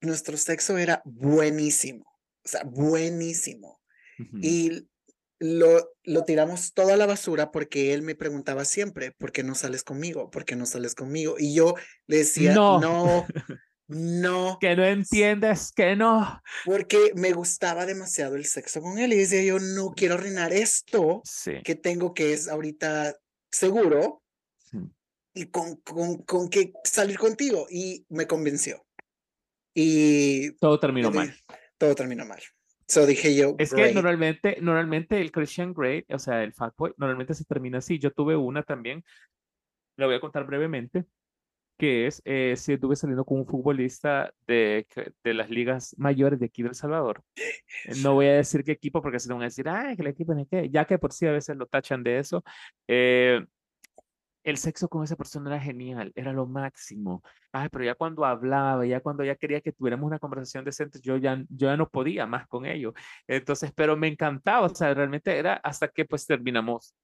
nuestro 0.00 0.36
sexo 0.36 0.78
era 0.78 1.02
buenísimo, 1.04 2.04
o 2.44 2.48
sea, 2.48 2.64
buenísimo. 2.64 3.80
Y 4.40 4.88
lo, 5.38 5.92
lo 6.04 6.24
tiramos 6.24 6.72
toda 6.72 6.96
la 6.96 7.04
basura 7.04 7.50
porque 7.50 7.92
él 7.92 8.02
me 8.02 8.14
preguntaba 8.14 8.64
siempre, 8.64 9.12
¿por 9.12 9.32
qué 9.32 9.42
no 9.42 9.54
sales 9.54 9.84
conmigo? 9.84 10.30
¿Por 10.30 10.44
qué 10.44 10.56
no 10.56 10.64
sales 10.64 10.94
conmigo? 10.94 11.36
Y 11.38 11.54
yo 11.54 11.74
le 12.06 12.18
decía, 12.18 12.54
no, 12.54 12.80
no. 12.80 13.26
Que 13.88 14.74
no 14.76 14.84
entiendes, 14.84 15.72
que 15.72 15.94
no. 15.96 16.42
Porque 16.64 17.12
me 17.14 17.32
gustaba 17.32 17.86
demasiado 17.86 18.34
el 18.36 18.44
sexo 18.44 18.80
con 18.80 18.98
él 18.98 19.12
y 19.12 19.16
decía 19.16 19.42
yo, 19.44 19.58
no 19.58 19.92
quiero 19.94 20.14
arruinar 20.14 20.52
esto 20.52 21.22
Sí. 21.24 21.62
que 21.64 21.74
tengo 21.76 22.12
que 22.12 22.32
es 22.32 22.48
ahorita 22.48 23.14
seguro 23.50 24.22
sí. 24.70 24.78
y 25.34 25.46
con, 25.46 25.76
con, 25.76 26.18
con 26.22 26.48
que 26.48 26.72
salir 26.84 27.18
contigo. 27.18 27.66
Y 27.70 28.04
me 28.08 28.26
convenció. 28.26 28.84
Y 29.74 30.52
Todo 30.56 30.80
terminó 30.80 31.10
mal. 31.10 31.34
todo 31.78 31.94
terminó 31.94 32.24
mal. 32.24 32.40
So 32.88 33.04
dije 33.04 33.34
yo, 33.34 33.56
Es 33.58 33.74
que 33.74 33.92
normalmente, 33.92 34.58
normalmente 34.60 35.20
el 35.20 35.32
Christian 35.32 35.74
Grey, 35.74 36.04
o 36.08 36.18
sea, 36.18 36.42
el 36.44 36.52
fuckboy, 36.52 36.94
normalmente 36.96 37.34
se 37.34 37.44
termina 37.44 37.78
así. 37.78 37.98
Yo 37.98 38.12
tuve 38.12 38.36
una 38.36 38.62
también, 38.62 39.04
la 39.96 40.06
voy 40.06 40.14
a 40.14 40.20
contar 40.20 40.46
brevemente, 40.46 41.04
que 41.76 42.06
es, 42.06 42.22
eh, 42.24 42.54
si 42.56 42.74
estuve 42.74 42.96
saliendo 42.96 43.24
con 43.24 43.38
un 43.40 43.46
futbolista 43.46 44.32
de, 44.46 44.86
que- 44.88 45.12
de 45.24 45.34
las 45.34 45.50
ligas 45.50 45.94
mayores 45.98 46.38
de 46.40 46.46
aquí 46.46 46.62
de 46.62 46.70
El 46.70 46.74
Salvador. 46.74 47.22
Eh, 47.86 47.94
No 48.02 48.14
voy 48.14 48.26
a 48.28 48.34
decir 48.34 48.64
qué 48.64 48.72
equipo 48.72 49.02
porque 49.02 49.18
se 49.20 49.32
van 49.32 49.42
a 49.42 49.46
decir, 49.46 49.68
ay, 49.68 49.96
que 49.96 50.02
el 50.02 50.08
equipo 50.08 50.32
es 50.34 50.46
qué, 50.50 50.70
ya 50.70 50.84
que 50.86 50.98
por 50.98 51.12
sí 51.12 51.26
a 51.26 51.32
veces 51.32 51.56
lo 51.56 51.66
tachan 51.66 52.02
de 52.02 52.18
eso. 52.18 52.44
Eh, 52.88 53.40
el 54.44 54.58
sexo 54.58 54.88
con 54.88 55.02
esa 55.02 55.16
persona 55.16 55.50
era 55.50 55.60
genial, 55.62 56.12
era 56.14 56.32
lo 56.32 56.46
máximo. 56.46 57.22
Ay, 57.52 57.68
pero 57.70 57.84
ya 57.84 57.94
cuando 57.96 58.24
hablaba, 58.24 58.86
ya 58.86 59.00
cuando 59.00 59.24
ya 59.24 59.34
quería 59.34 59.60
que 59.60 59.72
tuviéramos 59.72 60.06
una 60.06 60.20
conversación 60.20 60.64
decente, 60.64 61.00
yo 61.02 61.16
ya, 61.16 61.36
yo 61.48 61.68
ya 61.68 61.76
no 61.76 61.88
podía 61.90 62.26
más 62.26 62.46
con 62.46 62.64
ello. 62.64 62.94
Entonces, 63.26 63.72
pero 63.74 63.96
me 63.96 64.06
encantaba, 64.08 64.66
o 64.66 64.74
sea, 64.74 64.94
realmente 64.94 65.36
era 65.36 65.54
hasta 65.54 65.88
que 65.88 66.04
pues 66.04 66.26
terminamos 66.26 66.94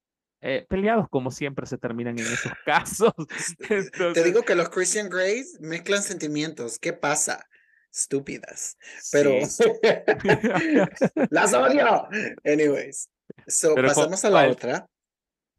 eh, 0.42 0.66
peleados, 0.68 1.08
como 1.08 1.30
siempre 1.30 1.66
se 1.66 1.78
terminan 1.78 2.18
en 2.18 2.26
esos 2.26 2.52
casos. 2.66 3.12
Te 3.68 3.78
Entonces, 3.78 4.24
digo 4.24 4.42
que 4.42 4.54
los 4.54 4.68
Christian 4.68 5.08
Greys 5.08 5.58
mezclan 5.60 6.02
sentimientos. 6.02 6.78
¿Qué 6.78 6.92
pasa? 6.92 7.46
Estúpidas. 7.90 8.76
Pero 9.10 9.44
sí. 9.46 9.64
las 11.30 11.52
odio. 11.54 12.08
Anyways. 12.44 13.08
So, 13.46 13.74
Pero, 13.74 13.88
¿cu- 13.88 13.94
pasamos 13.94 14.24
a 14.24 14.30
la 14.30 14.40
cuál- 14.40 14.50
otra. 14.50 14.86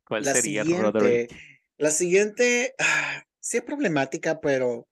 ¿Cuál 0.06 0.24
La 0.26 0.34
sería, 0.34 0.64
siguiente, 0.64 0.92
Roderick? 0.92 1.32
la 1.78 1.90
siguiente, 1.92 2.76
ah, 2.78 3.24
sí 3.40 3.58
es 3.58 3.64
problemática, 3.64 4.42
pero 4.42 4.88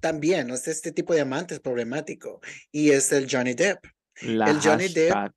también, 0.00 0.50
o 0.50 0.56
sea, 0.56 0.72
este 0.72 0.92
tipo 0.92 1.14
de 1.14 1.20
amante 1.20 1.54
es 1.54 1.60
problemático. 1.60 2.40
Y 2.72 2.90
es 2.90 3.12
el 3.12 3.28
Johnny 3.30 3.54
Depp. 3.54 3.84
La 4.22 4.50
el 4.50 4.60
Johnny 4.60 4.88
Depp, 4.88 5.32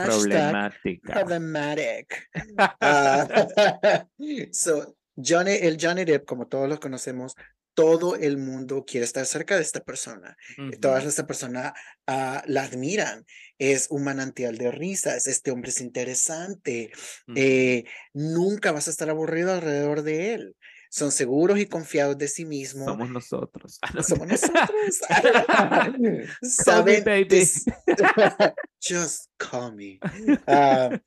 problemática. 0.00 1.14
problematic. 1.14 2.28
Ah, 2.80 3.26
so, 4.52 4.96
Johnny, 5.16 5.52
el 5.60 5.76
Johnny 5.80 6.04
Depp, 6.04 6.26
como 6.26 6.46
todos 6.48 6.68
los 6.68 6.80
conocemos, 6.80 7.34
todo 7.74 8.16
el 8.16 8.38
mundo 8.38 8.84
quiere 8.84 9.04
estar 9.04 9.24
cerca 9.26 9.56
de 9.56 9.62
esta 9.62 9.80
persona. 9.80 10.36
Todas 10.80 11.04
Ujú, 11.04 11.06
esta 11.06 11.26
persona 11.26 11.74
ah, 12.06 12.42
la 12.46 12.64
admiran. 12.64 13.24
Es 13.58 13.88
un 13.90 14.04
manantial 14.04 14.58
de 14.58 14.70
risas. 14.72 15.26
Este 15.26 15.50
hombre 15.50 15.70
es 15.70 15.80
interesante. 15.80 16.90
eh, 17.34 17.84
nunca 18.12 18.72
vas 18.72 18.88
a 18.88 18.90
estar 18.90 19.08
aburrido 19.10 19.52
alrededor 19.52 20.02
de 20.02 20.34
él. 20.34 20.56
Son 20.90 21.12
seguros 21.12 21.58
y 21.58 21.66
confiados 21.66 22.16
de 22.16 22.28
sí 22.28 22.44
mismos. 22.44 22.86
Somos 22.86 23.10
nosotros. 23.10 23.78
Ah, 23.82 24.02
Somos 24.02 24.28
nosotros. 24.28 25.00
Call 25.48 25.98
me 25.98 26.26
Saben 26.42 27.04
baby. 27.04 27.46
Just 28.80 29.30
call 29.36 29.74
me. 29.74 29.98
Ah, 30.46 30.98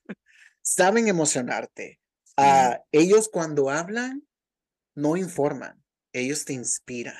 saben 0.61 1.07
emocionarte. 1.07 1.99
Ah, 2.37 2.79
ellos 2.91 3.29
cuando 3.31 3.69
hablan 3.69 4.23
no 4.95 5.17
informan, 5.17 5.81
ellos 6.13 6.45
te 6.45 6.53
inspiran. 6.53 7.15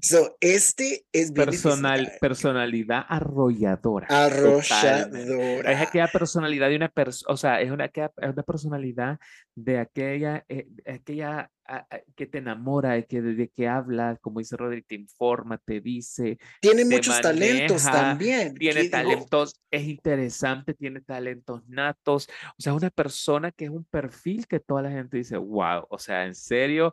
So, 0.00 0.36
este 0.40 1.06
es 1.12 1.32
bien 1.32 1.46
Personal, 1.46 2.12
personalidad 2.20 3.04
arrolladora. 3.08 4.06
Arrolladora. 4.08 5.72
Es 5.72 5.80
aquella 5.80 6.08
personalidad 6.08 6.68
de 6.68 6.76
una 6.76 6.88
persona, 6.88 7.32
o 7.32 7.36
sea, 7.36 7.60
es 7.60 7.70
una, 7.70 7.86
es 7.86 8.10
una 8.18 8.42
personalidad 8.42 9.18
de 9.54 9.78
aquella, 9.78 10.44
eh, 10.48 10.66
de 10.68 10.92
aquella 10.92 11.50
ah, 11.66 11.86
que 12.14 12.26
te 12.26 12.38
enamora, 12.38 12.92
de 12.92 13.06
que 13.06 13.22
desde 13.22 13.48
que 13.48 13.68
habla, 13.68 14.16
como 14.20 14.40
dice 14.40 14.56
Roderick, 14.56 14.86
te 14.86 14.94
informa, 14.94 15.58
te 15.58 15.80
dice, 15.80 16.38
Tiene 16.60 16.84
te 16.84 16.94
muchos 16.96 17.20
talentos 17.20 17.84
maneja, 17.84 18.02
también. 18.02 18.54
tiene 18.54 18.74
que 18.74 18.82
digo, 18.82 18.92
talentos, 18.92 19.60
es 19.70 19.82
interesante, 19.84 20.74
tiene 20.74 21.00
talentos 21.00 21.66
natos, 21.68 22.28
o 22.58 22.62
sea, 22.62 22.72
es 22.72 22.78
una 22.78 22.90
persona 22.90 23.50
que 23.52 23.66
es 23.66 23.70
un 23.70 23.84
perfil 23.84 24.46
que 24.46 24.60
toda 24.60 24.82
la 24.82 24.90
gente 24.90 25.16
dice, 25.18 25.36
wow, 25.36 25.86
o 25.88 25.98
sea, 25.98 26.24
en 26.24 26.34
serio, 26.34 26.92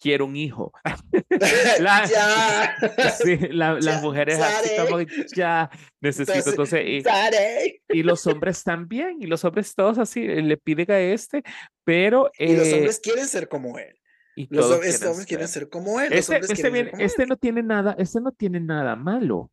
quiero 0.00 0.26
un 0.26 0.36
hijo. 0.36 0.72
La- 1.80 2.04
ya. 2.06 2.76
Sí, 3.22 3.36
la- 3.50 3.74
las 3.74 3.84
Ya, 3.84 4.00
mujeres 4.00 4.38
así 4.40 4.70
como 4.76 5.00
ya 5.34 5.70
necesito, 6.00 6.50
entonces, 6.50 6.82
y, 6.86 7.02
Sare. 7.02 7.82
y 7.88 8.02
los 8.02 8.26
hombres 8.26 8.62
también, 8.64 9.16
y 9.20 9.26
los 9.26 9.44
hombres 9.44 9.74
todos 9.74 9.98
así 9.98 10.20
eh, 10.24 10.42
le 10.42 10.56
piden 10.56 10.90
a 10.90 10.98
este, 11.00 11.42
pero 11.84 12.30
Y 12.38 12.56
los 12.56 12.66
eh, 12.68 12.74
hombres 12.74 13.00
quieren 13.00 13.26
ser 13.26 13.48
como 13.48 13.78
él. 13.78 13.94
y 14.36 14.46
Los 14.54 14.70
hombres, 14.70 14.98
quieren 15.26 15.48
ser. 15.48 15.68
como 15.68 16.00
él. 16.00 16.12
Este, 16.12 16.34
hombres 16.36 16.50
este, 16.50 16.68
como 16.90 17.02
este 17.02 17.22
él. 17.22 17.28
no 17.28 17.36
tiene 17.36 17.62
nada, 17.62 17.94
este 17.98 18.20
no 18.20 18.32
tiene 18.32 18.60
nada 18.60 18.94
malo. 18.96 19.50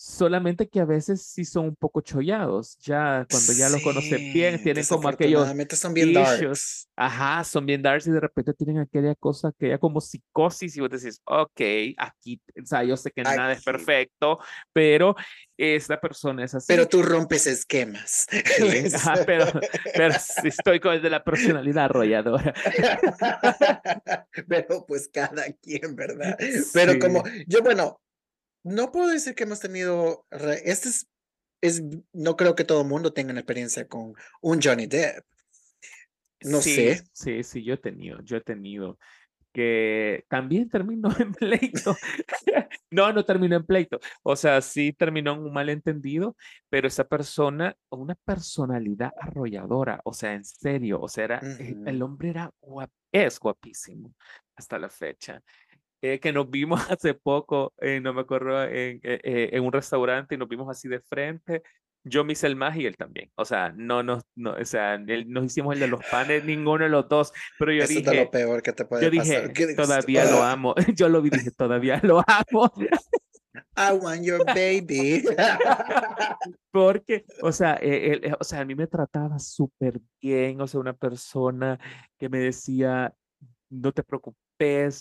Solamente 0.00 0.68
que 0.68 0.78
a 0.78 0.84
veces 0.84 1.22
sí 1.22 1.44
son 1.44 1.64
un 1.66 1.74
poco 1.74 2.00
chollados. 2.00 2.78
Ya 2.78 3.26
cuando 3.28 3.52
ya 3.52 3.68
los 3.68 3.82
conoces 3.82 4.32
bien, 4.32 4.56
Sí, 4.58 4.62
tienen 4.62 4.84
como 4.84 5.08
aquellos 5.08 5.48
son 5.72 5.92
bien 5.92 6.12
darks. 6.12 6.88
Ajá, 6.94 7.42
son 7.42 7.66
bien 7.66 7.82
darks 7.82 8.06
y 8.06 8.12
de 8.12 8.20
repente 8.20 8.54
tienen 8.54 8.78
aquella 8.78 9.16
cosa, 9.16 9.48
aquella 9.48 9.76
como 9.76 10.00
psicosis 10.00 10.76
y 10.76 10.80
vos 10.80 10.90
decís, 10.90 11.20
ok, 11.24 11.60
aquí, 11.96 12.40
o 12.62 12.64
sea, 12.64 12.84
yo 12.84 12.96
sé 12.96 13.10
que 13.10 13.24
nada 13.24 13.50
es 13.50 13.58
Aquí. 13.58 13.64
perfecto, 13.64 14.38
pero 14.72 15.16
esta 15.56 16.00
persona 16.00 16.44
es 16.44 16.54
así. 16.54 16.66
Pero 16.68 16.86
tú 16.86 17.02
rompes 17.02 17.48
esquemas. 17.48 18.28
Sí, 18.56 18.94
ajá, 18.94 19.24
pero, 19.26 19.46
pero 19.96 20.14
sí 20.20 20.46
estoy 20.48 20.78
con 20.78 20.94
el 20.94 21.02
de 21.02 21.10
la 21.10 21.24
personalidad 21.24 21.86
arrolladora. 21.86 22.54
Pero 24.46 24.84
pues 24.86 25.10
cada 25.12 25.44
quien, 25.60 25.96
¿verdad? 25.96 26.38
Pero 26.72 26.92
Sí. 26.92 26.98
como 27.00 27.24
yo, 27.48 27.62
bueno, 27.62 28.00
no 28.68 28.92
puedo 28.92 29.08
decir 29.08 29.34
que 29.34 29.44
hemos 29.44 29.60
tenido, 29.60 30.26
este 30.30 30.88
es, 30.88 31.08
es, 31.60 31.82
no 32.12 32.36
creo 32.36 32.54
que 32.54 32.64
todo 32.64 32.82
el 32.82 32.88
mundo 32.88 33.12
tenga 33.12 33.30
una 33.32 33.40
experiencia 33.40 33.86
con 33.88 34.14
un 34.40 34.60
Johnny 34.62 34.86
Depp. 34.86 35.24
No 36.40 36.60
Sí, 36.60 36.74
sé. 36.74 37.02
Sí, 37.12 37.42
sí, 37.42 37.64
yo 37.64 37.74
he 37.74 37.78
tenido, 37.78 38.20
yo 38.22 38.36
he 38.36 38.40
tenido 38.40 38.98
que 39.52 40.24
también 40.28 40.68
terminó 40.68 41.08
en 41.18 41.32
pleito. 41.32 41.96
No, 42.90 43.12
no 43.12 43.22
terminó 43.24 43.56
en 43.56 43.66
pleito. 43.66 43.98
O 44.22 44.34
sea, 44.34 44.62
sí 44.62 44.94
terminó 44.94 45.32
en 45.34 45.40
un 45.40 45.52
malentendido, 45.52 46.36
pero 46.70 46.88
esa 46.88 47.04
persona, 47.04 47.76
una 47.90 48.14
personalidad 48.14 49.12
arrolladora, 49.20 50.00
o 50.04 50.14
sea, 50.14 50.32
en 50.32 50.44
serio, 50.44 50.98
o 51.00 51.08
sea, 51.08 51.24
era, 51.24 51.40
eh, 51.42 51.76
el 51.84 52.00
hombre 52.02 52.30
era 52.30 52.50
guap- 52.62 52.90
es 53.12 53.38
guapísimo 53.38 54.14
hasta 54.56 54.78
la 54.78 54.88
fecha. 54.88 55.42
Eh, 56.02 56.20
que 56.20 56.32
nos 56.32 56.48
vimos 56.50 56.80
hace 56.90 57.14
poco, 57.14 57.72
eh, 57.80 58.00
no 58.00 58.12
me 58.14 58.20
acuerdo, 58.20 58.62
en, 58.64 59.00
eh, 59.02 59.20
eh, 59.24 59.48
en 59.52 59.64
un 59.64 59.72
restaurante 59.72 60.34
y 60.34 60.38
nos 60.38 60.48
vimos 60.48 60.68
así 60.70 60.88
de 60.88 61.00
frente. 61.00 61.62
Yo 62.04 62.24
me 62.24 62.32
hice 62.32 62.46
el 62.46 62.54
más 62.56 62.76
y 62.76 62.86
él 62.86 62.96
también. 62.96 63.30
O 63.34 63.44
sea, 63.44 63.72
no 63.76 64.02
nos, 64.02 64.22
no, 64.36 64.52
o 64.52 64.64
sea, 64.64 64.94
él- 64.94 65.28
nos 65.28 65.44
hicimos 65.44 65.74
el 65.74 65.80
de 65.80 65.88
los 65.88 66.00
panes, 66.10 66.44
ninguno 66.44 66.84
de 66.84 66.90
los 66.90 67.08
dos. 67.08 67.32
Pero 67.58 67.72
yo 67.72 67.82
Eso 67.82 67.98
es 67.98 68.04
dije, 68.04 68.24
lo 68.24 68.30
peor 68.30 68.62
que 68.62 68.72
te 68.72 68.84
puede 68.84 69.04
yo 69.10 69.18
pasar. 69.18 69.52
dije, 69.52 69.74
todavía 69.74 70.24
lo 70.30 70.42
amo. 70.42 70.74
Yo 70.96 71.08
lo 71.08 71.20
vi, 71.20 71.30
dije, 71.30 71.50
todavía 71.50 72.00
lo 72.02 72.22
amo. 72.26 72.72
I 73.76 73.92
want 73.92 74.22
your 74.22 74.44
baby. 74.46 75.24
Porque, 76.70 77.24
o 77.42 77.52
sea, 77.52 77.74
eh, 77.80 78.12
él, 78.12 78.20
eh, 78.24 78.34
o 78.38 78.44
sea, 78.44 78.60
a 78.60 78.64
mí 78.64 78.74
me 78.74 78.86
trataba 78.86 79.38
súper 79.38 80.00
bien. 80.20 80.60
O 80.60 80.66
sea, 80.66 80.80
una 80.80 80.92
persona 80.94 81.78
que 82.18 82.28
me 82.28 82.38
decía, 82.38 83.12
no 83.70 83.92
te 83.92 84.02
preocupes, 84.04 84.40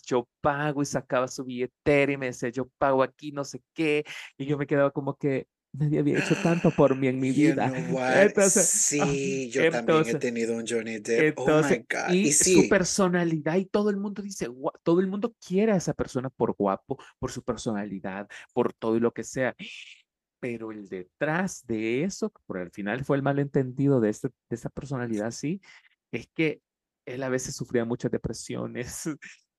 yo 0.05 0.27
pago 0.41 0.81
y 0.81 0.85
sacaba 0.85 1.27
su 1.27 1.43
billetera 1.45 2.11
y 2.11 2.17
me 2.17 2.27
decía, 2.27 2.49
yo 2.49 2.67
pago 2.77 3.03
aquí, 3.03 3.31
no 3.31 3.43
sé 3.43 3.61
qué. 3.73 4.03
Y 4.37 4.45
yo 4.45 4.57
me 4.57 4.67
quedaba 4.67 4.91
como 4.91 5.15
que 5.17 5.47
nadie 5.73 5.99
había 5.99 6.17
hecho 6.17 6.35
tanto 6.37 6.73
por 6.73 6.95
mí 6.95 7.07
en 7.07 7.19
mi 7.19 7.31
You 7.31 7.33
vida. 7.33 7.71
Entonces, 8.07 8.69
Sí, 8.97 9.49
yo 9.51 9.67
también 9.67 10.07
he 10.09 10.15
entonces, 10.15 10.19
tenido 10.19 10.55
un 10.55 10.65
Johnny 10.67 10.99
Depp. 10.99 11.31
Oh 11.35 11.53
my 11.53 11.77
Entonces, 11.79 11.79
God. 11.89 12.19
y 12.23 12.29
Y 12.29 12.31
su 12.31 12.67
sí, 12.67 12.67
personalidad, 12.67 13.55
y 13.57 13.65
todo 13.65 13.89
el 13.89 13.97
mundo 13.97 14.21
dice, 14.21 14.47
"Gua- 14.49 14.73
todo 14.83 14.99
el 15.01 15.07
mundo 15.07 15.35
quiere 15.45 15.71
a 15.73 15.75
esa 15.77 15.93
persona 15.93 16.29
por 16.29 16.53
guapo, 16.55 16.97
por 17.19 17.31
su 17.31 17.43
personalidad, 17.43 18.27
por 18.53 18.73
todo 18.73 18.95
y 18.97 18.99
lo 18.99 19.11
que 19.13 19.23
sea. 19.23 19.55
Pero 20.39 20.71
el 20.71 20.87
detrás 20.87 21.65
de 21.65 22.03
eso, 22.03 22.31
por 22.45 22.59
al 22.59 22.71
final 22.71 23.03
fue 23.05 23.17
el 23.17 23.23
malentendido 23.23 23.99
de, 23.99 24.09
este, 24.09 24.29
de 24.29 24.55
esa 24.55 24.69
personalidad, 24.69 25.31
sí, 25.31 25.61
es 26.11 26.27
que 26.35 26.61
él 27.05 27.23
a 27.23 27.29
veces 27.29 27.55
sufría 27.55 27.85
muchas 27.85 28.11
depresiones, 28.11 29.03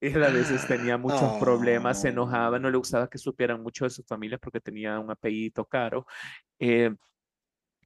él 0.00 0.22
a 0.24 0.30
veces 0.30 0.66
tenía 0.66 0.98
muchos 0.98 1.34
problemas, 1.34 1.98
se 2.00 2.08
enojaba, 2.10 2.58
no 2.58 2.70
le 2.70 2.78
Oh. 2.78 2.78
gustaba 2.78 3.08
que 3.10 3.18
supieran 3.18 3.62
mucho 3.62 3.84
de 3.84 3.90
su 3.90 4.02
familia 4.04 4.38
porque 4.38 4.60
tenía 4.60 4.98
un 5.00 5.10
apellido 5.10 5.64
caro. 5.66 6.06
eh, 6.60 6.90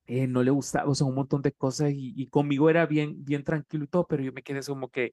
eh, 0.06 0.26
no 0.26 0.42
le 0.42 0.50
gustaba, 0.50 0.88
o 0.90 0.94
sea, 0.94 1.06
un 1.06 1.14
montón 1.14 1.42
de 1.42 1.52
cosas 1.52 1.92
y, 1.92 2.12
y 2.16 2.28
conmigo 2.28 2.68
era 2.70 2.86
bien, 2.86 3.24
bien 3.24 3.44
tranquilo 3.44 3.84
y 3.84 3.88
todo, 3.88 4.06
pero 4.06 4.22
yo 4.22 4.32
me 4.32 4.42
quedé 4.42 4.60
como 4.62 4.90
que, 4.90 5.12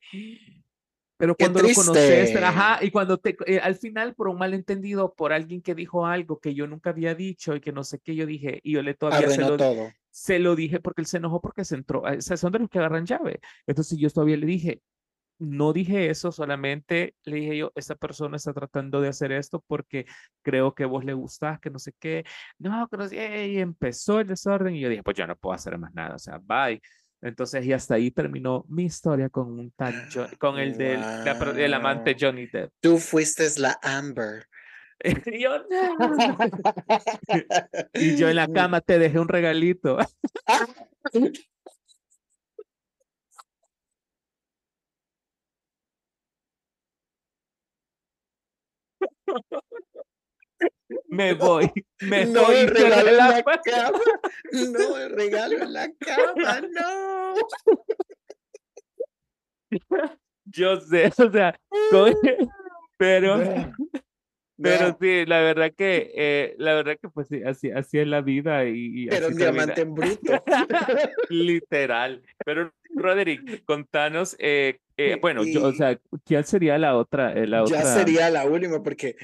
Pero 1.17 1.35
cuando 1.35 1.59
lo 1.59 1.71
conoces, 1.73 2.33
ajá, 2.35 2.79
y 2.81 2.91
cuando 2.91 3.17
te, 3.17 3.35
eh, 3.45 3.59
al 3.59 3.75
final, 3.75 4.15
por 4.15 4.29
un 4.29 4.37
malentendido, 4.37 5.13
por 5.15 5.33
alguien 5.33 5.61
que 5.61 5.75
dijo 5.75 6.05
algo 6.05 6.39
que 6.39 6.53
yo 6.55 6.65
nunca 6.65 6.91
había 6.91 7.13
dicho 7.13 7.55
y 7.55 7.59
que 7.61 7.73
no 7.73 7.83
sé 7.83 7.99
qué 7.99 8.15
yo 8.15 8.25
dije, 8.25 8.61
y 8.63 8.73
yo 8.73 8.81
le 8.81 8.93
todavía 8.93 9.27
se 9.29 9.43
lo, 9.43 9.57
todo. 9.57 9.95
se 10.09 10.39
lo 10.39 10.55
dije 10.55 10.79
porque 10.79 11.01
él 11.01 11.07
se 11.07 11.17
enojó 11.17 11.41
porque 11.41 11.65
se 11.65 11.75
entró, 11.75 12.01
o 12.03 12.21
sea, 12.21 12.37
son 12.37 12.53
de 12.53 12.59
los 12.59 12.69
que 12.69 12.79
agarran 12.79 13.05
llave. 13.05 13.41
Entonces 13.67 13.97
yo 13.99 14.09
todavía 14.09 14.37
le 14.37 14.45
dije, 14.45 14.81
no 15.39 15.73
dije 15.73 16.09
eso, 16.09 16.31
solamente 16.31 17.15
le 17.23 17.37
dije 17.37 17.57
yo, 17.57 17.71
esta 17.75 17.95
persona 17.95 18.37
está 18.37 18.53
tratando 18.53 19.01
de 19.01 19.07
hacer 19.07 19.31
esto 19.31 19.63
porque 19.65 20.05
creo 20.41 20.75
que 20.75 20.85
vos 20.85 21.05
le 21.05 21.13
gustás, 21.13 21.59
que 21.59 21.69
no 21.69 21.79
sé 21.79 21.93
qué. 21.97 22.25
No, 22.57 22.87
que 22.87 22.97
no 22.97 23.07
sé, 23.07 23.47
y 23.47 23.59
empezó 23.59 24.19
el 24.19 24.27
desorden 24.27 24.75
y 24.75 24.81
yo 24.81 24.89
dije, 24.89 25.03
pues 25.03 25.17
yo 25.17 25.25
no 25.25 25.35
puedo 25.35 25.53
hacer 25.53 25.77
más 25.77 25.93
nada, 25.93 26.15
o 26.15 26.19
sea, 26.19 26.39
bye. 26.43 26.81
Entonces, 27.21 27.65
y 27.65 27.73
hasta 27.73 27.95
ahí 27.95 28.11
terminó 28.11 28.65
mi 28.69 28.85
historia 28.85 29.29
con 29.29 29.59
un 29.59 29.71
tal 29.71 29.93
con 30.37 30.57
el 30.57 30.77
del 30.77 31.01
el 31.57 31.73
amante 31.73 32.15
Johnny 32.17 32.47
Depp. 32.47 32.71
Tú 32.79 32.97
fuiste 32.97 33.45
la 33.57 33.77
Amber. 33.81 34.47
y 35.03 35.41
yo, 35.41 35.65
y 37.93 38.15
yo 38.17 38.29
en 38.29 38.35
la 38.35 38.47
cama 38.47 38.81
te 38.81 38.99
dejé 38.99 39.19
un 39.19 39.27
regalito. 39.27 39.97
me 51.07 51.33
voy, 51.33 51.71
me 52.01 52.25
no 52.25 52.43
voy. 52.45 52.65
regalo 52.65 53.09
en 53.09 53.17
la 53.17 53.43
cama, 53.43 53.99
no 54.51 54.97
el 54.97 55.09
regalo 55.11 55.57
en 55.57 55.73
la 55.73 55.91
cama, 55.99 56.61
no. 56.61 57.35
Yo 60.45 60.81
sé, 60.81 61.11
o 61.17 61.31
sea, 61.31 61.55
pero, 62.97 63.39
pero 64.61 64.97
sí, 64.99 65.25
la 65.25 65.41
verdad 65.41 65.71
que, 65.75 66.11
eh, 66.15 66.55
la 66.57 66.73
verdad 66.73 66.97
que 66.99 67.09
pues 67.09 67.27
sí, 67.27 67.43
así, 67.43 67.71
así 67.71 67.99
es 67.99 68.07
la 68.07 68.21
vida 68.21 68.65
y, 68.65 69.07
Era 69.07 69.27
un 69.27 69.35
diamante 69.35 69.81
en 69.81 69.93
bruto. 69.93 70.43
Literal. 71.29 72.23
Pero 72.43 72.73
Roderick, 72.99 73.63
contanos, 73.65 74.35
eh, 74.39 74.79
eh, 74.97 75.17
bueno, 75.21 75.43
yo, 75.43 75.65
o 75.65 75.73
sea, 75.73 75.99
¿quién 76.25 76.43
sería 76.43 76.77
la 76.77 76.95
otra, 76.95 77.33
eh, 77.33 77.47
la 77.47 77.65
ya 77.65 77.83
sería 77.83 78.29
la 78.29 78.45
última 78.45 78.83
porque 78.83 79.15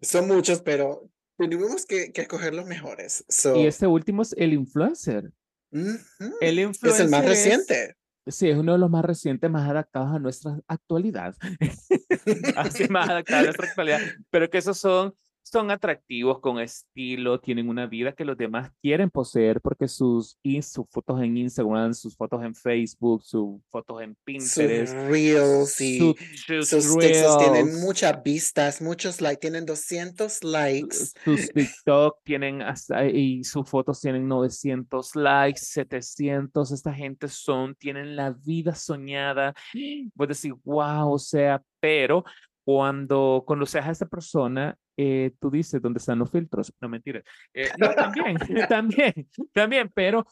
son 0.00 0.26
muchos, 0.26 0.60
pero 0.62 1.08
tenemos 1.36 1.86
que, 1.86 2.12
que 2.12 2.22
escoger 2.22 2.54
los 2.54 2.66
mejores. 2.66 3.24
y 3.54 3.66
este 3.66 3.86
último 3.86 4.22
es 4.22 4.34
el 4.38 4.52
influencer. 4.52 5.30
El 5.70 6.58
influencer 6.58 6.90
es 6.90 7.00
el 7.00 7.08
más 7.10 7.24
reciente. 7.24 7.96
Sí, 8.26 8.48
es 8.48 8.56
uno 8.56 8.72
de 8.72 8.78
los 8.78 8.88
más 8.88 9.04
recientes, 9.04 9.50
más 9.50 9.68
adaptados 9.68 10.14
a 10.14 10.18
nuestra 10.18 10.58
actualidad. 10.68 11.34
Así 12.56 12.88
más 12.88 13.08
adaptados 13.08 13.40
a 13.40 13.44
nuestra 13.44 13.66
actualidad. 13.66 14.00
Pero 14.30 14.48
que 14.48 14.58
esos 14.58 14.78
son 14.78 15.12
son 15.42 15.70
atractivos 15.70 16.40
con 16.40 16.60
estilo, 16.60 17.40
tienen 17.40 17.68
una 17.68 17.86
vida 17.86 18.12
que 18.12 18.24
los 18.24 18.36
demás 18.36 18.70
quieren 18.80 19.10
poseer 19.10 19.60
porque 19.60 19.88
sus, 19.88 20.38
sus 20.62 20.86
fotos 20.88 21.20
en 21.20 21.36
Instagram, 21.36 21.94
sus 21.94 22.16
fotos 22.16 22.42
en 22.44 22.54
Facebook, 22.54 23.22
sus 23.22 23.60
fotos 23.68 24.02
en 24.02 24.16
Pinterest, 24.24 24.92
sus 24.92 25.02
reels 25.08 25.80
y 25.80 26.14
sus, 26.46 26.96
textos 26.98 27.38
tienen 27.38 27.80
muchas 27.80 28.22
vistas, 28.22 28.80
muchos 28.80 29.20
likes, 29.20 29.40
tienen 29.40 29.66
200 29.66 30.44
likes. 30.44 30.96
Sus 31.24 31.48
TikTok 31.52 32.22
tienen 32.24 32.62
hasta, 32.62 33.04
y 33.06 33.44
sus 33.44 33.68
fotos 33.68 34.00
tienen 34.00 34.28
900 34.28 35.16
likes, 35.16 35.60
700. 35.60 36.72
Esta 36.72 36.92
gente 36.94 37.28
son, 37.28 37.74
tienen 37.74 38.16
la 38.16 38.30
vida 38.30 38.74
soñada. 38.74 39.54
Puedes 40.16 40.38
decir, 40.38 40.54
wow, 40.64 41.12
o 41.12 41.18
sea, 41.18 41.62
pero 41.80 42.24
cuando 42.64 43.44
conoces 43.46 43.84
a 43.84 43.90
esta 43.90 44.06
persona, 44.06 44.76
eh, 44.96 45.32
tú 45.40 45.50
dices, 45.50 45.80
¿dónde 45.80 45.98
están 45.98 46.18
los 46.18 46.30
filtros? 46.30 46.72
No, 46.80 46.88
mentira. 46.88 47.22
Eh, 47.54 47.68
no, 47.78 47.94
también, 47.94 48.36
también, 48.68 49.28
también, 49.52 49.90
pero 49.94 50.26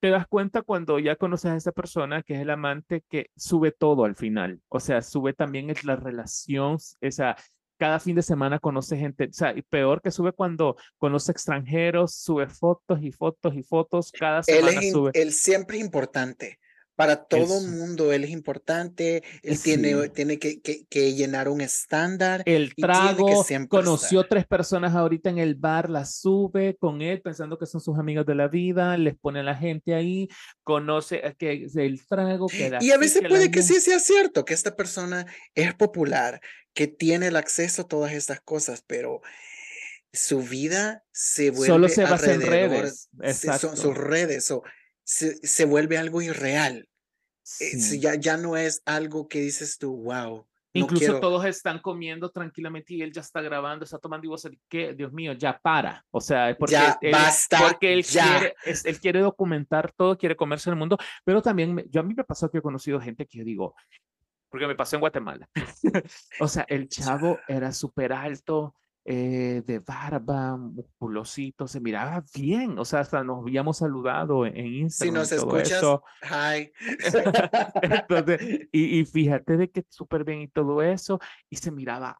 te 0.00 0.10
das 0.10 0.26
cuenta 0.26 0.62
cuando 0.62 0.98
ya 0.98 1.16
conoces 1.16 1.50
a 1.50 1.56
esa 1.56 1.72
persona 1.72 2.22
que 2.22 2.34
es 2.34 2.40
el 2.40 2.50
amante 2.50 3.02
que 3.08 3.30
sube 3.36 3.72
todo 3.72 4.04
al 4.04 4.14
final. 4.14 4.60
O 4.68 4.80
sea, 4.80 5.02
sube 5.02 5.32
también 5.32 5.70
es 5.70 5.84
la 5.84 5.96
relación, 5.96 6.78
esa, 7.00 7.36
cada 7.78 8.00
fin 8.00 8.16
de 8.16 8.22
semana 8.22 8.58
conoce 8.58 8.96
gente, 8.96 9.24
o 9.24 9.32
sea, 9.32 9.56
y 9.56 9.62
peor 9.62 10.00
que 10.00 10.10
sube 10.10 10.32
cuando 10.32 10.76
conoce 10.98 11.32
extranjeros, 11.32 12.14
sube 12.14 12.46
fotos 12.48 13.02
y 13.02 13.12
fotos 13.12 13.54
y 13.54 13.62
fotos, 13.62 14.12
cada 14.12 14.42
semana 14.42 14.80
sube. 14.82 15.10
Él 15.14 15.32
siempre 15.32 15.78
es 15.78 15.84
importante. 15.84 16.58
Para 16.96 17.24
todo 17.24 17.60
el 17.60 17.68
mundo 17.68 18.10
él 18.12 18.24
es 18.24 18.30
importante, 18.30 19.22
él 19.42 19.60
tiene, 19.62 20.08
tiene 20.08 20.38
que, 20.38 20.60
que, 20.62 21.14
llenar 21.14 21.50
un 21.50 21.60
estándar. 21.60 22.42
El 22.46 22.74
trago, 22.74 23.44
conoció 23.68 24.24
tres 24.24 24.46
personas 24.46 24.94
ahorita 24.94 25.28
en 25.28 25.36
el 25.36 25.56
bar, 25.56 25.90
las 25.90 26.18
sube 26.18 26.76
con 26.78 27.02
él 27.02 27.20
pensando 27.20 27.58
que 27.58 27.66
son 27.66 27.82
sus 27.82 27.98
amigos 27.98 28.24
de 28.24 28.34
la 28.34 28.48
vida, 28.48 28.96
les 28.96 29.14
pone 29.14 29.40
a 29.40 29.42
la 29.42 29.54
gente 29.54 29.94
ahí, 29.94 30.28
conoce 30.62 31.16
eh, 31.16 31.34
que 31.38 31.66
el 31.74 32.06
trago. 32.06 32.46
Que 32.46 32.78
y 32.80 32.90
a 32.90 32.96
veces 32.98 33.22
puede 33.28 33.50
que 33.50 33.62
sí 33.62 33.78
sea 33.80 34.00
cierto, 34.00 34.46
que 34.46 34.54
esta 34.54 34.74
persona 34.74 35.26
es 35.54 35.74
popular, 35.74 36.40
que 36.72 36.86
tiene 36.86 37.26
el 37.26 37.36
acceso 37.36 37.82
a 37.82 37.88
todas 37.88 38.12
estas 38.12 38.40
cosas, 38.40 38.82
pero 38.86 39.20
su 40.14 40.40
vida 40.40 41.04
se 41.12 41.50
vuelve 41.50 41.66
Solo 41.66 41.88
se 41.88 42.04
basa 42.04 42.32
en 42.32 42.40
redes. 42.40 43.10
Son 43.60 43.76
sus 43.76 43.94
redes. 43.94 44.50
o 44.50 44.62
se, 45.06 45.36
se 45.46 45.64
vuelve 45.64 45.96
algo 45.96 46.20
irreal. 46.20 46.88
Eh, 47.60 47.98
ya, 48.00 48.16
ya 48.16 48.36
no 48.36 48.56
es 48.56 48.82
algo 48.84 49.28
que 49.28 49.40
dices 49.40 49.78
tú, 49.78 49.96
wow. 49.96 50.46
Incluso 50.72 51.20
todos 51.20 51.44
están 51.46 51.78
comiendo 51.78 52.28
tranquilamente 52.30 52.92
y 52.92 53.02
él 53.02 53.12
ya 53.12 53.22
está 53.22 53.40
grabando, 53.40 53.84
está 53.84 53.98
tomando 53.98 54.26
y 54.26 54.28
vos, 54.28 54.46
¿qué? 54.68 54.92
Dios 54.92 55.10
mío, 55.12 55.32
ya 55.32 55.58
para. 55.58 56.04
O 56.10 56.20
sea, 56.20 56.54
porque, 56.58 56.72
ya, 56.72 56.98
él, 57.00 57.12
basta, 57.12 57.58
porque 57.62 57.94
él, 57.94 58.04
Quiere, 58.04 58.54
él 58.64 59.00
quiere 59.00 59.20
documentar 59.20 59.92
todo, 59.92 60.18
quiere 60.18 60.36
comerse 60.36 60.68
el 60.68 60.76
mundo, 60.76 60.98
pero 61.24 61.40
también 61.40 61.82
yo 61.88 62.00
a 62.00 62.04
mí 62.04 62.12
me 62.14 62.24
pasó 62.24 62.50
que 62.50 62.58
he 62.58 62.62
conocido 62.62 63.00
gente 63.00 63.26
que 63.26 63.38
yo 63.38 63.44
digo, 63.44 63.74
porque 64.50 64.66
me 64.66 64.74
pasó 64.74 64.96
en 64.96 65.00
Guatemala. 65.00 65.48
o 66.40 66.48
sea, 66.48 66.66
el 66.68 66.88
chavo 66.88 67.38
era 67.48 67.72
súper 67.72 68.12
alto, 68.12 68.74
eh, 69.08 69.62
de 69.64 69.78
barba, 69.78 70.56
musculosito, 70.56 71.68
se 71.68 71.78
miraba 71.78 72.24
bien, 72.34 72.76
o 72.76 72.84
sea, 72.84 73.00
hasta 73.00 73.22
nos 73.22 73.42
habíamos 73.42 73.78
saludado 73.78 74.44
en 74.44 74.66
Instagram. 74.66 75.14
Si 75.14 75.18
nos 75.20 75.32
escuchas, 75.32 75.80
hi. 76.22 76.72
Entonces, 77.82 78.40
y, 78.72 78.98
y, 78.98 79.04
fíjate 79.04 79.56
de 79.56 79.70
que 79.70 79.84
súper 79.88 80.24
bien 80.24 80.40
y 80.40 80.48
todo 80.48 80.82
eso, 80.82 81.20
y 81.48 81.54
se 81.54 81.70
miraba 81.70 82.18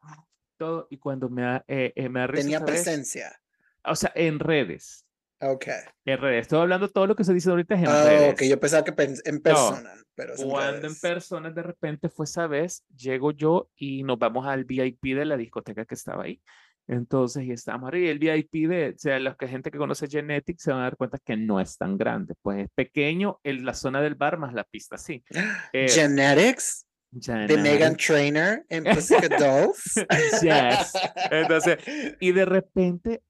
todo, 0.55 0.87
y 0.89 0.97
cuando 0.97 1.29
me, 1.29 1.57
eh, 1.67 1.91
eh 1.93 2.07
me 2.07 2.25
Tenía 2.29 2.63
presencia. 2.63 3.37
O 3.83 3.95
sea, 3.95 4.13
en 4.15 4.39
redes. 4.39 5.05
Ok. 5.41 5.65
En 6.05 6.19
redes. 6.19 6.43
Estoy 6.43 6.61
hablando 6.61 6.89
todo 6.89 7.05
lo 7.05 7.17
que 7.17 7.25
se 7.25 7.33
dice 7.33 7.49
ahorita 7.49 7.75
es 7.75 7.81
en 7.81 7.87
oh, 7.87 8.03
redes. 8.05 8.33
Ok, 8.33 8.43
yo 8.43 8.59
pensaba 8.61 8.85
que 8.85 8.93
en 9.25 9.41
persona. 9.41 9.91
pero 10.15 10.35
cuando 10.37 10.87
en 10.87 10.95
persona 10.97 11.51
de 11.51 11.63
repente 11.63 12.07
fue 12.07 12.23
esa 12.23 12.47
vez, 12.47 12.85
llego 12.95 13.31
yo 13.31 13.69
y 13.75 14.03
nos 14.03 14.17
vamos 14.17 14.47
al 14.47 14.63
VIP 14.63 15.03
de 15.15 15.25
la 15.25 15.35
discoteca 15.35 15.83
que 15.83 15.95
estaba 15.95 16.23
ahí. 16.23 16.41
Entonces, 16.87 17.43
y 17.43 17.51
estamos 17.51 17.87
arriba. 17.87 18.07
Y 18.07 18.09
el 18.09 18.19
VIP 18.19 18.69
de, 18.69 18.89
o 18.95 18.97
sea, 18.97 19.19
los 19.19 19.35
que 19.35 19.47
gente 19.47 19.69
que 19.71 19.77
conoce 19.77 20.07
Genetics 20.07 20.63
se 20.63 20.71
van 20.71 20.79
a 20.79 20.83
dar 20.83 20.97
cuenta 20.97 21.17
que 21.17 21.35
no 21.35 21.59
es 21.59 21.77
tan 21.77 21.97
grande. 21.97 22.33
Pues 22.41 22.65
es 22.65 22.69
pequeño 22.73 23.39
en 23.43 23.65
la 23.65 23.73
zona 23.73 24.01
del 24.01 24.15
bar 24.15 24.37
más 24.37 24.53
la 24.53 24.63
pista, 24.63 24.97
sí. 24.97 25.23
Eh, 25.73 25.87
Genetics. 25.89 26.85
De 27.09 27.57
Megan 27.57 27.95
Trainer 27.95 28.65
en 28.69 28.83
Pacific 28.83 29.31
Dolls. 29.39 29.95
yes. 30.41 30.93
Entonces, 31.31 31.77
y 32.19 32.31
de 32.33 32.45
repente 32.45 33.23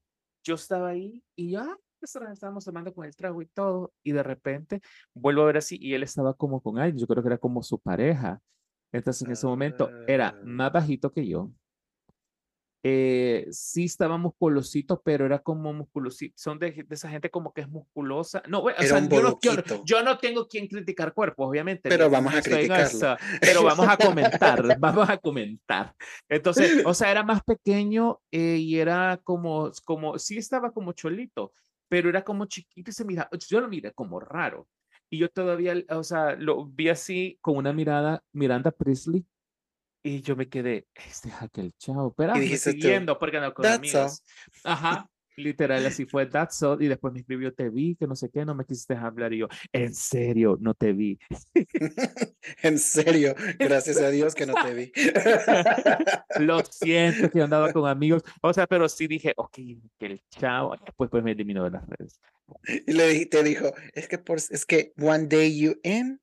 yo 0.44 0.56
estaba 0.56 0.88
ahí 0.88 1.22
y 1.36 1.52
ya 1.52 1.62
ah, 1.62 2.32
estábamos 2.32 2.64
tomando 2.64 2.92
con 2.92 3.06
el 3.06 3.14
trago 3.14 3.40
y 3.40 3.46
todo. 3.46 3.92
Y 4.02 4.12
de 4.12 4.22
repente 4.22 4.80
vuelvo 5.14 5.42
a 5.42 5.46
ver 5.46 5.58
así 5.58 5.78
y 5.80 5.94
él 5.94 6.02
estaba 6.02 6.34
como 6.34 6.60
con 6.60 6.78
alguien. 6.78 6.98
Yo 6.98 7.06
creo 7.06 7.22
que 7.22 7.28
era 7.28 7.38
como 7.38 7.62
su 7.62 7.78
pareja. 7.78 8.40
Entonces, 8.92 9.22
en 9.22 9.32
ese 9.32 9.46
momento 9.46 9.90
era 10.06 10.28
ah. 10.28 10.40
más 10.44 10.72
bajito 10.72 11.12
que 11.12 11.26
yo 11.26 11.52
eh, 12.82 13.48
sí 13.50 13.84
estaba 13.84 14.18
musculosito, 14.18 15.02
pero 15.02 15.26
era 15.26 15.40
como 15.40 15.72
musculosito. 15.72 16.34
Son 16.38 16.58
de, 16.58 16.86
esa 16.90 17.08
gente 17.08 17.30
como 17.30 17.52
que 17.52 17.62
es 17.62 17.68
musculosa. 17.68 18.42
No, 18.46 18.62
o 18.62 18.70
sea, 18.70 19.00
yo, 19.08 19.22
no, 19.22 19.38
yo, 19.84 20.02
no, 20.02 20.18
tengo 20.18 20.46
quien 20.46 20.68
criticar 20.68 21.12
cuerpos, 21.12 21.48
obviamente. 21.48 21.88
Pero 21.88 22.08
vamos 22.08 22.34
a 22.34 22.42
criticarlo. 22.42 23.16
pero 23.40 23.64
vamos 23.64 23.88
a 23.88 23.96
comentar, 23.96 24.78
vamos 24.78 25.10
a 25.10 25.18
comentar. 25.18 25.94
Entonces, 26.28 26.84
o 26.84 26.94
sea, 26.94 27.10
era 27.10 27.24
más 27.24 27.42
pequeño 27.42 28.20
eh, 28.30 28.56
y 28.58 28.78
era 28.78 29.18
como, 29.24 29.70
como, 29.84 30.18
sí 30.18 30.38
estaba 30.38 30.70
como 30.72 30.92
cholito, 30.92 31.52
pero 31.88 32.08
era 32.08 32.22
como 32.22 32.46
chiquito 32.46 32.90
y 32.90 32.94
se 32.94 33.04
mira, 33.04 33.28
yo 33.48 33.60
lo 33.60 33.68
miré 33.68 33.92
como 33.92 34.20
raro. 34.20 34.68
Y 35.10 35.18
yo 35.18 35.30
todavía, 35.30 35.74
o 35.88 36.04
sea, 36.04 36.36
lo 36.36 36.66
vi 36.66 36.90
así 36.90 37.38
con 37.40 37.56
una 37.56 37.72
mirada, 37.72 38.22
Miranda 38.32 38.70
Priestley, 38.70 39.24
y 40.02 40.20
yo 40.22 40.36
me 40.36 40.48
quedé, 40.48 40.86
este 40.94 41.28
es 41.28 41.42
aquel 41.42 41.72
chavo, 41.78 42.12
pero 42.14 42.34
siguiendo 42.56 43.18
porque 43.18 43.40
no 43.40 43.52
con 43.52 43.66
amigos. 43.66 44.22
Ajá. 44.64 45.08
Literal, 45.38 45.86
así 45.86 46.04
fue, 46.04 46.26
that's 46.26 46.60
all. 46.64 46.82
Y 46.82 46.88
después 46.88 47.12
me 47.12 47.20
escribió, 47.20 47.54
te 47.54 47.70
vi, 47.70 47.94
que 47.94 48.08
no 48.08 48.16
sé 48.16 48.28
qué, 48.28 48.44
no 48.44 48.56
me 48.56 48.64
quisiste 48.64 48.94
hablar. 48.94 49.32
Y 49.32 49.38
yo, 49.38 49.48
en 49.72 49.94
serio, 49.94 50.58
no 50.60 50.74
te 50.74 50.92
vi. 50.92 51.16
en 52.62 52.78
serio, 52.78 53.36
gracias 53.58 53.98
a 53.98 54.10
Dios 54.10 54.34
que 54.34 54.46
no 54.46 54.54
te 54.54 54.74
vi. 54.74 54.92
Lo 56.40 56.64
siento, 56.64 57.30
que 57.30 57.40
andaba 57.40 57.72
con 57.72 57.88
amigos. 57.88 58.24
O 58.42 58.52
sea, 58.52 58.66
pero 58.66 58.88
sí 58.88 59.06
dije, 59.06 59.32
ok, 59.36 59.58
el 60.00 60.20
chavo, 60.28 60.74
después 60.84 61.08
pues 61.08 61.22
me 61.22 61.30
eliminó 61.30 61.62
de 61.62 61.70
las 61.70 61.88
redes. 61.88 62.20
Y 62.86 62.92
le 62.92 63.24
te 63.26 63.44
dijo, 63.44 63.72
es 63.92 64.08
que, 64.08 64.18
por, 64.18 64.38
es 64.38 64.66
que 64.66 64.92
one 65.00 65.28
day 65.28 65.56
you 65.56 65.78
in 65.84 66.20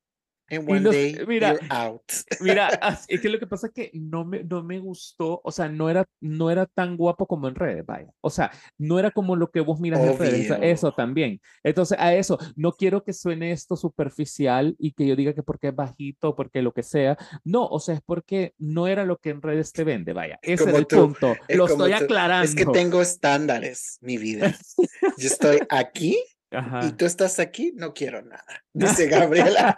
And 0.48 0.68
one 0.68 0.90
day 0.90 1.16
mira, 1.26 1.54
you're 1.54 1.66
out. 1.70 2.02
mira, 2.40 2.68
es 3.08 3.20
que 3.20 3.28
lo 3.28 3.38
que 3.38 3.46
pasa 3.46 3.68
es 3.68 3.72
que 3.72 3.90
no 3.94 4.24
me, 4.24 4.44
no 4.44 4.62
me 4.62 4.78
gustó, 4.78 5.40
o 5.42 5.50
sea, 5.50 5.68
no 5.68 5.90
era, 5.90 6.06
no 6.20 6.50
era 6.50 6.66
tan 6.66 6.96
guapo 6.96 7.26
como 7.26 7.48
en 7.48 7.54
redes, 7.54 7.84
vaya. 7.84 8.10
O 8.20 8.30
sea, 8.30 8.50
no 8.78 8.98
era 8.98 9.10
como 9.10 9.34
lo 9.34 9.50
que 9.50 9.60
vos 9.60 9.80
miras 9.80 10.00
en 10.00 10.18
redes, 10.18 10.52
eso 10.62 10.92
también. 10.92 11.40
Entonces, 11.62 11.98
a 11.98 12.14
eso, 12.14 12.38
no 12.54 12.72
quiero 12.72 13.02
que 13.02 13.12
suene 13.12 13.52
esto 13.52 13.76
superficial 13.76 14.76
y 14.78 14.92
que 14.92 15.06
yo 15.06 15.16
diga 15.16 15.34
que 15.34 15.42
porque 15.42 15.68
es 15.68 15.74
bajito, 15.74 16.36
porque 16.36 16.62
lo 16.62 16.72
que 16.72 16.82
sea. 16.82 17.16
No, 17.44 17.66
o 17.66 17.80
sea, 17.80 17.96
es 17.96 18.02
porque 18.04 18.54
no 18.58 18.86
era 18.86 19.04
lo 19.04 19.18
que 19.18 19.30
en 19.30 19.42
redes 19.42 19.72
te 19.72 19.84
vende, 19.84 20.12
vaya. 20.12 20.38
Ese 20.42 20.70
es 20.70 20.74
el 20.74 20.86
punto. 20.86 21.34
Lo 21.48 21.66
estoy 21.66 21.92
aclarando. 21.92 22.44
Es 22.44 22.54
que 22.54 22.66
tengo 22.66 23.02
estándares, 23.02 23.98
mi 24.00 24.16
vida. 24.16 24.54
Yo 25.18 25.26
estoy 25.26 25.58
aquí 25.68 26.18
y 26.50 26.92
tú 26.92 27.06
estás 27.06 27.38
aquí, 27.38 27.72
no 27.74 27.92
quiero 27.92 28.22
nada, 28.22 28.64
dice 28.72 29.08
Gabriela. 29.08 29.76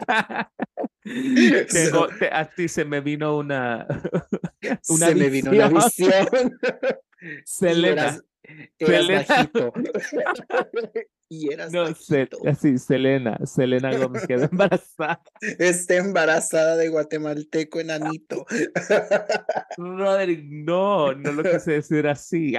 a 2.33 2.45
ti 2.55 2.69
se 2.69 2.85
me 2.85 3.01
vino 3.01 3.37
una, 3.37 3.87
una 4.89 5.07
se 5.09 5.15
me 5.15 5.31
vino 5.31 5.51
una 5.51 5.69
visión. 5.69 6.59
Selena. 7.45 8.21
Eras, 8.79 9.29
bajito. 9.29 9.75
y 11.29 11.53
eras 11.53 11.71
no, 11.71 11.83
bajito. 11.83 12.39
así, 12.47 12.79
Selena, 12.79 13.39
Selena 13.45 13.95
Gómez 13.95 14.27
quedó 14.27 14.45
embarazada. 14.45 15.23
Está 15.59 15.97
embarazada 15.97 16.77
de 16.77 16.89
guatemalteco 16.89 17.81
enanito. 17.81 18.47
Roderick, 19.77 20.45
no, 20.45 21.13
no 21.13 21.33
lo 21.33 21.43
quise 21.43 21.73
decir 21.73 22.07
así. 22.07 22.55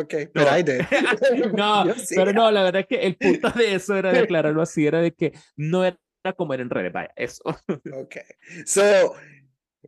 Ok, 0.00 0.14
pero 0.32 0.50
hay 0.50 0.62
de. 0.62 0.78
no, 1.56 1.84
pero 2.14 2.32
no, 2.32 2.50
la 2.50 2.62
verdad 2.62 2.82
es 2.82 2.86
que 2.86 3.06
el 3.06 3.16
punto 3.16 3.50
de 3.50 3.74
eso 3.74 3.96
era 3.96 4.12
de 4.12 4.20
aclararlo 4.20 4.62
así, 4.62 4.86
era 4.86 5.00
de 5.00 5.12
que 5.12 5.32
no 5.56 5.84
era 5.84 5.98
como 6.36 6.54
era 6.54 6.62
en 6.62 6.70
redes, 6.70 6.92
vaya, 6.92 7.12
eso. 7.16 7.42
ok, 7.92 8.16
so, 8.64 9.14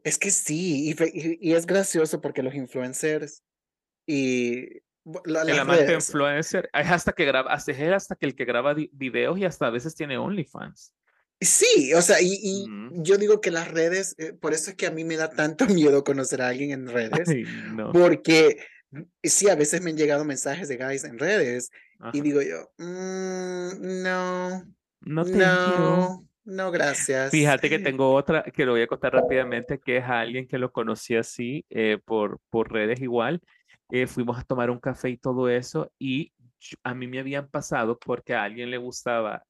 es 0.03 0.19
que 0.19 0.31
sí, 0.31 0.95
y, 1.41 1.53
es 1.53 1.67
gracioso 1.67 2.21
porque 2.21 2.43
los 2.43 2.55
influencers 2.55 3.43
y 4.07 4.81
la, 5.25 5.43
el 5.43 5.59
amante 5.59 5.93
influencer 5.93 6.71
es 6.73 6.91
hasta 6.91 7.13
que 7.13 7.25
graba, 7.25 7.55
es 7.55 7.69
hasta 7.69 8.17
que 8.17 8.27
el 8.27 8.35
que 8.35 8.45
graba 8.45 8.75
videos 8.93 9.39
y 9.39 9.45
hasta 9.45 9.67
a 9.67 9.71
veces 9.71 9.95
tiene 9.95 10.19
OnlyFans. 10.19 10.95
Sí, 11.43 11.95
o 11.95 12.03
sea, 12.03 12.19
y, 12.21 12.67
yo 12.93 13.17
digo 13.17 13.41
que 13.41 13.51
las 13.51 13.71
redes, 13.71 14.15
eh, 14.19 14.35
por 14.35 14.53
eso 14.53 14.71
es 14.71 14.77
que 14.77 14.87
a 14.87 14.91
mí 14.91 15.05
me 15.05 15.17
da 15.17 15.31
tanto 15.31 15.67
miedo 15.67 16.05
conocer 16.05 16.43
a 16.43 16.49
alguien 16.49 16.71
en 16.71 16.87
redes, 16.87 17.29
porque 17.93 18.59
sí, 19.23 19.49
a 19.49 19.55
veces 19.55 19.83
me 19.83 19.91
han 19.91 19.97
llegado 19.97 20.25
mensajes 20.25 20.69
de 20.69 20.77
guys 20.77 21.05
en 21.05 21.19
redes 21.19 21.71
y 22.13 22.21
digo 22.21 22.41
yo, 22.43 22.71
mm, 22.79 24.03
no, 24.03 24.65
no, 25.01 25.25
no, 25.25 26.29
no, 26.45 26.71
gracias. 26.71 27.31
Fíjate 27.31 27.69
que 27.69 27.79
tengo 27.97 28.13
otra 28.15 28.43
que 28.43 28.65
lo 28.65 28.73
voy 28.73 28.83
a 28.83 28.87
contar 28.87 29.13
rápidamente, 29.13 29.79
que 29.79 29.99
es 29.99 30.05
a 30.05 30.21
alguien 30.21 30.49
que 30.49 30.59
lo 30.59 30.73
conocí 30.73 31.17
así 31.17 31.65
eh, 31.71 31.99
por, 32.05 32.41
por 32.49 32.73
redes 32.73 33.01
igual. 33.01 33.41
Eh, 33.91 34.07
fuimos 34.07 34.39
a 34.39 34.45
tomar 34.45 34.71
un 34.71 34.79
café 34.79 35.11
y 35.11 35.17
todo 35.17 35.49
eso 35.49 35.91
y 35.99 36.33
a 36.85 36.95
mí 36.95 37.07
me 37.09 37.19
habían 37.19 37.49
pasado 37.49 37.99
porque 37.99 38.35
a 38.35 38.45
alguien 38.45 38.71
le 38.71 38.79
gustaba 38.79 39.43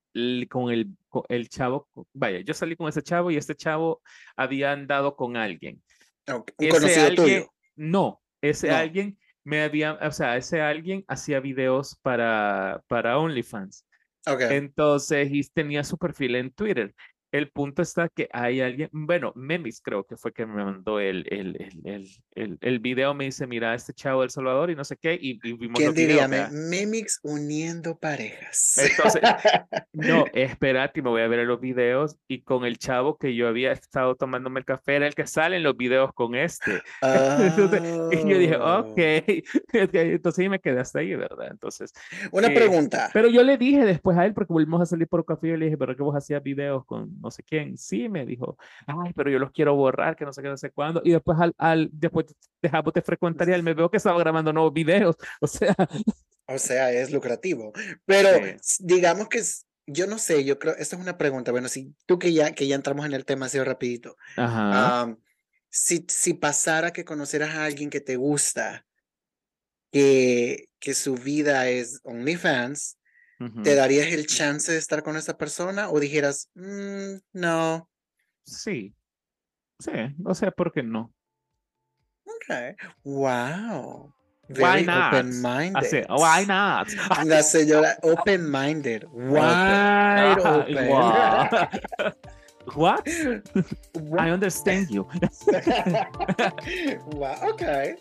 con 0.49 0.73
el, 0.73 0.89
el 1.29 1.49
chavo, 1.49 1.89
vaya, 2.13 2.41
yo 2.41 2.55
salí 2.55 2.75
con 2.75 2.89
ese 2.89 3.03
chavo 3.03 3.31
y 3.31 3.37
este 3.37 3.55
chavo 3.55 4.03
había 4.37 4.73
andado 4.73 5.15
con 5.15 5.37
alguien. 5.37 5.83
¿Un 6.27 6.69
conocido 6.69 7.15
tuyo? 7.15 7.53
No, 7.77 8.21
ese 8.41 8.71
alguien 8.71 9.19
me 9.45 9.63
había, 9.63 9.95
o 9.95 10.13
sea, 10.13 10.37
ese 10.37 10.61
alguien 10.61 11.05
hacía 11.09 11.41
videos 11.41 11.97
para, 12.03 12.83
para 12.89 13.19
OnlyFans. 13.19 13.87
Okay. 14.27 14.57
Entonces, 14.57 15.29
y 15.31 15.43
tenía 15.45 15.83
su 15.83 15.97
perfil 15.97 16.37
en 16.37 16.51
Twitter. 16.53 16.95
El 17.33 17.51
punto 17.51 17.83
está 17.83 18.09
que 18.09 18.29
hay 18.33 18.61
alguien, 18.61 18.89
bueno, 18.93 19.33
Memis 19.37 19.81
creo 19.81 20.05
que 20.05 20.17
fue 20.17 20.33
que 20.33 20.47
me 20.47 20.65
mandó 20.65 20.99
el, 21.01 21.27
el, 21.31 21.71
el, 21.85 22.09
el, 22.35 22.59
el 22.61 22.79
video, 22.81 23.15
me 23.15 23.25
dice, 23.25 23.47
mira, 23.47 23.75
este 23.75 23.93
chavo 23.93 24.23
del 24.23 24.31
Salvador 24.31 24.71
y 24.71 24.75
no 24.75 24.85
sé 24.85 24.97
qué, 24.97 25.19
y, 25.21 25.39
vimos 25.39 25.79
¿Quién 25.79 25.95
diría? 25.95 26.29
Memix 26.29 27.21
uniendo 27.23 27.99
parejas. 27.99 28.79
Entonces, 28.79 29.23
no, 29.93 30.25
espérate, 30.33 31.03
me 31.03 31.11
voy 31.11 31.23
a 31.23 31.29
ver 31.29 31.47
los 31.47 31.61
videos 31.61 32.17
y 32.29 32.43
con 32.43 32.65
el 32.65 32.79
chavo 32.79 33.17
que 33.17 33.35
yo 33.35 33.49
había 33.49 33.73
estado 33.73 34.15
tomándome 34.15 34.61
el 34.61 34.67
café, 34.67 34.97
era 34.97 35.07
el 35.07 35.15
que 35.15 35.27
sale 35.27 35.57
en 35.57 35.63
los 35.63 35.77
videos 35.77 36.13
con 36.13 36.35
este. 36.35 36.83
y 38.13 38.29
yo 38.29 38.39
dije, 38.39 38.57
ok, 38.57 38.99
entonces 39.73 40.51
me 40.51 40.59
quedé 40.59 40.81
hasta 40.81 41.01
ahí, 41.01 41.15
¿verdad? 41.15 41.49
Entonces. 41.51 41.93
Una 42.33 42.49
eh, 42.49 42.55
pregunta. 42.55 43.11
Pero 43.13 43.29
yo 43.29 43.43
le 43.43 43.57
dije 43.57 43.85
después 43.85 44.17
a 44.17 44.27
él, 44.27 44.35
porque 44.35 44.53
volvimos 44.53 44.81
a 44.81 44.87
salir 44.87 45.09
por 45.09 45.21
un 45.21 45.27
café, 45.27 45.49
y 45.49 45.57
le 45.57 45.67
dije, 45.67 45.79
pero 45.79 45.97
que 45.97 46.03
vos 46.03 46.17
hacías 46.17 46.43
videos 46.43 46.85
con 46.85 47.20
no 47.21 47.31
sé 47.31 47.43
quién. 47.43 47.77
Sí, 47.77 48.09
me 48.09 48.27
dijo, 48.27 48.57
ay, 48.87 49.13
pero 49.15 49.31
yo 49.31 49.39
los 49.39 49.51
quiero 49.51 49.75
borrar, 49.75 50.17
que 50.17 50.25
no 50.25 50.33
sé 50.33 50.43
qué, 50.43 50.49
no 50.49 50.57
sé 50.57 50.71
cuándo. 50.71 51.01
Y 51.05 51.13
después, 51.13 51.39
al, 51.39 51.55
al 51.59 51.89
después 51.93 52.27
de 52.61 53.03
frecuentaría, 53.03 53.55
él 53.55 53.63
me 53.63 53.75
veo 53.75 53.91
que 53.91 53.99
estaba 53.99 54.19
grabando 54.19 54.53
nuevos 54.53 54.73
videos. 54.73 55.17
O 55.41 55.47
sea. 55.47 55.75
O 56.47 56.59
sea, 56.59 56.93
es 56.93 57.13
lucrativo. 57.13 57.73
Pero 58.05 58.29
digamos 58.81 59.29
que 59.29 59.41
yo 59.87 60.07
no 60.07 60.19
sé, 60.19 60.45
yo 60.45 60.59
creo, 60.59 60.75
esta 60.77 60.97
es 60.97 61.03
una 61.03 61.19
pregunta. 61.19 61.51
Bueno, 61.51 61.69
si 61.69 61.95
tú 62.07 62.19
que 62.19 62.33
ya, 62.33 62.53
que 62.53 62.67
ya 62.67 62.77
entramos 62.77 63.07
en 63.07 63.15
el 63.15 63.25
tema 63.25 63.47
así 63.47 63.61
rapidito. 63.61 64.17
Ajá. 64.37 65.17
si, 65.69 66.05
si 66.09 66.35
pasara 66.35 66.93
que 66.93 67.05
conocieras 67.05 67.51
a 67.51 67.65
alguien 67.65 67.91
que 67.91 68.01
te 68.01 68.17
gusta, 68.17 68.87
que, 69.91 70.69
que 70.79 70.95
su 70.95 71.15
vida 71.15 71.69
es 71.69 72.01
OnlyFans, 72.05 72.99
¿Te 73.63 73.75
darías 73.75 74.09
el 74.09 74.27
chance 74.27 74.71
de 74.71 74.79
estar 74.79 75.03
con 75.03 75.17
esa 75.17 75.39
persona 75.39 75.89
o 75.89 75.99
dijeras, 75.99 76.51
mm, 76.55 77.15
no? 77.33 77.89
Sí, 78.45 78.95
sí, 79.79 79.93
no 80.19 80.35
sé 80.35 80.53
por 80.53 80.73
qué 80.73 80.83
no. 80.83 81.11
Ok, 82.25 82.77
wow. 83.05 84.13
Very 84.49 84.81
why 84.81 84.85
not? 84.85 85.15
Open-minded. 85.15 86.07
why 86.11 86.45
not? 86.47 86.89
La 87.25 87.43
señora 87.43 87.97
open-minded. 88.03 89.05
Wide 89.13 90.41
open. 90.45 90.91
What? 92.75 93.09
I 94.19 94.31
understand 94.31 94.91
you. 94.91 95.09
wow, 97.13 97.37
okay. 97.51 97.95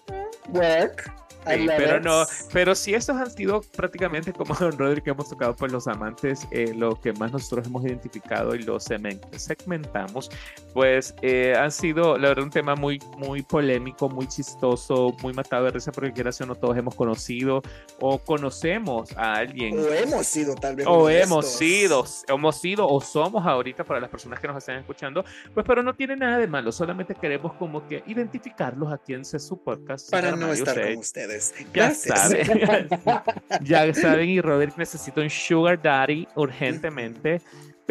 Work 0.50 1.10
pero 1.46 2.00
no, 2.00 2.26
pero 2.52 2.76
si 2.76 2.94
estos 2.94 3.16
han 3.18 3.32
sido 3.32 3.62
prácticamente 3.76 4.34
como 4.34 4.54
Don 4.60 4.78
Rodri 4.78 5.02
que 5.02 5.12
hemos 5.12 5.30
tocado 5.30 5.56
pues 5.56 5.72
los 5.72 5.88
amantes, 5.88 6.48
eh, 6.52 6.74
lo 6.76 7.00
que 7.00 7.14
más 7.14 7.32
nosotros 7.32 7.68
hemos 7.68 7.84
identificado 7.86 8.56
y 8.56 8.64
lo 8.64 8.80
segmentamos, 8.80 10.30
pues 10.74 11.16
eh, 11.22 11.56
han 11.58 11.72
sido 11.72 12.18
la 12.18 12.30
verdad 12.30 12.46
un 12.46 12.52
tema 12.52 12.76
muy, 12.76 13.00
muy 13.18 13.42
polémico, 13.42 14.10
muy 14.10 14.28
chistoso, 14.28 15.16
muy 15.22 15.34
matado 15.34 15.66
de 15.66 15.72
risa 15.72 15.92
porque 15.92 16.12
quieras 16.12 16.40
o 16.42 16.46
no 16.46 16.56
todos 16.56 16.78
hemos 16.78 16.96
conocido 16.96 17.62
o 18.00 18.18
conocemos 18.20 19.16
a 19.18 19.36
alguien. 19.36 19.78
O 19.78 19.88
hemos 19.94 20.28
sido 20.28 20.56
tal 20.56 20.76
vez. 20.76 20.86
O 20.88 21.10
hemos 21.10 21.48
sido, 21.48 22.06
hemos 22.28 22.60
sido 22.60 22.88
o 22.88 23.02
somos 23.02 23.46
ahorita 23.46 23.84
para 23.84 24.00
las 24.00 24.10
personas 24.10 24.40
que 24.40 24.48
nos 24.48 24.58
están 24.58 24.78
escuchando, 24.78 25.24
pues 25.54 25.66
pero 25.66 25.84
no 25.84 25.96
tiene 25.96 26.16
nada 26.16 26.38
de 26.38 26.48
malo, 26.48 26.72
solamente 26.72 27.16
queremos 27.16 27.54
como 27.54 27.88
que 27.88 28.04
identificarlos 28.08 28.92
aquí 28.92 29.14
en 29.14 29.26
su 29.26 29.58
podcast. 29.62 30.10
Para 30.10 30.36
no 30.36 30.52
estar 30.52 30.82
con 30.82 30.98
ustedes. 30.98 31.29
Ya 31.74 31.94
saben. 31.94 32.90
ya 33.64 33.94
saben, 33.94 34.30
y 34.30 34.42
Roderick 34.42 34.78
necesita 34.78 35.22
un 35.22 35.30
sugar 35.30 35.82
daddy 35.82 36.28
urgentemente. 36.36 37.42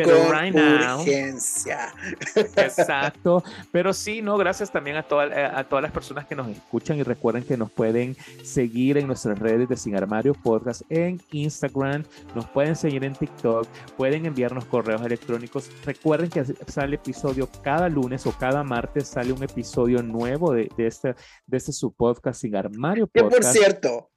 Pero 0.05 0.33
right 0.33 0.55
now. 0.55 1.01
Urgencia. 1.01 1.93
Exacto. 2.35 3.43
Pero 3.73 3.93
sí, 3.93 4.23
no, 4.23 4.37
gracias 4.37 4.71
también 4.71 4.97
a, 4.97 5.01
eh, 5.01 5.51
a 5.53 5.65
todas 5.65 5.83
las 5.83 5.91
personas 5.91 6.27
que 6.27 6.37
nos 6.37 6.49
escuchan 6.49 6.99
y 6.99 7.03
recuerden 7.03 7.43
que 7.43 7.57
nos 7.57 7.71
pueden 7.71 8.17
seguir 8.45 8.97
en 8.99 9.09
nuestras 9.09 9.39
redes 9.39 9.69
de 9.69 9.77
Sin 9.77 9.97
Armario 9.97 10.35
Podcast 10.35 10.83
en 10.89 11.21
Instagram, 11.33 12.05
nos 12.35 12.47
pueden 12.47 12.77
seguir 12.77 13.03
en 13.05 13.15
TikTok, 13.15 13.67
pueden 13.97 14.27
enviarnos 14.27 14.65
correos 14.67 15.03
electrónicos. 15.03 15.69
Recuerden 15.85 16.31
que 16.31 16.45
sale 16.69 16.95
episodio 16.95 17.49
cada 17.63 17.89
lunes 17.89 18.25
o 18.27 18.33
cada 18.33 18.63
martes 18.63 19.09
sale 19.09 19.33
un 19.33 19.43
episodio 19.43 20.01
nuevo 20.03 20.53
de, 20.53 20.71
de 20.77 20.87
este, 20.87 21.15
de 21.47 21.57
este 21.57 21.73
su 21.73 21.93
podcast 21.93 22.41
Sin 22.41 22.55
Armario 22.55 23.09
Podcast. 23.09 23.35
Que 23.35 23.41
por 23.41 23.45
cierto, 23.45 24.11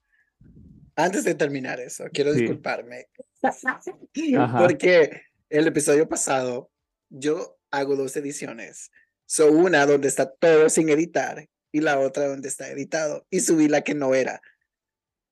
antes 0.95 1.23
de 1.23 1.33
terminar 1.33 1.79
eso, 1.79 2.03
quiero 2.13 2.33
disculparme. 2.33 3.07
Porque 4.59 5.21
el 5.51 5.67
episodio 5.67 6.07
pasado, 6.07 6.71
yo 7.09 7.59
hago 7.71 7.95
dos 7.95 8.15
ediciones. 8.15 8.91
So, 9.25 9.51
una 9.51 9.85
donde 9.85 10.07
está 10.07 10.31
todo 10.31 10.69
sin 10.69 10.89
editar 10.89 11.47
y 11.71 11.81
la 11.81 11.99
otra 11.99 12.27
donde 12.27 12.47
está 12.47 12.69
editado. 12.69 13.25
Y 13.29 13.41
subí 13.41 13.67
la 13.67 13.81
que 13.81 13.93
no 13.93 14.13
era. 14.15 14.41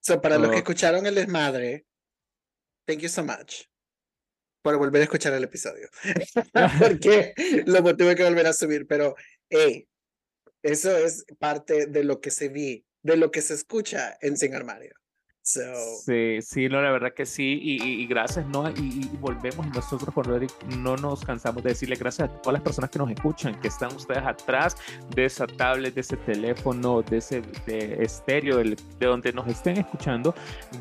So, 0.01 0.21
para 0.21 0.37
los 0.37 0.49
que 0.49 0.55
Oh. 0.55 0.59
escucharon 0.59 1.05
el 1.05 1.15
desmadre, 1.15 1.85
thank 2.85 2.99
you 2.99 3.09
so 3.09 3.23
much 3.23 3.63
por 4.61 4.77
volver 4.77 5.01
a 5.01 5.05
escuchar 5.05 5.33
el 5.33 5.43
episodio. 5.43 5.89
Porque 6.79 7.33
lo 7.65 7.81
tuve 7.95 8.15
que 8.15 8.23
volver 8.23 8.47
a 8.47 8.53
subir, 8.53 8.87
pero 8.87 9.15
hey, 9.49 9.87
eso 10.61 10.97
es 10.97 11.25
parte 11.39 11.85
de 11.85 12.03
lo 12.03 12.19
que 12.19 12.29
se 12.29 12.49
vi, 12.49 12.85
de 13.01 13.15
lo 13.15 13.31
que 13.31 13.41
se 13.41 13.53
escucha 13.53 14.17
en 14.21 14.37
Sin 14.37 14.53
Armario. 14.53 14.98
So, 15.51 15.61
Sí, 16.05 16.39
sí, 16.43 16.69
no, 16.69 16.79
la 16.79 16.91
verdad 16.91 17.11
que 17.11 17.25
sí, 17.25 17.59
y, 17.59 17.83
y- 17.83 18.01
y 18.03 18.05
gracias, 18.05 18.45
¿no? 18.45 18.69
Y, 18.69 19.09
y 19.11 19.17
volvemos, 19.19 19.65
y 19.65 19.69
nosotros 19.71 20.13
con 20.13 20.23
Roderick 20.25 20.53
no 20.77 20.95
nos 20.95 21.25
cansamos 21.25 21.63
de 21.63 21.69
decirle 21.69 21.95
gracias 21.95 22.29
a 22.29 22.31
todas 22.41 22.53
las 22.53 22.61
personas 22.61 22.91
que 22.91 22.99
nos 22.99 23.09
escuchan, 23.09 23.59
que 23.59 23.67
están 23.67 23.95
ustedes 23.95 24.23
atrás 24.23 24.77
de 25.15 25.25
esa 25.25 25.47
tablet, 25.47 25.95
de 25.95 26.01
ese 26.01 26.17
teléfono, 26.17 27.01
de 27.01 27.17
ese 27.17 27.41
de 27.65 28.03
estéreo, 28.03 28.57
de 28.57 28.75
donde 28.99 29.33
nos 29.33 29.47
estén 29.47 29.77
escuchando. 29.77 30.35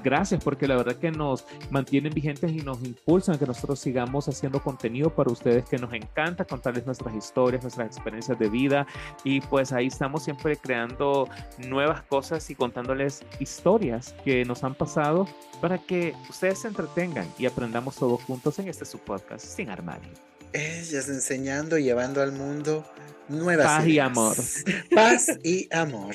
Gracias, 0.04 0.44
porque 0.44 0.68
la 0.68 0.76
verdad 0.76 0.96
que 0.96 1.10
nos 1.12 1.46
mantienen 1.70 2.12
vigentes 2.12 2.52
y 2.52 2.58
nos 2.58 2.84
impulsan 2.84 3.36
a 3.36 3.38
que 3.38 3.46
nosotros 3.46 3.78
sigamos 3.80 4.28
haciendo 4.28 4.62
contenido 4.62 5.08
para 5.14 5.30
ustedes, 5.32 5.64
que 5.64 5.78
nos 5.78 5.94
encanta 5.94 6.44
contarles 6.44 6.84
nuestras 6.84 7.14
historias, 7.14 7.62
nuestras 7.62 7.86
experiencias 7.86 8.38
de 8.38 8.50
vida, 8.50 8.86
y 9.24 9.40
pues 9.40 9.72
ahí 9.72 9.86
estamos 9.86 10.24
siempre 10.24 10.58
creando 10.58 11.26
nuevas 11.66 12.02
cosas 12.02 12.50
y 12.50 12.54
contándoles 12.54 13.24
historias 13.40 14.14
que 14.26 14.44
nos 14.44 14.57
han 14.64 14.74
pasado 14.74 15.28
para 15.61 15.78
que 15.78 16.14
ustedes 16.28 16.61
se 16.61 16.68
entretengan 16.68 17.26
y 17.38 17.46
aprendamos 17.46 17.96
todos 17.96 18.22
juntos 18.22 18.59
en 18.59 18.68
este 18.68 18.84
su 18.84 18.98
podcast 18.98 19.44
sin 19.44 19.70
armario. 19.70 20.11
ellas 20.52 21.09
enseñando 21.09 21.78
y 21.78 21.84
llevando 21.84 22.22
al 22.22 22.32
mundo 22.32 22.84
nuevas 23.28 23.66
Paz 23.66 23.86
y 23.86 23.90
ideas. 23.92 24.06
amor. 24.06 24.36
Paz 24.94 25.26
y 25.42 25.68
amor. 25.74 26.14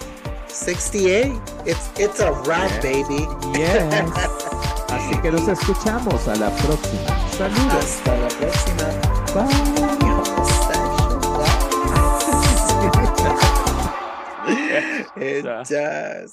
68. 0.49 1.43
It's, 1.67 1.91
it's 1.99 2.21
a 2.21 2.31
wrap, 2.31 2.71
baby. 2.83 3.27
Yes. 3.55 3.83
Así 4.89 5.21
que 5.21 5.31
nos 5.31 5.47
escuchamos 5.49 6.27
a 6.29 6.37
la 6.37 6.51
próxima. 6.57 7.31
Saludos. 7.31 7.85
Hasta 7.85 8.17
la 8.17 8.29
próxima. 8.29 8.87
Bye. 9.35 9.87
It 15.19 15.47